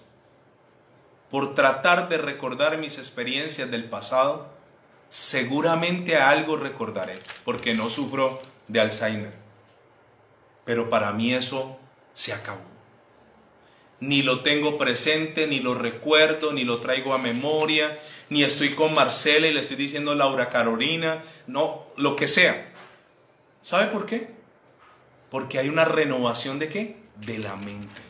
por 1.30 1.54
tratar 1.54 2.10
de 2.10 2.18
recordar 2.18 2.76
mis 2.76 2.98
experiencias 2.98 3.70
del 3.70 3.88
pasado, 3.88 4.48
seguramente 5.08 6.18
algo 6.18 6.58
recordaré, 6.58 7.18
porque 7.46 7.72
no 7.72 7.88
sufro 7.88 8.38
de 8.68 8.80
Alzheimer. 8.80 9.32
Pero 10.66 10.90
para 10.90 11.10
mí 11.12 11.32
eso 11.32 11.78
se 12.12 12.34
acabó 12.34 12.71
ni 14.02 14.22
lo 14.22 14.40
tengo 14.40 14.78
presente, 14.78 15.46
ni 15.46 15.60
lo 15.60 15.74
recuerdo, 15.74 16.52
ni 16.52 16.64
lo 16.64 16.78
traigo 16.78 17.14
a 17.14 17.18
memoria, 17.18 17.96
ni 18.30 18.42
estoy 18.42 18.70
con 18.70 18.92
Marcela 18.94 19.46
y 19.46 19.54
le 19.54 19.60
estoy 19.60 19.76
diciendo 19.76 20.16
Laura 20.16 20.48
Carolina, 20.48 21.22
no, 21.46 21.86
lo 21.96 22.16
que 22.16 22.26
sea. 22.26 22.72
¿Sabe 23.60 23.86
por 23.86 24.06
qué? 24.06 24.28
Porque 25.30 25.60
hay 25.60 25.68
una 25.68 25.84
renovación 25.84 26.58
de 26.58 26.68
qué? 26.68 26.96
De 27.14 27.38
la 27.38 27.54
mente. 27.54 28.02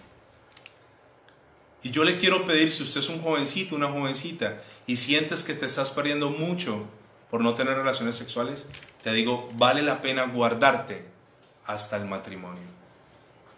Y 1.83 1.91
yo 1.91 2.05
le 2.05 2.17
quiero 2.17 2.47
pedir, 2.47 2.73
si 2.73 2.85
usted 2.85 3.01
es 3.01 3.11
un 3.11 3.21
jovencito, 3.21 3.77
una 3.77 3.89
jovencita, 3.89 4.63
y 4.87 4.97
sientes 4.97 5.43
que 5.43 5.53
te 5.53 5.67
estás 5.67 5.91
perdiendo 5.91 6.31
mucho 6.31 6.87
por 7.31 7.43
no 7.43 7.53
tener 7.53 7.77
relaciones 7.77 8.15
sexuales, 8.15 8.69
te 9.03 9.13
digo, 9.13 9.51
vale 9.57 9.83
la 9.83 10.01
pena 10.01 10.25
guardarte 10.25 11.05
hasta 11.67 11.99
el 11.99 12.07
matrimonio. 12.07 12.82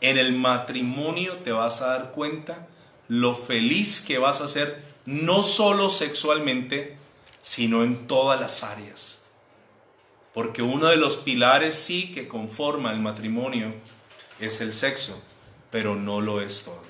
En 0.05 0.19
el 0.19 0.33
matrimonio 0.33 1.39
te 1.39 1.51
vas 1.51 1.81
a 1.81 1.87
dar 1.87 2.13
cuenta 2.13 2.69
lo 3.09 3.35
feliz 3.35 4.03
que 4.03 4.19
vas 4.19 4.43
a 4.43 4.49
ser, 4.49 4.85
no 5.07 5.43
solo 5.43 5.89
sexualmente, 5.89 6.99
sino 7.41 7.83
en 7.83 8.07
todas 8.07 8.39
las 8.39 8.65
áreas. 8.65 9.25
Porque 10.35 10.61
uno 10.61 10.89
de 10.89 10.99
los 10.99 11.17
pilares 11.17 11.75
sí 11.75 12.13
que 12.13 12.29
conforma 12.29 12.91
el 12.91 13.01
matrimonio 13.01 13.73
es 14.41 14.61
el 14.61 14.75
sexo, 14.75 15.19
pero 15.71 15.95
no 15.95 16.21
lo 16.21 16.43
es 16.43 16.65
todo. 16.65 16.83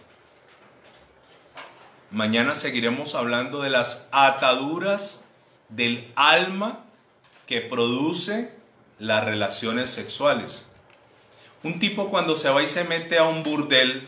Mañana 2.10 2.56
seguiremos 2.56 3.14
hablando 3.14 3.62
de 3.62 3.70
las 3.70 4.08
ataduras 4.10 5.26
del 5.68 6.12
alma 6.16 6.84
que 7.46 7.60
produce 7.60 8.50
las 8.98 9.24
relaciones 9.24 9.90
sexuales. 9.90 10.64
Un 11.64 11.78
tipo 11.78 12.10
cuando 12.10 12.36
se 12.36 12.50
va 12.50 12.62
y 12.62 12.66
se 12.66 12.84
mete 12.84 13.18
a 13.18 13.24
un 13.24 13.42
burdel, 13.42 14.06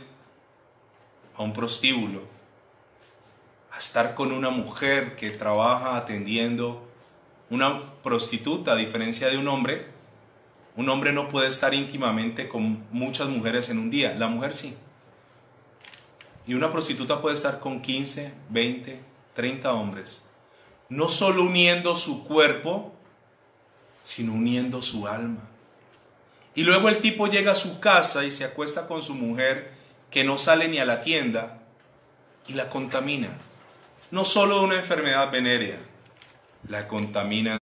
a 1.38 1.42
un 1.42 1.54
prostíbulo, 1.54 2.20
a 3.72 3.78
estar 3.78 4.14
con 4.14 4.30
una 4.30 4.50
mujer 4.50 5.16
que 5.16 5.30
trabaja 5.30 5.96
atendiendo, 5.96 6.86
una 7.48 7.94
prostituta, 8.02 8.72
a 8.72 8.76
diferencia 8.76 9.28
de 9.28 9.38
un 9.38 9.48
hombre, 9.48 9.86
un 10.76 10.90
hombre 10.90 11.14
no 11.14 11.30
puede 11.30 11.48
estar 11.48 11.72
íntimamente 11.72 12.46
con 12.46 12.84
muchas 12.90 13.28
mujeres 13.28 13.70
en 13.70 13.78
un 13.78 13.88
día, 13.88 14.14
la 14.14 14.28
mujer 14.28 14.54
sí. 14.54 14.76
Y 16.46 16.52
una 16.52 16.70
prostituta 16.70 17.22
puede 17.22 17.36
estar 17.36 17.58
con 17.58 17.80
15, 17.80 18.34
20, 18.50 19.00
30 19.32 19.72
hombres, 19.72 20.26
no 20.90 21.08
solo 21.08 21.44
uniendo 21.44 21.96
su 21.96 22.26
cuerpo, 22.26 22.92
sino 24.02 24.34
uniendo 24.34 24.82
su 24.82 25.08
alma. 25.08 25.55
Y 26.56 26.64
luego 26.64 26.88
el 26.88 26.98
tipo 26.98 27.26
llega 27.26 27.52
a 27.52 27.54
su 27.54 27.80
casa 27.80 28.24
y 28.24 28.30
se 28.30 28.42
acuesta 28.42 28.88
con 28.88 29.02
su 29.02 29.14
mujer 29.14 29.72
que 30.10 30.24
no 30.24 30.38
sale 30.38 30.68
ni 30.68 30.78
a 30.78 30.86
la 30.86 31.02
tienda 31.02 31.62
y 32.48 32.54
la 32.54 32.70
contamina. 32.70 33.36
No 34.10 34.24
solo 34.24 34.62
una 34.62 34.76
enfermedad 34.76 35.30
venérea, 35.30 35.78
la 36.66 36.88
contamina. 36.88 37.58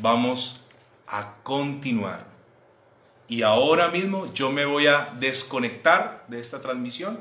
Vamos 0.00 0.60
a 1.06 1.36
continuar. 1.42 2.26
Y 3.26 3.40
ahora 3.40 3.88
mismo 3.88 4.30
yo 4.34 4.50
me 4.50 4.66
voy 4.66 4.86
a 4.86 5.14
desconectar 5.18 6.26
de 6.28 6.40
esta 6.40 6.60
transmisión 6.60 7.20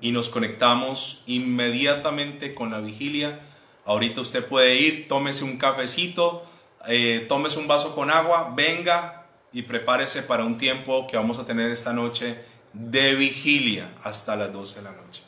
y 0.00 0.12
nos 0.12 0.30
conectamos 0.30 1.22
inmediatamente 1.26 2.54
con 2.54 2.70
la 2.70 2.80
vigilia. 2.80 3.40
Ahorita 3.84 4.22
usted 4.22 4.46
puede 4.46 4.76
ir, 4.76 5.06
tómese 5.06 5.44
un 5.44 5.58
cafecito, 5.58 6.47
eh, 6.90 7.26
tómese 7.28 7.58
un 7.58 7.68
vaso 7.68 7.94
con 7.94 8.10
agua, 8.10 8.54
venga 8.56 9.26
y 9.52 9.62
prepárese 9.62 10.22
para 10.22 10.44
un 10.44 10.56
tiempo 10.56 11.06
que 11.06 11.18
vamos 11.18 11.38
a 11.38 11.44
tener 11.44 11.70
esta 11.70 11.92
noche 11.92 12.42
de 12.72 13.14
vigilia 13.14 13.92
hasta 14.04 14.36
las 14.36 14.50
12 14.52 14.76
de 14.76 14.82
la 14.82 14.92
noche. 14.92 15.22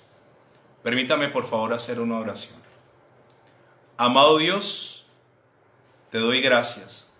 Permítame 0.83 1.29
por 1.29 1.47
favor 1.49 1.75
hacer 1.75 2.01
una 2.01 2.19
oración. 2.19 2.59
Amado 3.99 4.39
Dios, 4.39 5.05
te 6.11 6.19
doy 6.19 6.41
gracias. 6.41 7.13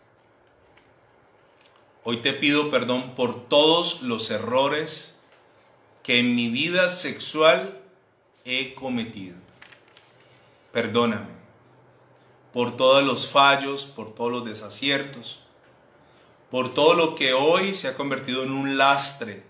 Hoy 2.03 2.17
te 2.19 2.33
pido 2.33 2.71
perdón 2.71 3.15
por 3.15 3.47
todos 3.47 4.01
los 4.01 4.31
errores 4.31 5.21
que 6.03 6.19
en 6.19 6.35
mi 6.35 6.49
vida 6.49 6.89
sexual 6.89 7.79
he 8.47 8.75
cometido. 8.75 9.37
Perdóname 10.73 11.40
por 12.53 12.77
todos 12.77 13.05
los 13.05 13.29
fallos, 13.29 13.85
por 13.85 14.15
todos 14.15 14.31
los 14.31 14.45
desaciertos, 14.45 15.41
por 16.51 16.75
todo 16.75 16.95
lo 16.95 17.15
que 17.15 17.33
hoy 17.33 17.75
se 17.75 17.89
ha 17.89 17.95
convertido 17.95 18.43
en 18.43 18.51
un 18.53 18.77
lastre 18.77 19.43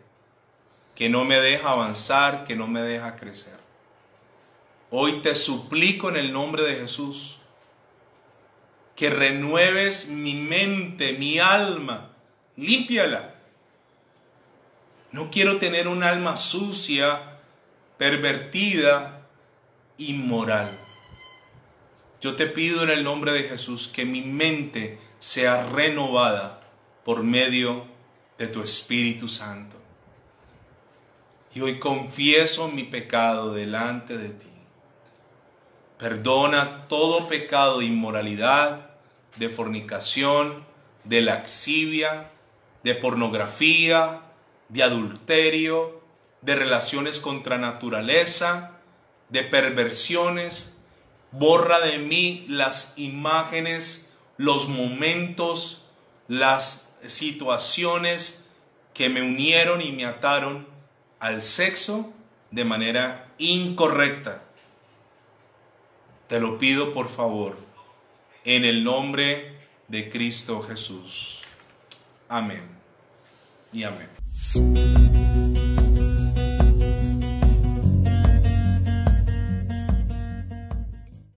que 0.94 1.08
no 1.08 1.24
me 1.24 1.40
deja 1.40 1.70
avanzar, 1.70 2.44
que 2.44 2.56
no 2.56 2.66
me 2.66 2.82
deja 2.82 3.16
crecer. 3.16 3.58
Hoy 4.90 5.20
te 5.22 5.34
suplico 5.34 6.10
en 6.10 6.16
el 6.16 6.32
nombre 6.32 6.62
de 6.62 6.76
Jesús 6.76 7.38
que 8.96 9.08
renueves 9.08 10.08
mi 10.08 10.34
mente, 10.34 11.14
mi 11.14 11.38
alma, 11.38 12.10
límpiala. 12.56 13.34
No 15.10 15.30
quiero 15.30 15.56
tener 15.56 15.88
un 15.88 16.02
alma 16.02 16.36
sucia, 16.36 17.38
pervertida, 17.96 19.26
inmoral. 19.96 20.70
Yo 22.20 22.36
te 22.36 22.46
pido 22.46 22.82
en 22.82 22.90
el 22.90 23.02
nombre 23.02 23.32
de 23.32 23.44
Jesús 23.44 23.88
que 23.88 24.04
mi 24.04 24.20
mente 24.20 24.98
sea 25.18 25.66
renovada 25.66 26.60
por 27.04 27.22
medio 27.22 27.86
de 28.38 28.46
tu 28.46 28.62
Espíritu 28.62 29.28
Santo. 29.28 29.76
Y 31.54 31.62
hoy 31.62 31.78
confieso 31.78 32.68
mi 32.68 32.84
pecado 32.84 33.52
delante 33.52 34.16
de 34.16 34.30
ti. 34.30 34.46
Perdona 35.98 36.88
todo 36.88 37.26
pecado 37.28 37.80
de 37.80 37.86
inmoralidad, 37.86 38.90
de 39.36 39.48
fornicación, 39.48 40.64
de 41.04 41.22
laxivia, 41.22 42.30
de 42.82 42.94
pornografía, 42.94 44.22
de 44.68 44.82
adulterio, 44.82 46.00
de 46.42 46.54
relaciones 46.54 47.18
contra 47.18 47.58
naturaleza, 47.58 48.78
de 49.28 49.42
perversiones. 49.42 50.78
Borra 51.32 51.80
de 51.80 51.98
mí 51.98 52.44
las 52.48 52.94
imágenes, 52.96 54.10
los 54.36 54.68
momentos, 54.68 55.86
las 56.28 56.90
situaciones 57.06 58.46
que 58.94 59.08
me 59.08 59.22
unieron 59.22 59.80
y 59.80 59.92
me 59.92 60.04
ataron 60.04 60.66
al 61.20 61.40
sexo 61.40 62.12
de 62.50 62.64
manera 62.64 63.32
incorrecta. 63.38 64.42
Te 66.28 66.40
lo 66.40 66.58
pido 66.58 66.92
por 66.92 67.08
favor, 67.08 67.56
en 68.44 68.64
el 68.64 68.84
nombre 68.84 69.58
de 69.88 70.10
Cristo 70.10 70.62
Jesús. 70.62 71.40
Amén 72.28 72.62
y 73.72 73.84
amén. 73.84 75.49